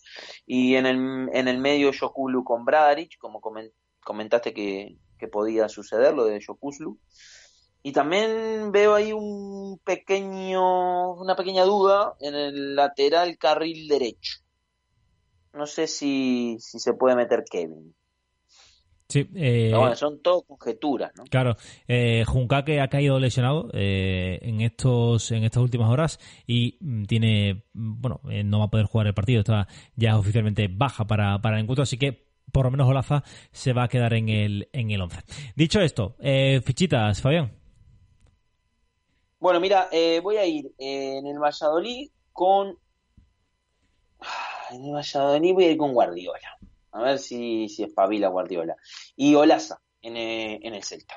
Y 0.46 0.76
en 0.76 0.86
el, 0.86 1.28
en 1.34 1.48
el 1.48 1.58
medio 1.58 1.90
Jokulu 1.92 2.44
con 2.44 2.64
Bradrich, 2.64 3.18
como 3.18 3.42
comen- 3.42 3.74
comentaste 4.02 4.54
que, 4.54 4.96
que 5.18 5.28
podía 5.28 5.68
suceder, 5.68 6.14
lo 6.14 6.24
de 6.24 6.42
Jokuslu. 6.42 6.98
Y 7.82 7.92
también 7.92 8.72
veo 8.72 8.94
ahí 8.94 9.12
un 9.12 9.78
pequeño, 9.84 11.12
una 11.12 11.36
pequeña 11.36 11.64
duda 11.64 12.14
en 12.20 12.34
el 12.34 12.74
lateral 12.74 13.36
carril 13.36 13.86
derecho. 13.86 14.38
No 15.52 15.66
sé 15.66 15.86
si, 15.86 16.56
si 16.58 16.78
se 16.78 16.94
puede 16.94 17.16
meter 17.16 17.44
Kevin. 17.44 17.94
Sí, 19.12 19.28
eh, 19.34 19.66
Pero 19.68 19.80
bueno, 19.80 19.94
son 19.94 20.22
todo 20.22 20.40
conjeturas, 20.40 21.12
¿no? 21.14 21.24
Claro, 21.24 21.58
eh, 21.86 22.24
Junca 22.26 22.64
que 22.64 22.80
ha 22.80 22.88
caído 22.88 23.20
lesionado 23.20 23.68
eh, 23.74 24.38
en 24.40 24.62
estos 24.62 25.30
en 25.32 25.44
estas 25.44 25.62
últimas 25.62 25.90
horas 25.90 26.18
y 26.46 26.78
mm, 26.80 27.04
tiene 27.04 27.66
mm, 27.74 28.00
bueno 28.00 28.22
eh, 28.30 28.42
no 28.42 28.60
va 28.60 28.64
a 28.64 28.70
poder 28.70 28.86
jugar 28.86 29.08
el 29.08 29.12
partido, 29.12 29.40
está 29.40 29.68
ya 29.96 30.16
oficialmente 30.16 30.66
baja 30.66 31.06
para, 31.06 31.42
para 31.42 31.56
el 31.56 31.64
encuentro, 31.64 31.82
así 31.82 31.98
que 31.98 32.26
por 32.50 32.64
lo 32.64 32.70
menos 32.70 32.88
Olaza 32.88 33.22
se 33.50 33.74
va 33.74 33.82
a 33.82 33.88
quedar 33.88 34.14
en 34.14 34.30
el 34.30 34.70
en 34.72 34.90
el 34.90 35.02
11. 35.02 35.18
Dicho 35.56 35.82
esto, 35.82 36.16
eh, 36.18 36.62
fichitas, 36.64 37.20
Fabián. 37.20 37.52
Bueno, 39.40 39.60
mira, 39.60 39.88
eh, 39.92 40.20
voy 40.22 40.38
a 40.38 40.46
ir 40.46 40.72
en 40.78 41.26
el 41.26 41.38
Valladolid 41.38 42.08
con. 42.32 42.78
En 44.70 44.86
el 44.86 44.94
Valladolid 44.94 45.52
voy 45.52 45.64
a 45.64 45.70
ir 45.72 45.76
con 45.76 45.92
Guardiola. 45.92 46.56
A 46.92 47.02
ver 47.02 47.18
si, 47.18 47.68
si 47.68 47.82
espabila 47.82 48.28
Guardiola. 48.28 48.76
Y 49.16 49.34
Olaza 49.34 49.80
en, 50.00 50.16
eh, 50.16 50.60
en 50.62 50.74
el 50.74 50.82
Celta. 50.82 51.16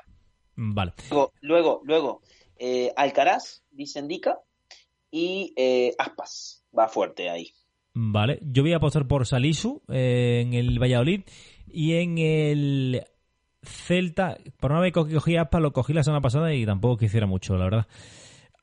Vale. 0.56 0.94
Luego, 1.10 1.32
luego, 1.40 1.80
luego 1.84 2.22
eh, 2.58 2.92
Alcaraz, 2.96 3.62
dice 3.70 4.00
Indica. 4.00 4.38
Y 5.10 5.52
eh, 5.56 5.94
Aspas. 5.98 6.64
Va 6.76 6.88
fuerte 6.88 7.30
ahí. 7.30 7.52
Vale, 7.94 8.38
yo 8.42 8.62
voy 8.62 8.74
a 8.74 8.76
apostar 8.76 9.06
por 9.08 9.26
Salisu 9.26 9.82
eh, 9.88 10.42
en 10.44 10.52
el 10.52 10.78
Valladolid 10.78 11.22
y 11.66 11.94
en 11.94 12.18
el 12.18 13.04
Celta. 13.62 14.36
Por 14.60 14.72
una 14.72 14.80
vez 14.80 14.92
que 14.92 15.14
cogí 15.14 15.36
Aspas, 15.36 15.62
lo 15.62 15.72
cogí 15.72 15.92
la 15.94 16.02
semana 16.02 16.20
pasada 16.20 16.52
y 16.52 16.66
tampoco 16.66 16.98
quisiera 16.98 17.26
mucho, 17.26 17.56
la 17.56 17.64
verdad. 17.64 17.86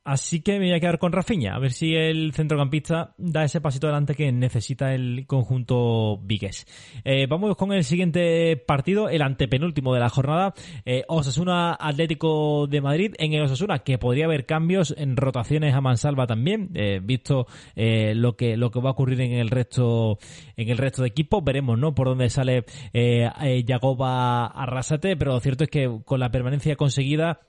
Así 0.04 0.42
que 0.42 0.58
me 0.58 0.66
voy 0.66 0.74
a 0.74 0.80
quedar 0.80 0.98
con 0.98 1.12
Rafinha, 1.12 1.54
a 1.54 1.58
ver 1.58 1.72
si 1.72 1.94
el 1.94 2.34
centrocampista 2.34 3.14
da 3.16 3.42
ese 3.42 3.62
pasito 3.62 3.86
adelante 3.86 4.14
que 4.14 4.30
necesita 4.32 4.92
el 4.92 5.24
conjunto 5.26 6.18
Vigues. 6.18 6.66
Eh, 7.04 7.26
vamos 7.26 7.56
con 7.56 7.72
el 7.72 7.84
siguiente 7.84 8.58
partido, 8.58 9.08
el 9.08 9.22
antepenúltimo 9.22 9.94
de 9.94 10.00
la 10.00 10.10
jornada, 10.10 10.52
eh, 10.84 11.04
Osasuna 11.08 11.74
Atlético 11.80 12.66
de 12.66 12.82
Madrid. 12.82 13.14
En 13.16 13.32
el 13.32 13.44
Osasuna, 13.44 13.78
que 13.78 13.96
podría 13.96 14.26
haber 14.26 14.44
cambios 14.44 14.94
en 14.98 15.16
rotaciones 15.16 15.74
a 15.74 15.80
mansalva 15.80 16.26
también, 16.26 16.68
eh, 16.74 17.00
visto 17.02 17.46
lo 17.74 18.36
que 18.36 18.58
lo 18.58 18.70
que 18.70 18.80
va 18.80 18.90
a 18.90 18.92
ocurrir 18.92 19.22
en 19.22 19.32
el 19.32 19.48
resto 19.48 20.18
en 20.58 20.68
el 20.68 20.76
resto 20.76 21.00
de 21.00 21.08
equipos. 21.08 21.42
Veremos, 21.42 21.78
¿no? 21.78 21.94
Por 21.94 22.08
dónde 22.08 22.28
sale 22.28 22.66
Yagoba 22.92 24.48
Arrasate, 24.48 25.16
pero 25.16 25.32
lo 25.32 25.40
cierto 25.40 25.64
es 25.64 25.70
que 25.70 26.00
con 26.04 26.20
la 26.20 26.30
permanencia 26.30 26.76
conseguida 26.76 27.40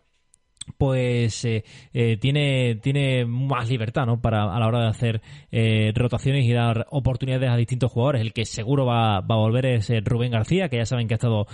pues 0.77 1.45
eh, 1.45 1.63
eh, 1.93 2.17
tiene 2.17 2.75
tiene 2.75 3.25
más 3.25 3.69
libertad 3.69 4.05
¿no? 4.05 4.21
para 4.21 4.43
a 4.43 4.59
la 4.59 4.67
hora 4.67 4.81
de 4.81 4.87
hacer 4.87 5.21
eh, 5.51 5.91
rotaciones 5.95 6.45
y 6.45 6.53
dar 6.53 6.87
oportunidades 6.89 7.49
a 7.49 7.55
distintos 7.55 7.91
jugadores. 7.91 8.21
El 8.21 8.33
que 8.33 8.45
seguro 8.45 8.85
va, 8.85 9.21
va 9.21 9.35
a 9.35 9.39
volver 9.39 9.65
es 9.65 9.91
Rubén 10.03 10.31
García 10.31 10.69
que 10.69 10.77
ya 10.77 10.85
saben 10.85 11.07
que 11.07 11.13
ha 11.13 11.17
estado 11.17 11.47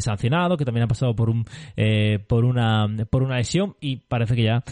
sancionado 0.00 0.56
que 0.56 0.64
también 0.64 0.84
ha 0.84 0.88
pasado 0.88 1.14
por 1.14 1.30
un 1.30 1.44
por 2.26 2.44
una 2.44 2.86
por 3.10 3.22
una 3.22 3.36
lesión 3.36 3.76
y 3.80 3.96
parece 3.96 4.34
que 4.34 4.42
ya 4.42 4.64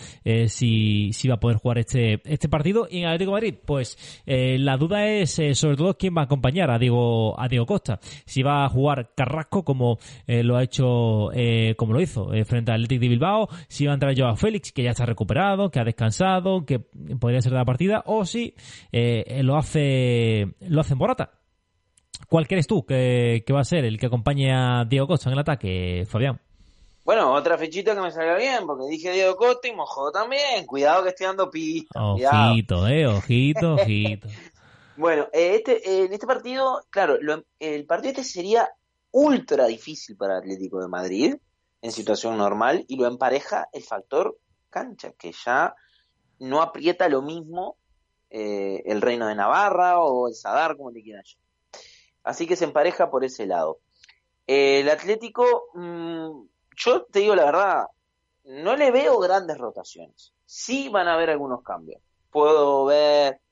sí, 0.46 1.10
sí 1.12 1.28
va 1.28 1.34
a 1.34 1.40
poder 1.40 1.58
jugar 1.58 1.78
este 1.78 2.20
este 2.24 2.48
partido. 2.48 2.86
Y 2.90 2.98
en 2.98 3.06
Atlético 3.06 3.30
de 3.30 3.34
Madrid 3.34 3.54
pues 3.64 4.22
la 4.26 4.76
duda 4.76 5.06
es 5.06 5.40
sobre 5.54 5.76
todo 5.76 5.96
quién 5.96 6.14
va 6.16 6.22
a 6.22 6.24
acompañar 6.24 6.70
a 6.70 6.78
Diego 6.78 7.40
a 7.40 7.48
Diego 7.48 7.66
Costa. 7.66 8.00
Si 8.26 8.42
va 8.42 8.64
a 8.64 8.68
jugar 8.68 9.10
Carrasco 9.14 9.64
como 9.64 9.98
lo 10.26 10.56
ha 10.56 10.62
hecho 10.62 11.30
como 11.76 11.92
lo 11.92 12.00
hizo 12.00 12.30
frente 12.44 12.72
al 12.72 12.84
Atlético 12.84 13.02
de 13.02 13.08
Bilbao. 13.08 13.48
Si 13.68 13.83
va 13.86 13.92
a 13.92 13.94
entrar 13.94 14.14
Joao 14.16 14.36
Félix 14.36 14.72
que 14.72 14.82
ya 14.82 14.90
está 14.90 15.06
recuperado 15.06 15.70
que 15.70 15.80
ha 15.80 15.84
descansado 15.84 16.64
que 16.64 16.78
podría 16.80 17.40
ser 17.40 17.52
de 17.52 17.58
la 17.58 17.64
partida 17.64 18.02
o 18.06 18.24
si 18.24 18.54
eh, 18.92 19.40
lo 19.42 19.56
hace 19.56 20.54
lo 20.60 20.80
hace 20.80 20.94
Morata 20.94 21.30
¿Cuál 22.28 22.46
crees 22.48 22.66
tú 22.66 22.84
que, 22.86 23.42
que 23.46 23.52
va 23.52 23.60
a 23.60 23.64
ser 23.64 23.84
el 23.84 23.98
que 23.98 24.06
acompañe 24.06 24.52
a 24.52 24.84
Diego 24.84 25.06
Costa 25.06 25.28
en 25.28 25.34
el 25.34 25.40
ataque, 25.40 26.04
Fabián? 26.08 26.40
Bueno, 27.04 27.32
otra 27.32 27.58
fichita 27.58 27.94
que 27.94 28.00
me 28.00 28.10
salga 28.10 28.36
bien, 28.38 28.66
porque 28.66 28.86
dije 28.88 29.12
Diego 29.12 29.36
Costa 29.36 29.68
y 29.68 29.74
Mojó 29.74 30.10
también. 30.10 30.64
Cuidado 30.64 31.02
que 31.02 31.10
estoy 31.10 31.26
dando 31.26 31.50
pistas. 31.50 32.02
cuidado. 32.14 32.50
Ojito, 32.52 32.88
eh, 32.88 33.06
ojito, 33.06 33.74
ojito. 33.74 34.28
Bueno, 34.96 35.24
eh, 35.32 35.56
este, 35.56 35.86
eh, 35.88 36.04
en 36.06 36.12
este 36.12 36.26
partido, 36.26 36.80
claro, 36.88 37.18
lo- 37.20 37.44
el 37.58 37.84
partido 37.84 38.10
este 38.12 38.24
sería 38.24 38.68
ultra 39.10 39.66
difícil 39.66 40.16
para 40.16 40.38
Atlético 40.38 40.80
de 40.80 40.88
Madrid 40.88 41.34
en 41.84 41.92
situación 41.92 42.38
normal 42.38 42.86
y 42.88 42.96
lo 42.96 43.06
empareja 43.06 43.68
el 43.74 43.82
factor 43.82 44.38
cancha, 44.70 45.12
que 45.18 45.32
ya 45.32 45.74
no 46.38 46.62
aprieta 46.62 47.10
lo 47.10 47.20
mismo 47.20 47.76
eh, 48.30 48.82
el 48.86 49.02
Reino 49.02 49.26
de 49.26 49.34
Navarra 49.34 50.00
o 50.00 50.26
el 50.28 50.34
Sadar, 50.34 50.78
como 50.78 50.90
le 50.90 51.02
quieran 51.02 51.22
llamar. 51.22 51.46
Así 52.22 52.46
que 52.46 52.56
se 52.56 52.64
empareja 52.64 53.10
por 53.10 53.22
ese 53.22 53.44
lado. 53.44 53.80
El 54.46 54.88
Atlético, 54.88 55.66
mm, 55.74 56.46
yo 56.74 57.04
te 57.04 57.18
digo 57.18 57.34
la 57.34 57.44
verdad, 57.44 57.84
no 58.44 58.76
le 58.76 58.90
veo 58.90 59.18
grandes 59.18 59.58
rotaciones. 59.58 60.32
Sí 60.46 60.88
van 60.88 61.06
a 61.06 61.14
haber 61.14 61.28
algunos 61.28 61.62
cambios. 61.62 62.00
Puedo 62.30 62.86
ver 62.86 63.42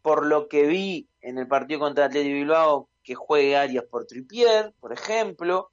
por 0.00 0.24
lo 0.24 0.48
que 0.48 0.66
vi 0.66 1.06
en 1.20 1.36
el 1.36 1.48
partido 1.48 1.80
contra 1.80 2.06
Atlético 2.06 2.32
Bilbao, 2.32 2.88
que 3.02 3.14
juegue 3.14 3.58
Arias 3.58 3.84
por 3.90 4.06
Tripier, 4.06 4.72
por 4.80 4.94
ejemplo, 4.94 5.70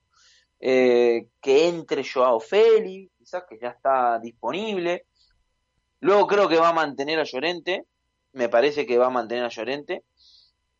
eh, 0.61 1.27
que 1.41 1.67
entre 1.67 2.03
Joao 2.03 2.39
Félix, 2.39 3.11
quizás 3.17 3.43
que 3.49 3.57
ya 3.59 3.69
está 3.69 4.19
disponible. 4.19 5.05
Luego 5.99 6.27
creo 6.27 6.47
que 6.47 6.57
va 6.59 6.69
a 6.69 6.73
mantener 6.73 7.19
a 7.19 7.23
Llorente, 7.23 7.85
me 8.33 8.47
parece 8.47 8.85
que 8.85 8.97
va 8.97 9.07
a 9.07 9.11
mantener 9.11 9.43
a 9.43 9.49
Llorente. 9.49 10.03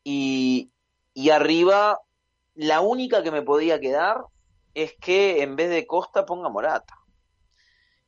Y, 0.04 0.72
y 1.14 1.30
arriba, 1.32 2.00
la 2.56 2.82
única 2.82 3.22
que 3.24 3.32
me 3.32 3.42
podía 3.42 3.80
quedar 3.80 4.22
es 4.74 4.94
que 5.00 5.42
en 5.42 5.56
vez 5.56 5.70
de 5.70 5.86
Costa 5.86 6.26
ponga 6.26 6.50
Morata. 6.50 6.94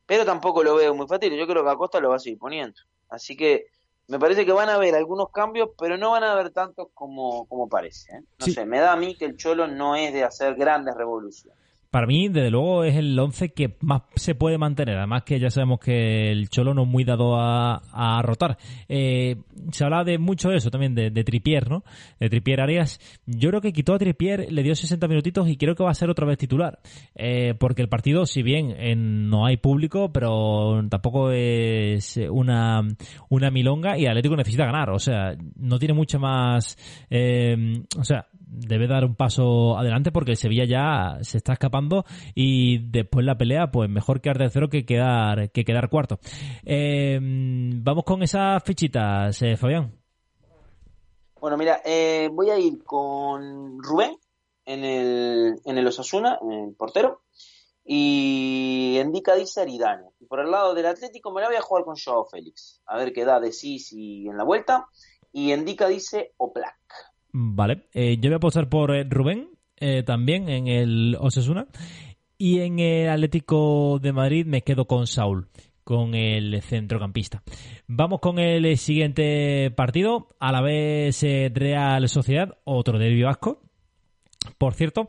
Pero 0.06 0.24
tampoco 0.24 0.62
lo 0.62 0.74
veo 0.74 0.94
muy 0.94 1.06
fácil, 1.06 1.34
yo 1.34 1.46
creo 1.46 1.64
que 1.64 1.70
a 1.70 1.76
Costa 1.76 2.00
lo 2.00 2.10
va 2.10 2.16
a 2.16 2.20
seguir 2.20 2.38
poniendo. 2.38 2.80
Así 3.08 3.36
que 3.36 3.66
me 4.06 4.18
parece 4.18 4.44
que 4.44 4.52
van 4.52 4.68
a 4.68 4.74
haber 4.74 4.94
algunos 4.94 5.30
cambios, 5.30 5.70
pero 5.78 5.96
no 5.96 6.10
van 6.10 6.24
a 6.24 6.32
haber 6.32 6.50
tantos 6.50 6.88
como, 6.92 7.46
como 7.46 7.68
parece. 7.68 8.16
¿eh? 8.16 8.20
No 8.38 8.46
Sí. 8.46 8.52
sé, 8.52 8.66
me 8.66 8.80
da 8.80 8.92
a 8.92 8.96
mí 8.96 9.16
que 9.16 9.24
el 9.24 9.36
Cholo 9.36 9.66
no 9.66 9.96
es 9.96 10.12
de 10.12 10.24
hacer 10.24 10.56
grandes 10.56 10.94
revoluciones. 10.94 11.58
Para 11.94 12.08
mí, 12.08 12.26
desde 12.26 12.50
luego, 12.50 12.82
es 12.82 12.96
el 12.96 13.16
11 13.16 13.50
que 13.52 13.76
más 13.78 14.02
se 14.16 14.34
puede 14.34 14.58
mantener. 14.58 14.96
Además 14.96 15.22
que 15.22 15.38
ya 15.38 15.48
sabemos 15.48 15.78
que 15.78 16.32
el 16.32 16.48
Cholo 16.48 16.74
no 16.74 16.82
es 16.82 16.88
muy 16.88 17.04
dado 17.04 17.36
a, 17.38 18.20
rotar. 18.20 18.58
Eh, 18.88 19.36
se 19.70 19.84
habla 19.84 20.02
de 20.02 20.18
mucho 20.18 20.50
eso 20.50 20.72
también, 20.72 20.96
de, 20.96 21.10
de 21.12 21.22
Tripier, 21.22 21.70
¿no? 21.70 21.84
De 22.18 22.28
Tripier 22.28 22.60
Arias. 22.60 22.98
Yo 23.26 23.50
creo 23.50 23.60
que 23.60 23.72
quitó 23.72 23.94
a 23.94 23.98
Tripier, 23.98 24.52
le 24.52 24.64
dio 24.64 24.74
60 24.74 25.06
minutitos 25.06 25.48
y 25.48 25.56
creo 25.56 25.76
que 25.76 25.84
va 25.84 25.92
a 25.92 25.94
ser 25.94 26.10
otra 26.10 26.26
vez 26.26 26.36
titular. 26.36 26.80
Eh, 27.14 27.54
porque 27.60 27.82
el 27.82 27.88
partido, 27.88 28.26
si 28.26 28.42
bien 28.42 28.74
eh, 28.76 28.96
no 28.96 29.46
hay 29.46 29.58
público, 29.58 30.10
pero 30.12 30.84
tampoco 30.90 31.30
es 31.30 32.18
una, 32.28 32.82
una 33.28 33.52
milonga 33.52 33.96
y 33.96 34.06
Atlético 34.06 34.34
necesita 34.34 34.64
ganar. 34.64 34.90
O 34.90 34.98
sea, 34.98 35.36
no 35.54 35.78
tiene 35.78 35.94
mucha 35.94 36.18
más... 36.18 36.76
eh, 37.08 37.84
o 37.96 38.02
sea, 38.02 38.26
debe 38.54 38.86
dar 38.86 39.04
un 39.04 39.14
paso 39.14 39.76
adelante 39.76 40.12
porque 40.12 40.36
Sevilla 40.36 40.64
ya 40.64 41.18
se 41.22 41.38
está 41.38 41.54
escapando 41.54 42.04
y 42.34 42.78
después 42.90 43.24
la 43.24 43.36
pelea, 43.36 43.70
pues 43.70 43.90
mejor 43.90 44.20
quedar 44.20 44.38
tercero 44.38 44.68
que 44.68 44.84
quedar, 44.84 45.50
que 45.50 45.64
quedar 45.64 45.88
cuarto. 45.88 46.18
Eh, 46.64 47.18
vamos 47.20 48.04
con 48.04 48.22
esas 48.22 48.62
fichitas, 48.62 49.40
eh, 49.42 49.56
Fabián. 49.56 49.92
Bueno, 51.40 51.58
mira, 51.58 51.82
eh, 51.84 52.30
voy 52.32 52.50
a 52.50 52.58
ir 52.58 52.82
con 52.84 53.82
Rubén 53.82 54.16
en 54.64 54.84
el, 54.84 55.60
en 55.64 55.78
el 55.78 55.86
Osasuna, 55.86 56.38
en 56.40 56.52
el 56.52 56.74
portero, 56.74 57.20
y 57.84 58.96
Endica 58.98 59.34
dice 59.34 59.60
Aridane. 59.60 60.08
Y 60.20 60.24
por 60.24 60.40
el 60.40 60.50
lado 60.50 60.74
del 60.74 60.86
Atlético 60.86 61.32
me 61.32 61.42
la 61.42 61.48
voy 61.48 61.56
a 61.56 61.62
jugar 61.62 61.84
con 61.84 61.96
Joao 62.02 62.24
Félix, 62.24 62.80
a 62.86 62.96
ver 62.96 63.12
qué 63.12 63.26
da 63.26 63.40
de 63.40 63.52
sí 63.52 63.78
si 63.78 64.26
en 64.26 64.38
la 64.38 64.44
vuelta, 64.44 64.86
y 65.32 65.52
Endica 65.52 65.88
dice 65.88 66.32
Oplac. 66.38 66.78
Vale, 67.36 67.88
eh, 67.92 68.16
yo 68.20 68.30
voy 68.30 68.34
a 68.34 68.36
apostar 68.36 68.68
por 68.68 68.94
eh, 68.94 69.02
Rubén, 69.02 69.48
eh, 69.80 70.04
también 70.04 70.48
en 70.48 70.68
el 70.68 71.16
Osasuna. 71.18 71.66
Y 72.38 72.60
en 72.60 72.78
el 72.78 73.08
Atlético 73.08 73.98
de 74.00 74.12
Madrid 74.12 74.46
me 74.46 74.62
quedo 74.62 74.84
con 74.84 75.08
Saúl, 75.08 75.48
con 75.82 76.14
el 76.14 76.62
centrocampista. 76.62 77.42
Vamos 77.88 78.20
con 78.20 78.38
el 78.38 78.78
siguiente 78.78 79.72
partido, 79.72 80.28
a 80.38 80.52
la 80.52 80.60
vez 80.60 81.24
Real 81.52 82.08
Sociedad, 82.08 82.56
otro 82.62 83.00
derbi 83.00 83.22
vasco. 83.22 83.62
Por 84.56 84.74
cierto, 84.74 85.08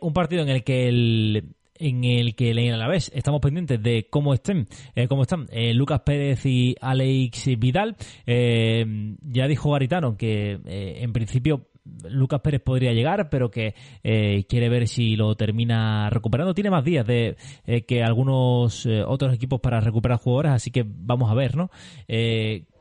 un 0.00 0.12
partido 0.12 0.42
en 0.42 0.48
el 0.48 0.64
que 0.64 0.88
el 0.88 1.54
en 1.78 2.04
el 2.04 2.34
que 2.34 2.52
a 2.52 2.76
la 2.76 2.88
vez 2.88 3.10
estamos 3.14 3.40
pendientes 3.40 3.82
de 3.82 4.06
cómo 4.10 4.34
estén, 4.34 4.68
eh, 4.94 5.08
cómo 5.08 5.22
están 5.22 5.46
eh, 5.50 5.74
Lucas 5.74 6.00
Pérez 6.00 6.44
y 6.46 6.74
Alex 6.80 7.46
Vidal. 7.58 7.96
Eh, 8.26 9.16
ya 9.22 9.46
dijo 9.46 9.70
Garitano 9.70 10.16
que 10.16 10.58
en 10.64 11.12
principio 11.12 11.68
Lucas 12.08 12.40
Pérez 12.40 12.60
podría 12.60 12.92
llegar, 12.92 13.28
pero 13.28 13.50
que 13.50 13.74
quiere 14.48 14.68
ver 14.68 14.86
si 14.86 15.16
lo 15.16 15.34
termina 15.34 16.08
recuperando. 16.10 16.54
Tiene 16.54 16.70
más 16.70 16.84
días 16.84 17.06
de 17.06 17.36
que 17.86 18.02
algunos 18.02 18.86
otros 18.86 19.34
equipos 19.34 19.60
para 19.60 19.80
recuperar 19.80 20.18
jugadores, 20.18 20.52
así 20.52 20.70
que 20.70 20.84
vamos 20.86 21.30
a 21.30 21.34
ver, 21.34 21.56
¿no? 21.56 21.70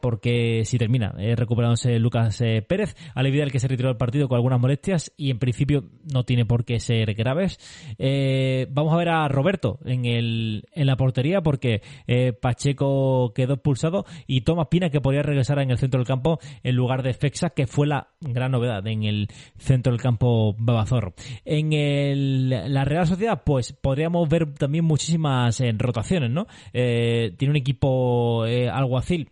Porque 0.01 0.63
si 0.65 0.77
termina 0.77 1.13
eh, 1.17 1.35
recuperándose 1.35 1.99
Lucas 1.99 2.41
eh, 2.41 2.61
Pérez, 2.61 2.95
al 3.15 3.31
Vidal 3.31 3.51
que 3.51 3.59
se 3.59 3.67
retiró 3.67 3.89
del 3.89 3.97
partido 3.97 4.27
con 4.27 4.35
algunas 4.35 4.59
molestias 4.59 5.13
y 5.17 5.31
en 5.31 5.39
principio 5.39 5.85
no 6.11 6.23
tiene 6.23 6.45
por 6.45 6.65
qué 6.65 6.79
ser 6.79 7.13
graves. 7.13 7.59
Eh, 7.97 8.67
vamos 8.71 8.93
a 8.93 8.97
ver 8.97 9.09
a 9.09 9.27
Roberto 9.27 9.79
en, 9.85 10.05
el, 10.05 10.65
en 10.73 10.87
la 10.87 10.97
portería 10.97 11.41
porque 11.41 11.81
eh, 12.07 12.33
Pacheco 12.33 13.33
quedó 13.33 13.53
expulsado 13.53 14.05
y 14.27 14.41
Tomás 14.41 14.67
Pina 14.67 14.89
que 14.89 15.01
podría 15.01 15.23
regresar 15.23 15.59
en 15.59 15.71
el 15.71 15.77
centro 15.77 15.99
del 15.99 16.07
campo 16.07 16.39
en 16.63 16.75
lugar 16.75 17.03
de 17.03 17.13
Fexa, 17.13 17.51
que 17.51 17.67
fue 17.67 17.87
la 17.87 18.09
gran 18.19 18.51
novedad 18.51 18.85
en 18.87 19.03
el 19.03 19.27
centro 19.57 19.93
del 19.93 20.01
campo 20.01 20.55
Babazorro. 20.57 21.13
En 21.45 21.73
el, 21.73 22.49
la 22.49 22.85
Real 22.85 23.07
Sociedad, 23.07 23.43
pues 23.45 23.73
podríamos 23.73 24.27
ver 24.27 24.53
también 24.53 24.85
muchísimas 24.85 25.61
rotaciones, 25.77 26.31
¿no? 26.31 26.47
Tiene 26.71 27.49
un 27.49 27.55
equipo 27.55 28.43
alguacil 28.43 29.29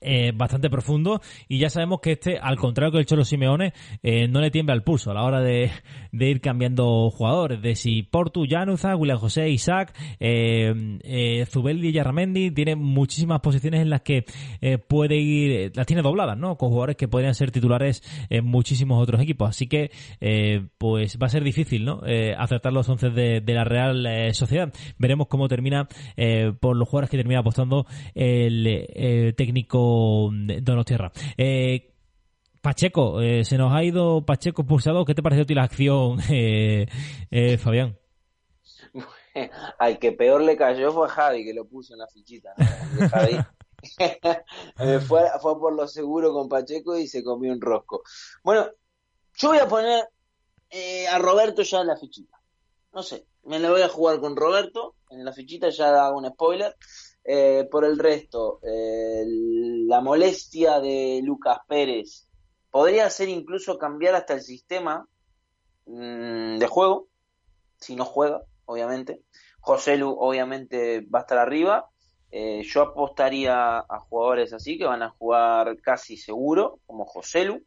eh, 0.00 0.32
bastante 0.34 0.70
profundo 0.70 1.20
y 1.48 1.58
ya 1.58 1.70
sabemos 1.70 2.00
que 2.00 2.12
este, 2.12 2.38
al 2.38 2.56
contrario 2.56 2.92
que 2.92 2.98
el 2.98 3.06
Cholo 3.06 3.24
Simeone, 3.24 3.72
eh, 4.02 4.28
no 4.28 4.40
le 4.40 4.50
tiembla 4.50 4.74
el 4.74 4.82
pulso 4.82 5.10
a 5.10 5.14
la 5.14 5.22
hora 5.22 5.40
de, 5.40 5.70
ir 6.12 6.40
cambiando 6.40 7.10
jugadores, 7.10 7.60
de 7.62 7.74
si 7.74 8.02
Portu, 8.02 8.44
Januza, 8.48 8.96
William 8.96 9.18
José, 9.18 9.48
Isaac, 9.50 9.94
eh, 10.20 10.98
eh, 11.02 11.46
Zubeldi 11.46 11.88
y 11.88 11.92
Yarramendi, 11.92 12.50
tiene 12.50 12.76
muchísimas 12.76 13.40
posiciones 13.40 13.82
en 13.82 13.90
las 13.90 14.02
que 14.02 14.24
puede 14.88 15.16
ir, 15.16 15.72
las 15.74 15.86
tiene 15.86 16.02
dobladas, 16.02 16.36
¿no? 16.36 16.56
Con 16.56 16.70
jugadores 16.70 16.96
que 16.96 17.08
podrían 17.08 17.34
ser 17.34 17.50
titulares 17.50 18.02
en 18.30 18.44
muchísimos 18.44 19.02
otros 19.02 19.20
equipos, 19.20 19.48
así 19.48 19.66
que 19.66 19.90
pues 20.78 21.18
va 21.20 21.26
a 21.26 21.30
ser 21.30 21.44
difícil, 21.44 21.84
¿no? 21.84 22.00
Acertar 22.38 22.72
los 22.72 22.88
once 22.88 23.10
de, 23.10 23.40
de 23.40 23.54
la 23.54 23.64
Real 23.64 24.34
Sociedad. 24.34 24.72
Veremos 24.98 25.28
cómo 25.28 25.48
termina 25.48 25.88
por 26.60 26.76
los 26.76 26.88
jugadores 26.88 27.10
que 27.10 27.16
termina 27.16 27.40
apostando 27.40 27.86
el 28.14 28.66
eh, 28.66 29.32
Donostierra. 30.62 31.12
Eh, 31.36 31.92
Pacheco, 32.60 33.20
eh, 33.20 33.44
se 33.44 33.56
nos 33.56 33.72
ha 33.72 33.84
ido 33.84 34.24
Pacheco 34.26 34.62
expulsado. 34.62 35.04
¿Qué 35.04 35.14
te 35.14 35.22
pareció 35.22 35.44
a 35.44 35.46
ti 35.46 35.54
la 35.54 35.62
acción, 35.62 36.18
eh, 36.30 36.86
eh, 37.30 37.58
Fabián? 37.58 37.96
Al 39.78 39.98
que 39.98 40.12
peor 40.12 40.42
le 40.42 40.56
cayó 40.56 40.92
fue 40.92 41.06
a 41.06 41.10
Javi, 41.10 41.44
que 41.44 41.54
lo 41.54 41.66
puso 41.66 41.92
en 41.92 42.00
la 42.00 42.08
fichita. 42.08 42.54
¿no? 42.56 43.08
Javi. 43.08 43.38
Eh, 44.80 44.98
fue, 44.98 45.22
fue 45.40 45.60
por 45.60 45.72
lo 45.72 45.86
seguro 45.86 46.32
con 46.32 46.48
Pacheco 46.48 46.98
y 46.98 47.06
se 47.06 47.22
comió 47.22 47.52
un 47.52 47.60
rosco. 47.60 48.02
Bueno, 48.42 48.68
yo 49.34 49.48
voy 49.50 49.58
a 49.58 49.68
poner 49.68 50.08
eh, 50.70 51.06
a 51.06 51.18
Roberto 51.18 51.62
ya 51.62 51.82
en 51.82 51.86
la 51.86 51.96
fichita. 51.96 52.36
No 52.92 53.02
sé, 53.04 53.26
me 53.44 53.60
la 53.60 53.70
voy 53.70 53.82
a 53.82 53.88
jugar 53.88 54.18
con 54.18 54.34
Roberto 54.34 54.96
en 55.10 55.24
la 55.24 55.32
fichita, 55.32 55.68
ya 55.68 56.04
hago 56.04 56.18
un 56.18 56.28
spoiler. 56.28 56.74
Eh, 57.28 57.66
por 57.68 57.84
el 57.84 57.98
resto, 57.98 58.60
eh, 58.62 59.24
la 59.26 60.00
molestia 60.00 60.78
de 60.78 61.20
Lucas 61.24 61.58
Pérez 61.66 62.28
podría 62.70 63.10
ser 63.10 63.28
incluso 63.28 63.78
cambiar 63.78 64.14
hasta 64.14 64.34
el 64.34 64.42
sistema 64.42 65.08
mm, 65.86 66.58
de 66.58 66.66
juego, 66.68 67.08
si 67.80 67.96
no 67.96 68.04
juega, 68.04 68.42
obviamente. 68.64 69.22
José 69.58 69.96
Lu 69.96 70.10
obviamente 70.10 71.00
va 71.12 71.18
a 71.20 71.22
estar 71.22 71.38
arriba. 71.38 71.90
Eh, 72.30 72.62
yo 72.62 72.82
apostaría 72.82 73.78
a 73.78 74.00
jugadores 74.08 74.52
así 74.52 74.78
que 74.78 74.84
van 74.84 75.02
a 75.02 75.10
jugar 75.10 75.80
casi 75.80 76.16
seguro, 76.16 76.78
como 76.86 77.06
José 77.06 77.44
Lu, 77.44 77.64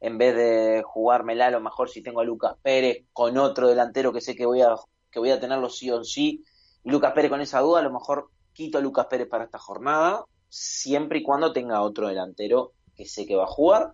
en 0.00 0.18
vez 0.18 0.34
de 0.34 0.82
jugármela 0.84 1.46
a 1.46 1.50
lo 1.50 1.60
mejor 1.60 1.88
si 1.88 2.02
tengo 2.02 2.20
a 2.20 2.24
Lucas 2.24 2.56
Pérez 2.62 3.04
con 3.12 3.38
otro 3.38 3.68
delantero 3.68 4.12
que 4.12 4.20
sé 4.20 4.34
que 4.34 4.46
voy 4.46 4.62
a, 4.62 4.74
que 5.12 5.20
voy 5.20 5.30
a 5.30 5.38
tenerlo 5.38 5.68
sí 5.68 5.88
o 5.88 6.02
sí, 6.02 6.44
Lucas 6.82 7.12
Pérez 7.12 7.30
con 7.30 7.40
esa 7.40 7.60
duda, 7.60 7.78
a 7.78 7.84
lo 7.84 7.92
mejor 7.92 8.30
quito 8.58 8.78
a 8.78 8.80
Lucas 8.80 9.06
Pérez 9.06 9.28
para 9.28 9.44
esta 9.44 9.58
jornada, 9.60 10.24
siempre 10.48 11.20
y 11.20 11.22
cuando 11.22 11.52
tenga 11.52 11.80
otro 11.82 12.08
delantero 12.08 12.72
que 12.96 13.06
sé 13.06 13.24
que 13.24 13.36
va 13.36 13.44
a 13.44 13.46
jugar. 13.46 13.92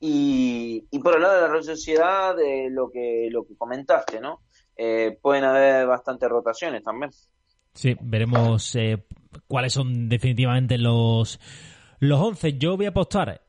Y, 0.00 0.80
por 1.04 1.14
el 1.14 1.22
lado 1.22 1.36
de 1.36 1.40
la 1.42 1.48
Real 1.48 1.62
Sociedad, 1.62 2.34
de 2.34 2.68
lo 2.68 2.90
que, 2.90 3.28
lo 3.30 3.46
que 3.46 3.56
comentaste, 3.56 4.20
¿no? 4.20 4.40
Eh, 4.76 5.16
pueden 5.22 5.44
haber 5.44 5.86
bastantes 5.86 6.28
rotaciones 6.28 6.82
también. 6.82 7.12
Sí, 7.74 7.96
veremos 8.00 8.74
eh, 8.74 9.04
cuáles 9.46 9.72
son 9.72 10.08
definitivamente 10.08 10.76
los, 10.78 11.38
los 12.00 12.20
11. 12.20 12.58
Yo 12.58 12.76
voy 12.76 12.86
a 12.86 12.88
apostar 12.88 13.40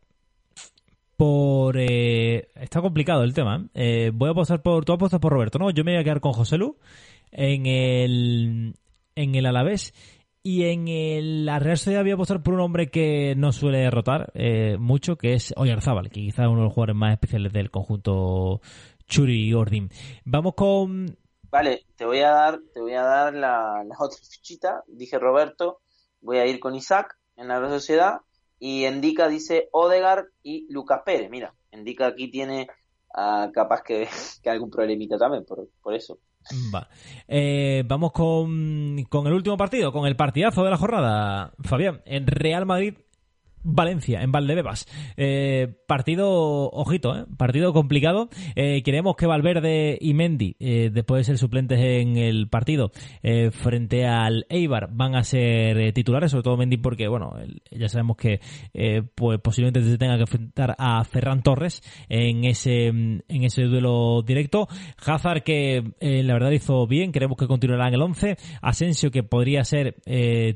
por... 1.18 1.78
Eh, 1.80 2.50
está 2.54 2.80
complicado 2.82 3.24
el 3.24 3.34
tema. 3.34 3.68
¿eh? 3.74 4.06
Eh, 4.06 4.12
voy 4.14 4.30
a 4.30 4.34
apostar 4.34 4.62
por... 4.62 4.86
Tú 4.86 4.94
apostas 4.94 5.20
por 5.20 5.34
Roberto, 5.34 5.58
¿no? 5.58 5.72
Yo 5.72 5.84
me 5.84 5.94
voy 5.94 6.02
a 6.02 6.04
quedar 6.04 6.22
con 6.22 6.34
José 6.34 6.60
Lu 6.60 6.78
en 7.32 7.66
el, 7.66 8.76
en 9.16 9.34
el 9.34 9.46
Alavés. 9.48 9.96
Y 10.46 10.66
en 10.66 10.90
el, 10.90 11.46
la 11.46 11.58
Real 11.60 11.78
Sociedad 11.78 12.02
voy 12.02 12.12
a 12.12 12.16
apostar 12.16 12.44
por 12.44 12.54
un 12.54 12.60
hombre 12.60 12.92
que 12.92 13.34
no 13.38 13.54
suele 13.54 13.78
derrotar 13.78 14.30
eh, 14.36 14.76
mucho, 14.78 15.16
que 15.16 15.36
es 15.36 15.54
Oyarzábal, 15.56 16.10
que 16.10 16.20
quizás 16.20 16.40
es 16.44 16.48
uno 16.50 16.58
de 16.58 16.64
los 16.66 16.74
jugadores 16.74 16.98
más 16.98 17.14
especiales 17.14 17.54
del 17.54 17.72
conjunto 17.72 18.60
Churi 19.08 19.48
y 19.48 19.54
Ordin. 19.54 19.90
Vamos 20.26 20.56
con... 20.56 21.18
Vale, 21.50 21.86
te 21.96 22.06
voy 22.06 22.20
a 22.20 22.32
dar, 22.32 22.60
te 22.74 22.82
voy 22.82 22.92
a 22.92 23.04
dar 23.04 23.34
la, 23.34 23.86
otra 23.98 24.18
fichita. 24.18 24.84
Dije 24.88 25.18
Roberto, 25.18 25.80
voy 26.20 26.40
a 26.40 26.46
ir 26.46 26.60
con 26.60 26.76
Isaac 26.76 27.18
en 27.38 27.48
la 27.48 27.60
Real 27.60 27.72
Sociedad. 27.72 28.18
Y 28.60 28.84
Endica 28.84 29.30
dice 29.30 29.70
Odegar 29.72 30.26
y 30.42 30.68
Lucas 30.70 31.04
Pérez. 31.06 31.30
Mira, 31.30 31.54
Endica 31.72 32.08
aquí 32.08 32.30
tiene 32.30 32.68
ah, 33.16 33.50
capaz 33.54 33.82
que, 33.82 34.10
que 34.44 34.50
algún 34.50 34.70
problemita 34.70 35.18
también, 35.18 35.46
por, 35.46 35.70
por 35.82 35.94
eso. 35.94 36.20
Va. 36.74 36.88
Eh, 37.28 37.84
vamos 37.86 38.12
con, 38.12 39.04
con 39.10 39.28
el 39.28 39.34
último 39.34 39.58
partido, 39.58 39.92
con 39.92 40.06
el 40.06 40.16
partidazo 40.16 40.64
de 40.64 40.70
la 40.72 40.78
jornada, 40.78 41.54
Fabián. 41.64 42.02
En 42.06 42.28
Real 42.28 42.66
Madrid 42.66 42.96
Valencia, 43.64 44.22
en 44.22 44.32
Valdebebas. 44.32 44.88
Eh, 45.18 45.74
partido, 45.88 46.70
ojito, 46.70 47.18
eh, 47.18 47.26
partido 47.38 47.74
complicado. 47.74 48.30
Eh, 48.56 48.84
queremos 48.84 49.16
que 49.16 49.26
Valverde 49.26 49.98
y 50.00 50.14
Mendy, 50.14 50.56
eh, 50.60 50.90
después 50.92 51.20
de 51.20 51.24
ser 51.24 51.38
suplentes 51.38 51.80
en 51.80 52.18
el 52.18 52.50
partido, 52.50 52.92
eh, 53.22 53.52
frente 53.52 54.06
al 54.06 54.46
Eibar, 54.50 54.90
van 54.92 55.16
a 55.16 55.24
ser 55.24 55.78
eh, 55.78 55.94
titulares, 55.94 56.32
sobre 56.32 56.44
todo 56.44 56.58
Mendy 56.58 56.78
porque, 56.78 57.08
bueno, 57.08 57.34
ya 57.72 57.90
sabemos 57.90 58.18
que 58.18 58.40
pues 59.16 59.40
posiblemente 59.40 59.82
se 59.82 59.98
tenga 59.98 60.16
que 60.16 60.22
enfrentar 60.22 60.76
a 60.78 61.04
Ferran 61.04 61.42
Torres 61.42 61.82
en 62.10 62.44
ese, 62.44 62.88
en 62.88 63.24
ese 63.28 63.64
duelo 63.64 64.22
directo. 64.24 64.68
Hazard 65.06 65.44
que 65.44 65.84
la 66.02 66.34
verdad 66.34 66.52
hizo 66.52 66.86
bien, 66.88 67.12
queremos 67.12 67.38
que 67.38 67.48
continuará 67.48 67.88
en 67.88 67.94
el 67.94 68.02
11. 68.02 68.38
Asensio 68.62 69.12
que 69.12 69.24
podría 69.24 69.64
ser 69.64 69.96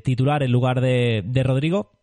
titular 0.02 0.42
en 0.42 0.52
lugar 0.52 0.80
de, 0.80 1.22
de 1.24 1.42
Rodrigo 1.42 1.97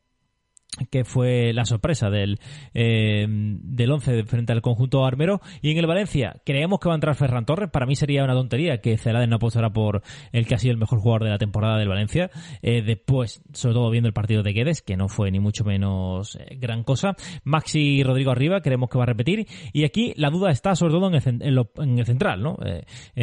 que 0.90 1.06
fue 1.06 1.54
la 1.54 1.66
sorpresa 1.66 2.10
del 2.10 2.40
eh, 2.74 3.26
del 3.28 3.92
11 3.92 4.24
frente 4.26 4.54
al 4.54 4.62
conjunto 4.62 5.06
armero. 5.06 5.42
Y 5.62 5.72
en 5.72 5.78
el 5.78 5.88
Valencia 5.88 6.42
creemos 6.46 6.80
que 6.80 6.90
va 6.90 6.96
a 6.96 6.98
entrar 6.98 7.16
Ferran 7.16 7.46
Torres. 7.46 7.70
Para 7.72 7.86
mí 7.86 7.96
sería 7.96 8.24
una 8.24 8.34
tontería 8.34 8.82
que 8.82 8.98
Celades 8.98 9.30
no 9.30 9.38
apostara 9.38 9.72
por 9.72 10.02
el 10.32 10.46
que 10.46 10.56
ha 10.56 10.58
sido 10.58 10.74
el 10.74 10.78
mejor 10.78 11.00
jugador 11.00 11.24
de 11.24 11.30
la 11.30 11.38
temporada 11.38 11.78
del 11.78 11.88
Valencia. 11.88 12.30
Eh, 12.62 12.82
después 12.82 13.42
sobre 13.54 13.76
todo 13.76 13.90
viendo 13.90 14.08
el 14.08 14.14
partido 14.14 14.44
de 14.44 14.54
Guedes 14.54 14.82
que 14.82 14.98
no 14.98 15.08
fue 15.08 15.32
ni 15.32 15.40
mucho 15.40 15.64
menos 15.64 16.36
eh, 16.36 16.56
gran 16.58 16.84
cosa. 16.84 17.16
Maxi 17.44 18.04
Rodrigo 18.04 18.32
arriba 18.32 18.62
creemos 18.62 18.90
que 18.90 18.98
va 18.98 19.04
a 19.04 19.08
repetir. 19.08 19.48
Y 19.74 19.86
aquí 19.86 20.14
la 20.18 20.30
duda 20.30 20.52
está 20.52 20.76
sobre 20.76 20.94
todo 20.94 21.08
en 21.08 21.16
el, 21.16 21.60
en 21.78 21.96
en 21.96 22.00
el 22.00 22.06
central 22.06 22.42
¿no? 22.42 22.58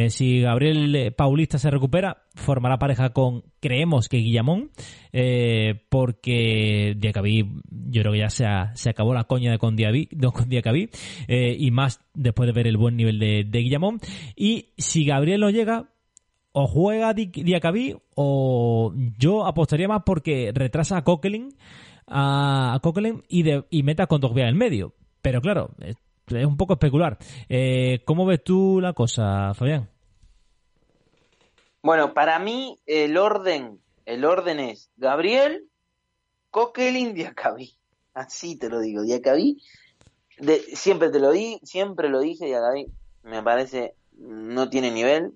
Si 0.07 0.41
Gabriel 0.41 1.13
Paulista 1.15 1.57
se 1.57 1.69
recupera 1.69 2.23
formará 2.35 2.77
pareja 2.79 3.11
con 3.11 3.43
creemos 3.59 4.09
que 4.09 4.17
Guillamón 4.17 4.71
porque 5.89 6.95
Diacabí 6.97 7.42
yo 7.69 8.01
creo 8.01 8.13
que 8.13 8.19
ya 8.19 8.29
se, 8.29 8.89
acabó 8.89 9.13
la 9.13 9.25
coña 9.25 9.51
de 9.51 9.57
con, 9.57 9.75
Diacabí 9.75 10.89
eh, 11.27 11.55
y 11.57 11.71
más 11.71 12.01
después 12.13 12.47
de 12.47 12.53
ver 12.53 12.67
el 12.67 12.77
buen 12.77 12.95
nivel 12.95 13.19
de, 13.19 13.43
de 13.43 13.59
Guillamón. 13.59 13.99
Y 14.35 14.69
si 14.77 15.05
Gabriel 15.05 15.41
no 15.41 15.49
llega 15.49 15.89
o 16.51 16.67
juega 16.67 17.13
Di- 17.13 17.27
Diacabí 17.27 17.95
o 18.15 18.93
yo 19.17 19.45
apostaría 19.45 19.87
más 19.87 20.03
porque 20.05 20.51
retrasa 20.53 20.97
a 20.97 21.03
Coquelin 21.03 21.49
a, 22.07 22.75
a 22.75 22.81
y, 23.27 23.43
de, 23.43 23.65
y 23.69 23.83
meta 23.83 24.07
con 24.07 24.21
Togbia 24.21 24.43
en 24.43 24.49
el 24.49 24.55
medio. 24.55 24.93
Pero 25.21 25.41
claro 25.41 25.71
es, 25.79 25.95
es 26.27 26.45
un 26.45 26.57
poco 26.57 26.73
especular. 26.73 27.17
Eh, 27.49 28.01
¿cómo 28.05 28.25
ves 28.25 28.43
tú 28.43 28.79
la 28.81 28.93
cosa 28.93 29.53
Fabián? 29.53 29.89
Bueno, 31.81 32.13
para 32.13 32.39
mí 32.39 32.77
el 32.85 33.17
orden, 33.17 33.79
el 34.05 34.23
orden 34.23 34.59
es 34.61 34.89
Gabriel, 34.95 35.65
Coquelin, 36.53 37.15
Diacabí. 37.15 37.73
Así 38.13 38.57
te 38.57 38.69
lo 38.69 38.79
digo, 38.79 39.01
Diacabí. 39.01 39.59
De, 40.37 40.59
siempre 40.59 41.09
te 41.09 41.19
lo 41.19 41.31
di, 41.31 41.59
siempre 41.63 42.09
lo 42.09 42.19
dije, 42.19 42.45
Diacabí. 42.45 42.85
Me 43.23 43.41
parece 43.41 43.95
no 44.19 44.69
tiene 44.69 44.91
nivel 44.91 45.33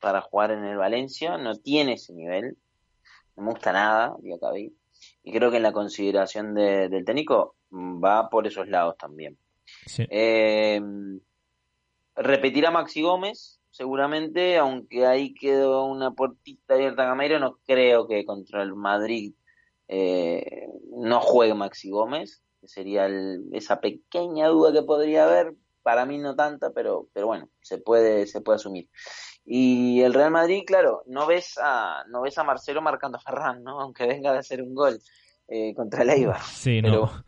para 0.00 0.22
jugar 0.22 0.52
en 0.52 0.64
el 0.64 0.78
Valencia, 0.78 1.36
no 1.36 1.54
tiene 1.56 1.92
ese 1.94 2.14
nivel. 2.14 2.56
No 3.36 3.42
me 3.42 3.50
gusta 3.50 3.74
nada, 3.74 4.16
Diacabí. 4.20 4.72
Y 5.22 5.32
creo 5.32 5.50
que 5.50 5.58
en 5.58 5.64
la 5.64 5.72
consideración 5.72 6.54
de- 6.54 6.88
del 6.88 7.04
técnico 7.04 7.54
va 7.70 8.30
por 8.30 8.46
esos 8.46 8.68
lados 8.68 8.96
también. 8.96 9.36
Sí. 9.84 10.06
Eh, 10.08 10.80
repetir 12.16 12.66
a 12.66 12.70
Maxi 12.70 13.02
Gómez, 13.02 13.60
seguramente, 13.70 14.56
aunque 14.56 15.06
ahí 15.06 15.34
quedó 15.34 15.84
una 15.84 16.12
puertita 16.12 16.72
abierta 16.74 17.02
a 17.02 17.06
Gameiro, 17.08 17.38
no 17.38 17.58
creo 17.66 18.08
que 18.08 18.24
contra 18.24 18.62
el 18.62 18.74
Madrid 18.74 19.34
eh, 19.88 20.68
no 20.96 21.20
juegue 21.20 21.54
Maxi 21.54 21.90
Gómez, 21.90 22.42
que 22.60 22.68
sería 22.68 23.06
el- 23.06 23.44
esa 23.52 23.80
pequeña 23.80 24.48
duda 24.48 24.72
que 24.72 24.82
podría 24.82 25.24
haber, 25.24 25.54
para 25.82 26.04
mí 26.06 26.18
no 26.18 26.34
tanta, 26.36 26.70
pero, 26.70 27.08
pero 27.12 27.26
bueno, 27.26 27.48
se 27.62 27.78
puede, 27.78 28.26
se 28.26 28.40
puede 28.40 28.56
asumir. 28.56 28.88
Y 29.44 30.02
el 30.02 30.12
Real 30.12 30.30
Madrid, 30.30 30.62
claro, 30.66 31.02
no 31.06 31.26
ves 31.26 31.54
a, 31.62 32.04
no 32.08 32.20
ves 32.22 32.36
a 32.36 32.44
Marcelo 32.44 32.82
marcando 32.82 33.16
a 33.16 33.20
Ferran, 33.20 33.62
¿no? 33.62 33.80
Aunque 33.80 34.06
venga 34.06 34.32
de 34.32 34.38
hacer 34.38 34.60
un 34.62 34.74
gol 34.74 34.98
eh, 35.48 35.72
contra 35.74 36.02
el 36.02 36.10
Eibar. 36.10 36.42
Sí, 36.42 36.80
Pero- 36.82 37.06
no. 37.06 37.24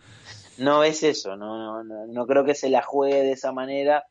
no 0.59 0.85
es 0.85 1.03
eso, 1.03 1.37
no, 1.37 1.57
no, 1.57 1.83
no, 1.85 2.07
no 2.07 2.27
creo 2.27 2.45
que 2.45 2.55
se 2.55 2.69
la 2.69 2.83
juegue 2.83 3.23
de 3.23 3.33
esa 3.33 3.53
manera 3.53 4.05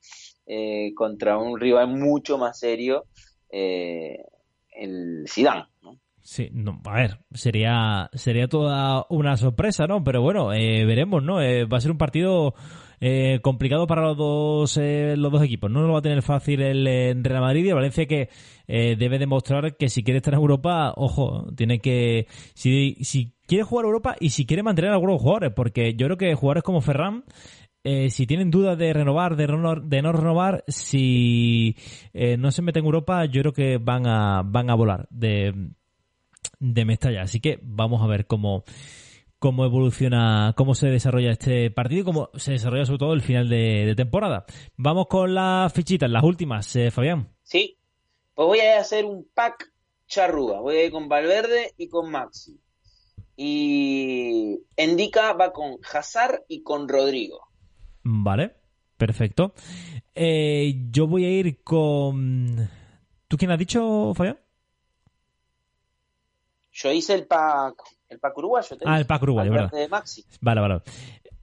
eh, 0.47 0.93
contra 0.95 1.37
un 1.37 1.59
rival 1.59 1.89
mucho 1.89 2.39
más 2.39 2.57
serio, 2.57 3.05
eh, 3.51 4.23
el 4.71 5.25
Zidane, 5.29 5.67
¿no? 5.83 5.99
Sí, 6.21 6.49
no, 6.53 6.81
a 6.85 6.93
ver, 6.93 7.19
sería 7.33 8.09
sería 8.13 8.47
toda 8.47 9.05
una 9.09 9.37
sorpresa, 9.37 9.87
¿no? 9.87 10.03
Pero 10.03 10.21
bueno, 10.21 10.53
eh, 10.53 10.85
veremos, 10.85 11.23
¿no? 11.23 11.41
Eh, 11.41 11.65
va 11.65 11.77
a 11.77 11.81
ser 11.81 11.91
un 11.91 11.97
partido 11.97 12.53
eh, 12.99 13.39
complicado 13.41 13.87
para 13.87 14.01
los 14.01 14.17
dos 14.17 14.77
los 14.77 15.31
dos 15.31 15.43
equipos. 15.43 15.71
No 15.71 15.81
lo 15.81 15.93
va 15.93 15.99
a 15.99 16.03
tener 16.03 16.21
fácil 16.21 16.61
el 16.61 17.23
Real 17.23 17.41
Madrid 17.41 17.65
y 17.65 17.69
el 17.69 17.75
Valencia 17.75 18.05
que 18.05 18.29
debe 18.67 19.17
demostrar 19.17 19.75
que 19.77 19.89
si 19.89 20.03
quiere 20.03 20.17
estar 20.17 20.33
en 20.33 20.41
Europa, 20.41 20.93
ojo, 20.95 21.47
tiene 21.55 21.79
que 21.79 22.27
si 22.53 22.95
si 23.01 23.33
quiere 23.47 23.63
jugar 23.63 23.85
Europa 23.85 24.15
y 24.19 24.29
si 24.29 24.45
quiere 24.45 24.61
mantener 24.61 24.91
a 24.91 24.95
algunos 24.95 25.21
jugadores, 25.21 25.53
porque 25.55 25.95
yo 25.95 26.05
creo 26.07 26.17
que 26.17 26.35
jugadores 26.35 26.63
como 26.63 26.81
Ferran 26.81 27.23
si 28.09 28.27
tienen 28.27 28.51
dudas 28.51 28.77
de 28.77 28.93
renovar, 28.93 29.35
de 29.35 29.47
no, 29.47 29.75
de 29.77 30.01
no 30.03 30.11
renovar, 30.11 30.63
si 30.67 31.75
no 32.37 32.51
se 32.51 32.61
meten 32.61 32.81
en 32.81 32.85
Europa, 32.85 33.25
yo 33.25 33.41
creo 33.41 33.53
que 33.53 33.77
van 33.79 34.05
a 34.05 34.43
van 34.45 34.69
a 34.69 34.75
volar 34.75 35.07
de 35.09 35.71
de 36.59 36.85
Mestalla. 36.85 37.23
Así 37.23 37.39
que 37.39 37.59
vamos 37.61 38.01
a 38.01 38.07
ver 38.07 38.27
cómo, 38.27 38.63
cómo 39.39 39.65
evoluciona, 39.65 40.53
cómo 40.55 40.75
se 40.75 40.87
desarrolla 40.87 41.31
este 41.31 41.71
partido 41.71 42.01
y 42.01 42.05
cómo 42.05 42.29
se 42.35 42.51
desarrolla 42.51 42.85
sobre 42.85 42.99
todo 42.99 43.13
el 43.13 43.21
final 43.21 43.49
de, 43.49 43.85
de 43.85 43.95
temporada. 43.95 44.45
Vamos 44.77 45.07
con 45.07 45.33
las 45.33 45.73
fichitas, 45.73 46.09
las 46.09 46.23
últimas, 46.23 46.75
eh, 46.75 46.91
Fabián. 46.91 47.29
¿Sí? 47.43 47.77
Pues 48.33 48.47
voy 48.47 48.59
a 48.59 48.79
hacer 48.79 49.05
un 49.05 49.27
pack 49.33 49.71
charrúa, 50.07 50.59
voy 50.59 50.75
a 50.75 50.85
ir 50.85 50.91
con 50.91 51.07
Valverde 51.07 51.73
y 51.77 51.87
con 51.87 52.11
Maxi. 52.11 52.59
Y 53.35 54.59
Endica 54.75 55.31
va 55.33 55.53
con 55.53 55.77
Hazard 55.93 56.43
y 56.49 56.61
con 56.61 56.89
Rodrigo. 56.89 57.39
Vale, 58.03 58.55
perfecto. 58.97 59.53
Eh, 60.13 60.87
yo 60.91 61.07
voy 61.07 61.23
a 61.23 61.31
ir 61.31 61.63
con... 61.63 62.69
¿Tú 63.29 63.37
quién 63.37 63.51
has 63.51 63.59
dicho, 63.59 64.13
Fabián? 64.13 64.39
Yo 66.81 66.91
hice 66.91 67.13
el 67.13 67.25
pack, 67.27 67.75
el 68.07 68.19
pack 68.19 68.37
uruguayo. 68.37 68.77
te 68.77 68.85
Ah, 68.87 68.97
el 68.99 69.05
pack 69.05 69.23
uruguayo, 69.23 69.51
verdad. 69.51 69.71
de 69.71 69.87
Maxi. 69.89 70.23
Vale, 70.39 70.61
vale. 70.61 70.81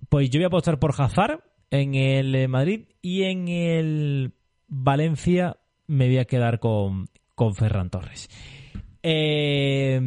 Pues 0.08 0.30
yo 0.30 0.38
voy 0.38 0.44
a 0.44 0.48
apostar 0.48 0.78
por 0.78 0.94
Hazard 0.96 1.40
en 1.70 1.94
el 1.94 2.34
eh, 2.34 2.48
Madrid 2.48 2.86
y 3.02 3.24
en 3.24 3.48
el 3.48 4.32
Valencia 4.68 5.58
me 5.86 6.06
voy 6.06 6.18
a 6.18 6.24
quedar 6.24 6.58
con, 6.58 7.08
con 7.34 7.54
Ferran 7.54 7.90
Torres. 7.90 8.28
Eh, 9.02 10.00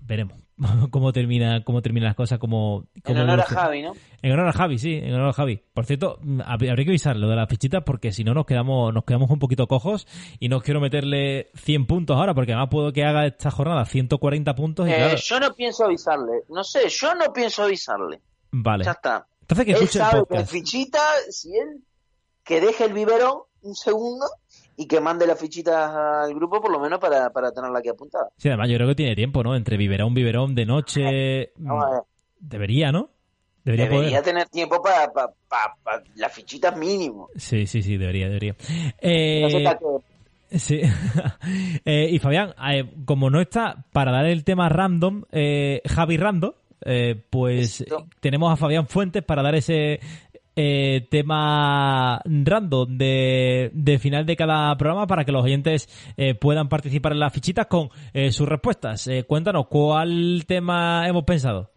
veremos 0.00 0.38
cómo 0.90 1.12
termina 1.12 1.64
cómo 1.64 1.82
terminan 1.82 2.08
las 2.08 2.16
cosas, 2.16 2.38
cómo, 2.38 2.84
En 3.04 3.18
honor 3.18 3.40
a. 3.40 3.44
Javi, 3.44 3.82
¿no? 3.82 3.92
En 4.22 4.32
honor 4.32 4.48
a 4.48 4.52
Javi, 4.52 4.78
sí, 4.78 4.94
en 4.94 5.14
honor 5.14 5.28
a 5.28 5.32
Javi. 5.32 5.62
Por 5.72 5.86
cierto, 5.86 6.18
hab- 6.20 6.68
habría 6.70 6.84
que 6.84 6.90
avisar 6.90 7.16
lo 7.16 7.28
de 7.28 7.36
las 7.36 7.48
fichitas 7.48 7.82
porque 7.84 8.12
si 8.12 8.24
no 8.24 8.34
nos 8.34 8.46
quedamos 8.46 8.92
nos 8.92 9.04
quedamos 9.04 9.30
un 9.30 9.38
poquito 9.38 9.66
cojos 9.66 10.06
y 10.38 10.48
no 10.48 10.60
quiero 10.60 10.80
meterle 10.80 11.50
100 11.54 11.86
puntos 11.86 12.16
ahora 12.16 12.34
porque 12.34 12.52
además 12.52 12.68
puedo 12.70 12.92
que 12.92 13.04
haga 13.04 13.26
esta 13.26 13.50
jornada 13.50 13.84
140 13.84 14.54
puntos 14.54 14.86
y 14.88 14.92
Eh, 14.92 14.96
claro, 14.96 15.16
Yo 15.16 15.40
no 15.40 15.54
pienso 15.54 15.84
avisarle. 15.84 16.42
No 16.48 16.62
sé, 16.64 16.88
yo 16.88 17.14
no 17.14 17.32
pienso 17.32 17.62
avisarle. 17.64 18.20
vale. 18.52 18.84
Ya 18.84 18.92
está. 18.92 19.26
Entonces 19.40 19.64
que 19.66 19.72
él 19.72 19.76
escuche 19.78 19.98
el 19.98 20.04
sabe 20.04 20.18
que 20.20 20.26
podcast. 20.26 20.52
fichita, 20.52 21.00
si 21.30 21.56
él 21.56 21.82
que 22.44 22.60
deje 22.60 22.84
el 22.84 22.92
biberón 22.92 23.38
un 23.62 23.74
segundo 23.74 24.26
y 24.82 24.86
que 24.86 24.98
mande 24.98 25.26
las 25.26 25.38
fichitas 25.38 25.90
al 25.94 26.34
grupo 26.34 26.60
por 26.60 26.70
lo 26.72 26.80
menos 26.80 26.98
para, 26.98 27.28
para 27.30 27.52
tenerla 27.52 27.80
aquí 27.80 27.90
apuntada. 27.90 28.28
Sí, 28.38 28.48
además 28.48 28.70
yo 28.70 28.76
creo 28.76 28.88
que 28.88 28.94
tiene 28.94 29.14
tiempo, 29.14 29.42
¿no? 29.42 29.54
Entre 29.54 29.76
biberón, 29.76 30.14
biberón 30.14 30.54
de 30.54 30.64
noche. 30.64 31.52
Vamos 31.58 31.84
a 31.84 31.90
ver. 31.90 32.00
Debería, 32.40 32.90
¿no? 32.90 33.10
Debería, 33.62 33.84
Debería 33.90 34.08
poder. 34.10 34.22
tener 34.24 34.48
tiempo 34.48 34.80
para 34.82 35.12
pa, 35.12 35.26
pa- 35.48 35.76
pa- 35.82 36.02
las 36.14 36.32
fichitas 36.32 36.74
mínimo. 36.78 37.28
Sí, 37.36 37.66
sí, 37.66 37.82
sí, 37.82 37.98
debería, 37.98 38.28
debería. 38.28 38.52
No 38.54 38.58
sé 38.62 38.84
Eh, 39.02 40.58
sí. 40.58 40.80
Eh, 41.84 42.08
y 42.10 42.18
Fabián, 42.18 42.54
eh, 42.72 42.90
como 43.04 43.28
no 43.28 43.40
está 43.42 43.84
para 43.92 44.10
dar 44.12 44.24
el 44.24 44.44
tema 44.44 44.70
random, 44.70 45.24
eh, 45.30 45.82
Javi 45.86 46.16
Rando, 46.16 46.56
pues 47.28 47.84
tenemos 48.20 48.50
a 48.50 48.56
Fabián 48.56 48.86
Fuentes 48.86 49.22
para 49.22 49.42
dar 49.42 49.54
ese 49.54 50.00
eh, 50.56 51.06
tema 51.10 52.20
random 52.24 52.96
de, 52.98 53.98
final 54.00 54.26
de 54.26 54.36
cada 54.36 54.76
programa 54.76 55.06
para 55.06 55.24
que 55.24 55.32
los 55.32 55.44
oyentes 55.44 55.88
eh, 56.16 56.34
puedan 56.34 56.68
participar 56.68 57.12
en 57.12 57.20
las 57.20 57.32
fichitas 57.32 57.66
con 57.66 57.90
eh, 58.12 58.32
sus 58.32 58.48
respuestas. 58.48 59.06
Eh, 59.06 59.24
cuéntanos, 59.24 59.66
¿cuál 59.68 60.44
tema 60.46 61.06
hemos 61.08 61.24
pensado? 61.24 61.70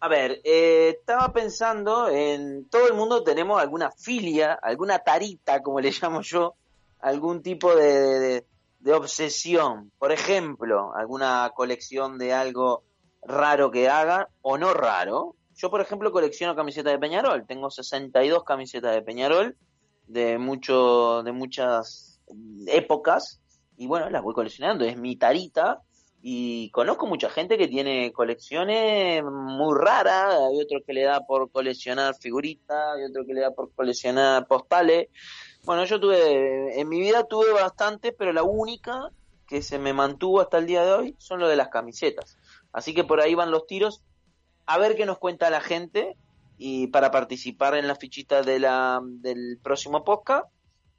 A 0.00 0.08
ver, 0.08 0.40
eh, 0.44 0.96
estaba 0.98 1.32
pensando 1.32 2.08
en 2.10 2.68
todo 2.68 2.86
el 2.88 2.94
mundo 2.94 3.22
tenemos 3.24 3.60
alguna 3.60 3.90
filia, 3.90 4.52
alguna 4.52 4.98
tarita, 4.98 5.62
como 5.62 5.80
le 5.80 5.90
llamo 6.02 6.20
yo, 6.20 6.54
algún 7.00 7.42
tipo 7.42 7.74
de, 7.74 7.92
de- 8.18 8.44
de 8.80 8.92
obsesión. 8.92 9.90
Por 9.98 10.12
ejemplo, 10.12 10.92
alguna 10.94 11.50
colección 11.54 12.18
de 12.18 12.34
algo 12.34 12.82
raro 13.26 13.70
que 13.70 13.88
haga 13.88 14.28
o 14.42 14.58
no 14.58 14.74
raro. 14.74 15.36
Yo, 15.56 15.70
por 15.70 15.80
ejemplo, 15.80 16.12
colecciono 16.12 16.56
camisetas 16.56 16.92
de 16.92 16.98
Peñarol. 16.98 17.46
Tengo 17.46 17.70
62 17.70 18.44
camisetas 18.44 18.94
de 18.94 19.02
Peñarol 19.02 19.56
de 20.06 20.38
mucho, 20.38 21.22
de 21.22 21.32
muchas 21.32 22.20
épocas 22.66 23.40
y 23.76 23.86
bueno, 23.86 24.10
las 24.10 24.22
voy 24.22 24.34
coleccionando. 24.34 24.84
Es 24.84 24.96
mi 24.96 25.16
tarita 25.16 25.82
y 26.22 26.70
conozco 26.70 27.06
mucha 27.06 27.28
gente 27.28 27.58
que 27.58 27.68
tiene 27.68 28.12
colecciones 28.12 29.22
muy 29.24 29.78
raras, 29.78 30.34
hay 30.34 30.60
otro 30.60 30.80
que 30.86 30.94
le 30.94 31.02
da 31.02 31.20
por 31.20 31.50
coleccionar 31.50 32.14
figuritas, 32.14 32.96
hay 32.96 33.04
otro 33.04 33.26
que 33.26 33.34
le 33.34 33.42
da 33.42 33.50
por 33.50 33.72
coleccionar 33.74 34.46
postales. 34.46 35.08
Bueno, 35.64 35.84
yo 35.84 36.00
tuve, 36.00 36.80
en 36.80 36.88
mi 36.88 37.00
vida 37.00 37.24
tuve 37.24 37.52
bastantes, 37.52 38.14
pero 38.16 38.32
la 38.32 38.42
única 38.42 39.10
que 39.46 39.60
se 39.60 39.78
me 39.78 39.92
mantuvo 39.92 40.40
hasta 40.40 40.58
el 40.58 40.66
día 40.66 40.84
de 40.84 40.92
hoy 40.92 41.16
son 41.18 41.40
lo 41.40 41.48
de 41.48 41.56
las 41.56 41.68
camisetas. 41.68 42.38
Así 42.72 42.94
que 42.94 43.04
por 43.04 43.20
ahí 43.20 43.34
van 43.34 43.50
los 43.50 43.66
tiros. 43.66 44.02
A 44.66 44.78
ver 44.78 44.96
qué 44.96 45.06
nos 45.06 45.18
cuenta 45.18 45.50
la 45.50 45.60
gente 45.60 46.16
y 46.58 46.86
para 46.88 47.10
participar 47.10 47.74
en 47.74 47.86
la 47.86 47.96
fichita 47.96 48.42
de 48.42 48.58
la, 48.58 49.00
del 49.02 49.58
próximo 49.62 50.04
podcast, 50.04 50.46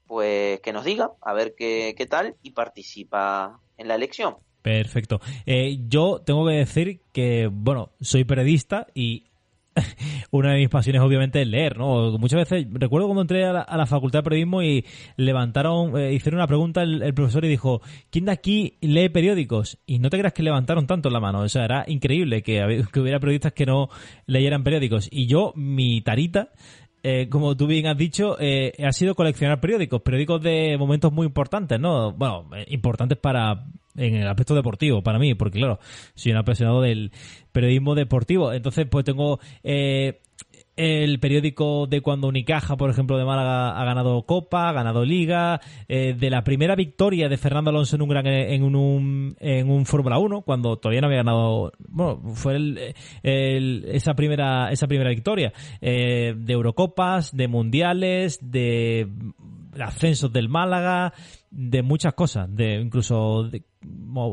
pues 0.08 0.60
que 0.62 0.74
nos 0.74 0.86
diga, 0.86 1.12
a 1.22 1.34
ver 1.34 1.56
qué, 1.58 1.96
qué 1.98 2.06
tal 2.06 2.36
y 2.44 2.52
participa 2.52 3.60
en 3.78 3.88
la 3.88 3.96
elección. 3.96 4.36
Perfecto. 4.62 5.22
Eh, 5.46 5.78
yo 5.88 6.22
tengo 6.26 6.48
que 6.48 6.54
decir 6.54 7.02
que, 7.12 7.50
bueno, 7.52 7.92
soy 8.02 8.24
periodista 8.24 8.88
y 8.96 9.26
una 10.32 10.52
de 10.52 10.60
mis 10.60 10.70
pasiones 10.70 11.02
obviamente 11.02 11.42
es 11.42 11.48
leer, 11.48 11.78
¿no? 11.78 12.18
Muchas 12.18 12.50
veces, 12.50 12.68
recuerdo 12.72 13.08
cuando 13.08 13.22
entré 13.22 13.46
a 13.46 13.54
la, 13.54 13.62
a 13.62 13.78
la 13.78 13.86
facultad 13.86 14.20
de 14.20 14.24
periodismo 14.24 14.64
y 14.64 14.86
levantaron, 15.18 15.98
eh, 15.98 16.14
hicieron 16.14 16.40
una 16.40 16.48
pregunta 16.48 16.84
el, 16.84 17.14
profesor 17.14 17.46
y 17.46 17.50
dijo, 17.50 17.82
¿quién 18.10 18.26
de 18.26 18.32
aquí 18.32 18.78
lee 18.82 19.10
periódicos? 19.10 19.78
Y 19.86 20.00
no 20.00 20.10
te 20.10 20.18
creas 20.18 20.34
que 20.34 20.44
levantaron 20.44 20.88
tanto 20.88 21.10
la 21.10 21.20
mano, 21.20 21.42
o 21.42 21.50
sea, 21.50 21.66
era 21.66 21.86
increíble 21.88 22.42
que, 22.44 22.86
que 22.92 23.00
hubiera 23.00 23.20
periodistas 23.20 23.54
que 23.54 23.66
no 23.66 23.90
leyeran 24.26 24.64
periódicos. 24.64 25.10
Y 25.12 25.28
yo, 25.28 25.54
mi 25.56 26.02
tarita, 26.02 26.52
eh, 27.08 27.30
como 27.30 27.56
tú 27.56 27.68
bien 27.68 27.86
has 27.86 27.96
dicho, 27.96 28.36
eh, 28.40 28.74
ha 28.84 28.92
sido 28.92 29.14
coleccionar 29.14 29.60
periódicos, 29.60 30.02
periódicos 30.02 30.42
de 30.42 30.76
momentos 30.80 31.14
muy 31.14 31.28
importantes, 31.28 31.80
¿no? 31.80 32.12
Bueno, 32.14 32.50
eh, 32.56 32.66
importantes 32.70 33.20
para 33.20 33.68
en 33.96 34.16
el 34.16 34.28
aspecto 34.28 34.56
deportivo 34.56 35.04
para 35.04 35.20
mí, 35.20 35.36
porque 35.36 35.60
claro, 35.60 35.78
soy 36.16 36.32
un 36.32 36.40
apasionado 36.40 36.82
del 36.82 37.12
periodismo 37.52 37.94
deportivo, 37.94 38.52
entonces 38.52 38.88
pues 38.90 39.06
tengo 39.06 39.40
eh, 39.64 40.20
el 40.76 41.20
periódico 41.20 41.88
de 41.88 42.02
cuando 42.02 42.28
Unicaja, 42.28 42.76
por 42.78 42.90
ejemplo, 42.90 43.18
de 43.18 43.26
Málaga 43.26 43.80
ha 43.80 43.86
ganado 43.86 44.24
Copa, 44.24 44.70
ha 44.70 44.74
ganado 44.74 45.06
Liga, 45.06 45.62
eh, 45.88 46.16
de 46.18 46.30
la 46.30 46.44
primera 46.44 46.76
victoria 46.76 47.30
de 47.30 47.38
Fernando 47.38 47.70
Alonso 47.70 47.96
en 47.96 48.02
un 48.02 48.10
gran 48.10 48.28
en 48.28 48.64
un, 48.64 49.36
en 49.40 49.70
un 49.70 49.86
Fórmula 49.86 50.18
1, 50.18 50.42
cuando 50.42 50.78
todavía 50.78 51.02
no 51.02 51.08
había 51.08 51.20
ganado, 51.24 51.72
bueno, 51.88 52.22
fue 52.34 52.56
el, 52.56 52.96
el- 53.24 53.86
esa 53.92 54.14
primera 54.16 54.72
esa 54.72 54.88
primera 54.88 55.10
victoria, 55.10 55.54
eh, 55.82 56.34
de 56.38 56.54
Eurocopas, 56.54 57.36
de 57.36 57.48
Mundiales, 57.48 58.40
de 58.42 59.08
ascensos 59.80 60.32
del 60.32 60.50
Málaga, 60.50 61.14
de 61.58 61.82
muchas 61.84 62.14
cosas, 62.14 62.54
de 62.54 62.82
incluso 62.82 63.44
de, 63.44 63.64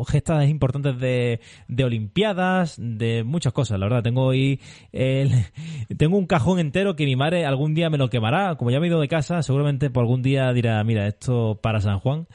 gestas 0.09 0.49
importantes 0.49 0.99
de, 0.99 1.41
de 1.68 1.85
Olimpiadas, 1.85 2.75
de 2.79 3.23
muchas 3.23 3.53
cosas, 3.53 3.79
la 3.79 3.87
verdad. 3.87 4.03
Tengo 4.03 4.31
ahí 4.31 4.59
el- 4.91 5.31
tengo 5.97 6.18
un 6.18 6.27
cajón 6.27 6.59
entero 6.59 6.97
que 6.97 7.05
mi 7.05 7.14
madre 7.14 7.47
algún 7.47 7.75
día 7.75 7.91
me 7.91 7.99
lo 7.99 8.11
quemará. 8.11 8.57
Como 8.57 8.73
ya 8.73 8.81
me 8.81 8.87
he 8.87 8.91
ido 8.91 9.01
de 9.01 9.07
casa, 9.07 9.41
seguramente 9.43 9.89
por 9.89 10.03
algún 10.03 10.20
día 10.20 10.53
dirá, 10.53 10.83
mira, 10.83 11.07
esto 11.07 11.61
para 11.62 11.81
San 11.81 12.01
Juan. 12.01 12.27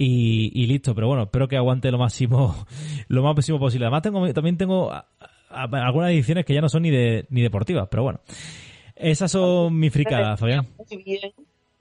Y, 0.00 0.66
listo, 0.66 0.94
pero 0.94 1.08
bueno, 1.08 1.24
espero 1.24 1.48
que 1.48 1.56
aguante 1.56 1.90
lo 1.90 1.98
máximo, 1.98 2.54
lo 3.08 3.22
más 3.24 3.34
máximo 3.34 3.58
posible. 3.58 3.86
Además 3.86 4.02
tengo, 4.02 4.32
también 4.32 4.56
tengo 4.56 4.92
algunas 5.50 6.12
ediciones 6.12 6.44
que 6.44 6.54
ya 6.54 6.60
no 6.60 6.68
son 6.68 6.82
ni 6.82 6.90
de, 6.90 7.26
ni 7.30 7.42
deportivas, 7.42 7.88
pero 7.90 8.04
bueno. 8.04 8.20
Esas 8.94 9.32
son 9.32 9.76
mis 9.76 9.92
fricadas, 9.92 10.38
Fabián. 10.38 10.68
Muy 10.90 11.02
bien, 11.02 11.32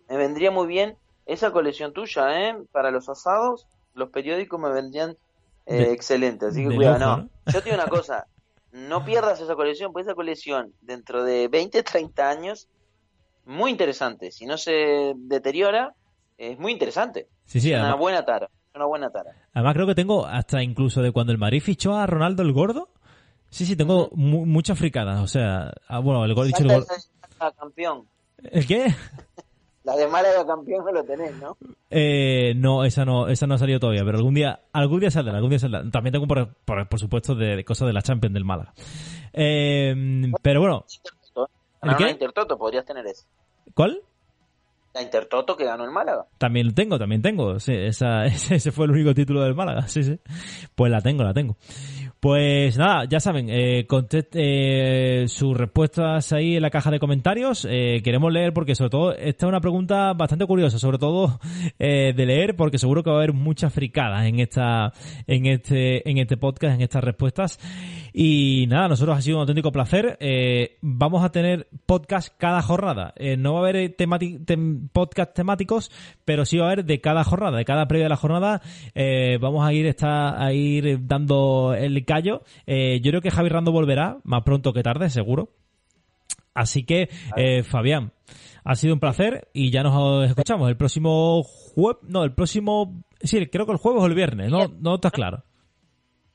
me 0.10 0.18
vendría 0.18 0.50
muy 0.50 0.68
bien 0.68 0.96
esa 1.28 1.52
colección 1.52 1.94
tuya, 1.94 2.50
¿eh? 2.50 2.58
Para 2.72 2.90
los 2.90 3.08
asados, 3.10 3.68
los 3.94 4.10
periódicos 4.10 4.60
me 4.60 4.70
vendrían 4.72 5.16
eh, 5.66 5.76
De- 5.76 5.92
excelentes. 5.92 6.50
Así 6.50 6.68
que 6.68 6.74
cuidado, 6.76 7.00
no. 7.00 7.18
¿no? 7.18 7.30
Yo 7.54 7.62
te 7.62 7.70
digo 7.70 7.76
una 7.82 7.90
cosa, 7.90 8.26
no 8.72 9.04
pierdas 9.06 9.40
esa 9.42 9.56
colección, 9.56 9.92
pues 9.94 10.06
esa 10.06 10.16
colección 10.16 10.74
dentro 10.82 11.24
de 11.24 11.48
20, 11.50 11.84
30 11.84 12.30
años, 12.30 12.68
muy 13.46 13.72
interesante. 13.72 14.32
Si 14.32 14.46
no 14.46 14.58
se 14.58 15.14
deteriora, 15.16 15.94
es 16.38 16.58
muy 16.60 16.72
interesante. 16.72 17.28
Sí, 17.46 17.60
sí, 17.60 17.70
Es 17.72 17.76
una 17.76 17.84
además, 17.84 18.00
buena 18.00 18.26
tara, 18.26 18.50
una 18.76 18.86
buena 18.86 19.10
tara. 19.10 19.32
además 19.54 19.74
creo 19.74 19.88
que 19.88 19.96
tengo 19.96 20.26
hasta 20.26 20.62
incluso 20.64 21.02
de 21.02 21.12
cuando 21.12 21.32
el 21.32 21.38
Madrid 21.38 21.62
fichó 21.62 21.96
a 21.96 22.06
Ronaldo 22.06 22.44
el 22.44 22.54
Gordo. 22.54 22.90
Sí, 23.50 23.66
sí, 23.66 23.76
tengo 23.78 24.10
mu- 24.14 24.46
muchas 24.46 24.78
fricadas. 24.78 25.22
O 25.22 25.28
sea, 25.28 25.72
ah, 25.88 26.00
bueno, 26.00 26.24
el 26.26 26.34
gol 26.34 26.48
dicho 26.48 26.60
el 26.64 26.68
Málaga 26.68 27.54
campeón. 27.58 28.08
¿El 28.44 28.68
qué? 28.68 28.94
La 29.88 29.96
de 29.96 30.06
Málaga 30.06 30.46
campeón 30.46 30.84
no 30.84 30.92
lo 30.92 31.02
tenés, 31.06 31.34
¿no? 31.38 31.56
Eh, 31.90 32.52
no, 32.58 32.84
esa 32.84 33.06
no, 33.06 33.30
esa 33.30 33.48
no 33.48 33.54
ha 33.54 33.58
salido 33.58 33.80
todavía, 33.80 34.04
pero 34.04 34.18
algún 34.18 34.34
día, 34.34 34.60
algún 34.74 35.00
día 35.00 35.10
saldrá, 35.10 35.36
algún 35.38 35.50
día 35.50 35.60
saldrá. 35.60 35.90
También 35.90 36.12
tengo 36.12 36.28
por, 36.28 36.56
por, 36.66 36.90
por 36.90 37.00
supuesto 37.00 37.36
de, 37.36 37.56
de 37.56 37.64
cosas 37.64 37.88
de 37.88 37.94
la 37.94 38.02
Champions 38.02 38.34
del 38.34 38.44
Málaga. 38.44 38.74
Eh, 39.32 39.96
pero 40.42 40.60
bueno. 40.60 40.84
¿El 41.84 41.96
qué? 41.96 42.04
una 42.04 42.12
Intertoto 42.12 42.58
podrías 42.58 42.84
tener 42.84 43.08
ese. 43.08 43.28
¿cuál? 43.74 44.02
La 44.94 45.02
Intertoto 45.04 45.56
que 45.56 45.64
ganó 45.64 45.86
el 45.86 45.92
Málaga. 45.92 46.26
También 46.38 46.76
tengo, 46.76 47.00
también 47.00 47.22
tengo. 47.22 47.58
Sí, 47.62 47.72
esa, 47.74 48.26
ese, 48.26 48.56
ese 48.56 48.74
fue 48.74 48.88
el 48.88 48.92
único 48.92 49.14
título 49.14 49.42
del 49.42 49.56
Málaga. 49.56 49.88
Sí, 49.88 50.04
sí. 50.04 50.20
Pues 50.76 50.92
la 50.92 51.00
tengo, 51.00 51.24
la 51.24 51.34
tengo. 51.34 51.56
Pues 52.20 52.80
nada, 52.80 53.06
ya 53.06 53.20
saben, 53.20 53.48
eh, 53.48 53.86
contest- 53.88 54.32
eh, 54.34 55.26
sus 55.28 55.56
respuestas 55.56 56.34
ahí 56.34 56.56
en 56.56 56.64
la 56.64 56.72
caja 56.72 56.90
de 56.90 56.98
comentarios. 56.98 57.68
Eh, 57.70 58.02
queremos 58.04 58.34
leer 58.34 58.54
porque 58.54 58.74
sobre 58.74 58.90
todo 58.90 59.14
esta 59.14 59.46
es 59.46 59.50
una 59.50 59.62
pregunta 59.62 60.14
bastante 60.14 60.48
curiosa, 60.48 60.80
sobre 60.80 60.98
todo 60.98 61.40
eh, 61.80 62.14
de 62.16 62.26
leer 62.26 62.56
porque 62.56 62.80
seguro 62.80 63.04
que 63.04 63.12
va 63.12 63.18
a 63.18 63.20
haber 63.20 63.34
muchas 63.34 63.72
fricadas 63.72 64.26
en 64.26 64.40
esta, 64.40 64.94
en 65.28 65.46
este, 65.46 66.10
en 66.10 66.18
este 66.18 66.38
podcast, 66.38 66.74
en 66.74 66.82
estas 66.82 67.04
respuestas. 67.04 67.60
Y 68.14 68.66
nada, 68.68 68.88
nosotros 68.88 69.16
ha 69.16 69.22
sido 69.22 69.38
un 69.38 69.42
auténtico 69.42 69.72
placer. 69.72 70.18
Vamos 70.82 71.24
a 71.24 71.32
tener 71.32 71.68
podcast 71.86 72.34
cada 72.40 72.64
jornada. 72.64 73.14
No 73.38 73.54
va 73.54 73.60
a 73.60 73.70
haber 73.70 73.96
podcast 74.92 75.36
temáticos, 75.36 75.92
pero 76.26 76.44
sí 76.44 76.58
va 76.58 76.66
a 76.66 76.72
haber 76.72 76.86
de 76.86 77.00
cada 77.00 77.24
jornada, 77.24 77.60
de 77.60 77.66
cada 77.66 77.88
previa 77.88 78.06
de 78.06 78.10
la 78.10 78.16
jornada. 78.16 78.62
vamos 79.40 79.68
a 79.68 79.72
ir 79.72 79.86
está, 79.86 80.44
a 80.44 80.52
ir 80.52 81.06
dando 81.06 81.76
el 81.76 82.07
callo. 82.08 82.42
Eh, 82.66 83.00
yo 83.04 83.12
creo 83.12 83.22
que 83.22 83.30
Javi 83.30 83.50
Rando 83.50 83.72
volverá 83.72 84.18
más 84.24 84.42
pronto 84.44 84.74
que 84.74 84.82
tarde, 84.82 85.12
seguro. 85.12 85.50
Así 86.56 86.84
que, 86.84 87.10
eh, 87.36 87.62
Fabián, 87.62 88.14
ha 88.64 88.74
sido 88.74 88.96
un 88.96 89.00
placer 89.00 89.48
y 89.54 89.70
ya 89.70 89.84
nos 89.84 90.28
escuchamos 90.28 90.70
el 90.70 90.78
próximo 90.78 91.44
jueves. 91.44 92.02
No, 92.02 92.24
el 92.24 92.34
próximo. 92.34 93.04
Sí, 93.22 93.46
creo 93.46 93.68
que 93.68 93.74
el 93.74 93.78
jueves 93.78 94.02
o 94.02 94.08
el 94.08 94.16
viernes, 94.16 94.50
no, 94.50 94.68
no 94.80 94.96
estás 94.96 95.12
claro. 95.12 95.44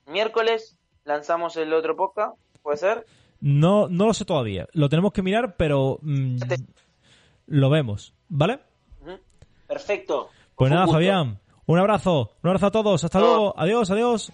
Miércoles 0.07 0.79
lanzamos 1.05 1.57
el 1.57 1.73
otro 1.73 1.97
podcast, 1.97 2.37
¿puede 2.62 2.77
ser? 2.77 3.07
No, 3.41 3.89
no 3.89 4.07
lo 4.07 4.14
sé 4.14 4.25
todavía. 4.25 4.68
Lo 4.73 4.89
tenemos 4.89 5.12
que 5.12 5.23
mirar, 5.23 5.57
pero 5.57 5.99
mm, 6.03 6.37
lo 7.47 7.70
vemos, 7.70 8.14
¿vale? 8.29 8.61
Perfecto. 9.66 10.29
Pues 10.55 10.70
nada. 10.70 10.87
Fabián. 10.87 11.41
Un 11.66 11.79
abrazo. 11.79 12.33
Un 12.43 12.51
abrazo 12.51 12.66
a 12.66 12.70
todos. 12.70 13.05
Hasta 13.05 13.20
luego. 13.20 13.55
Adiós, 13.59 13.91
adiós. 13.91 14.33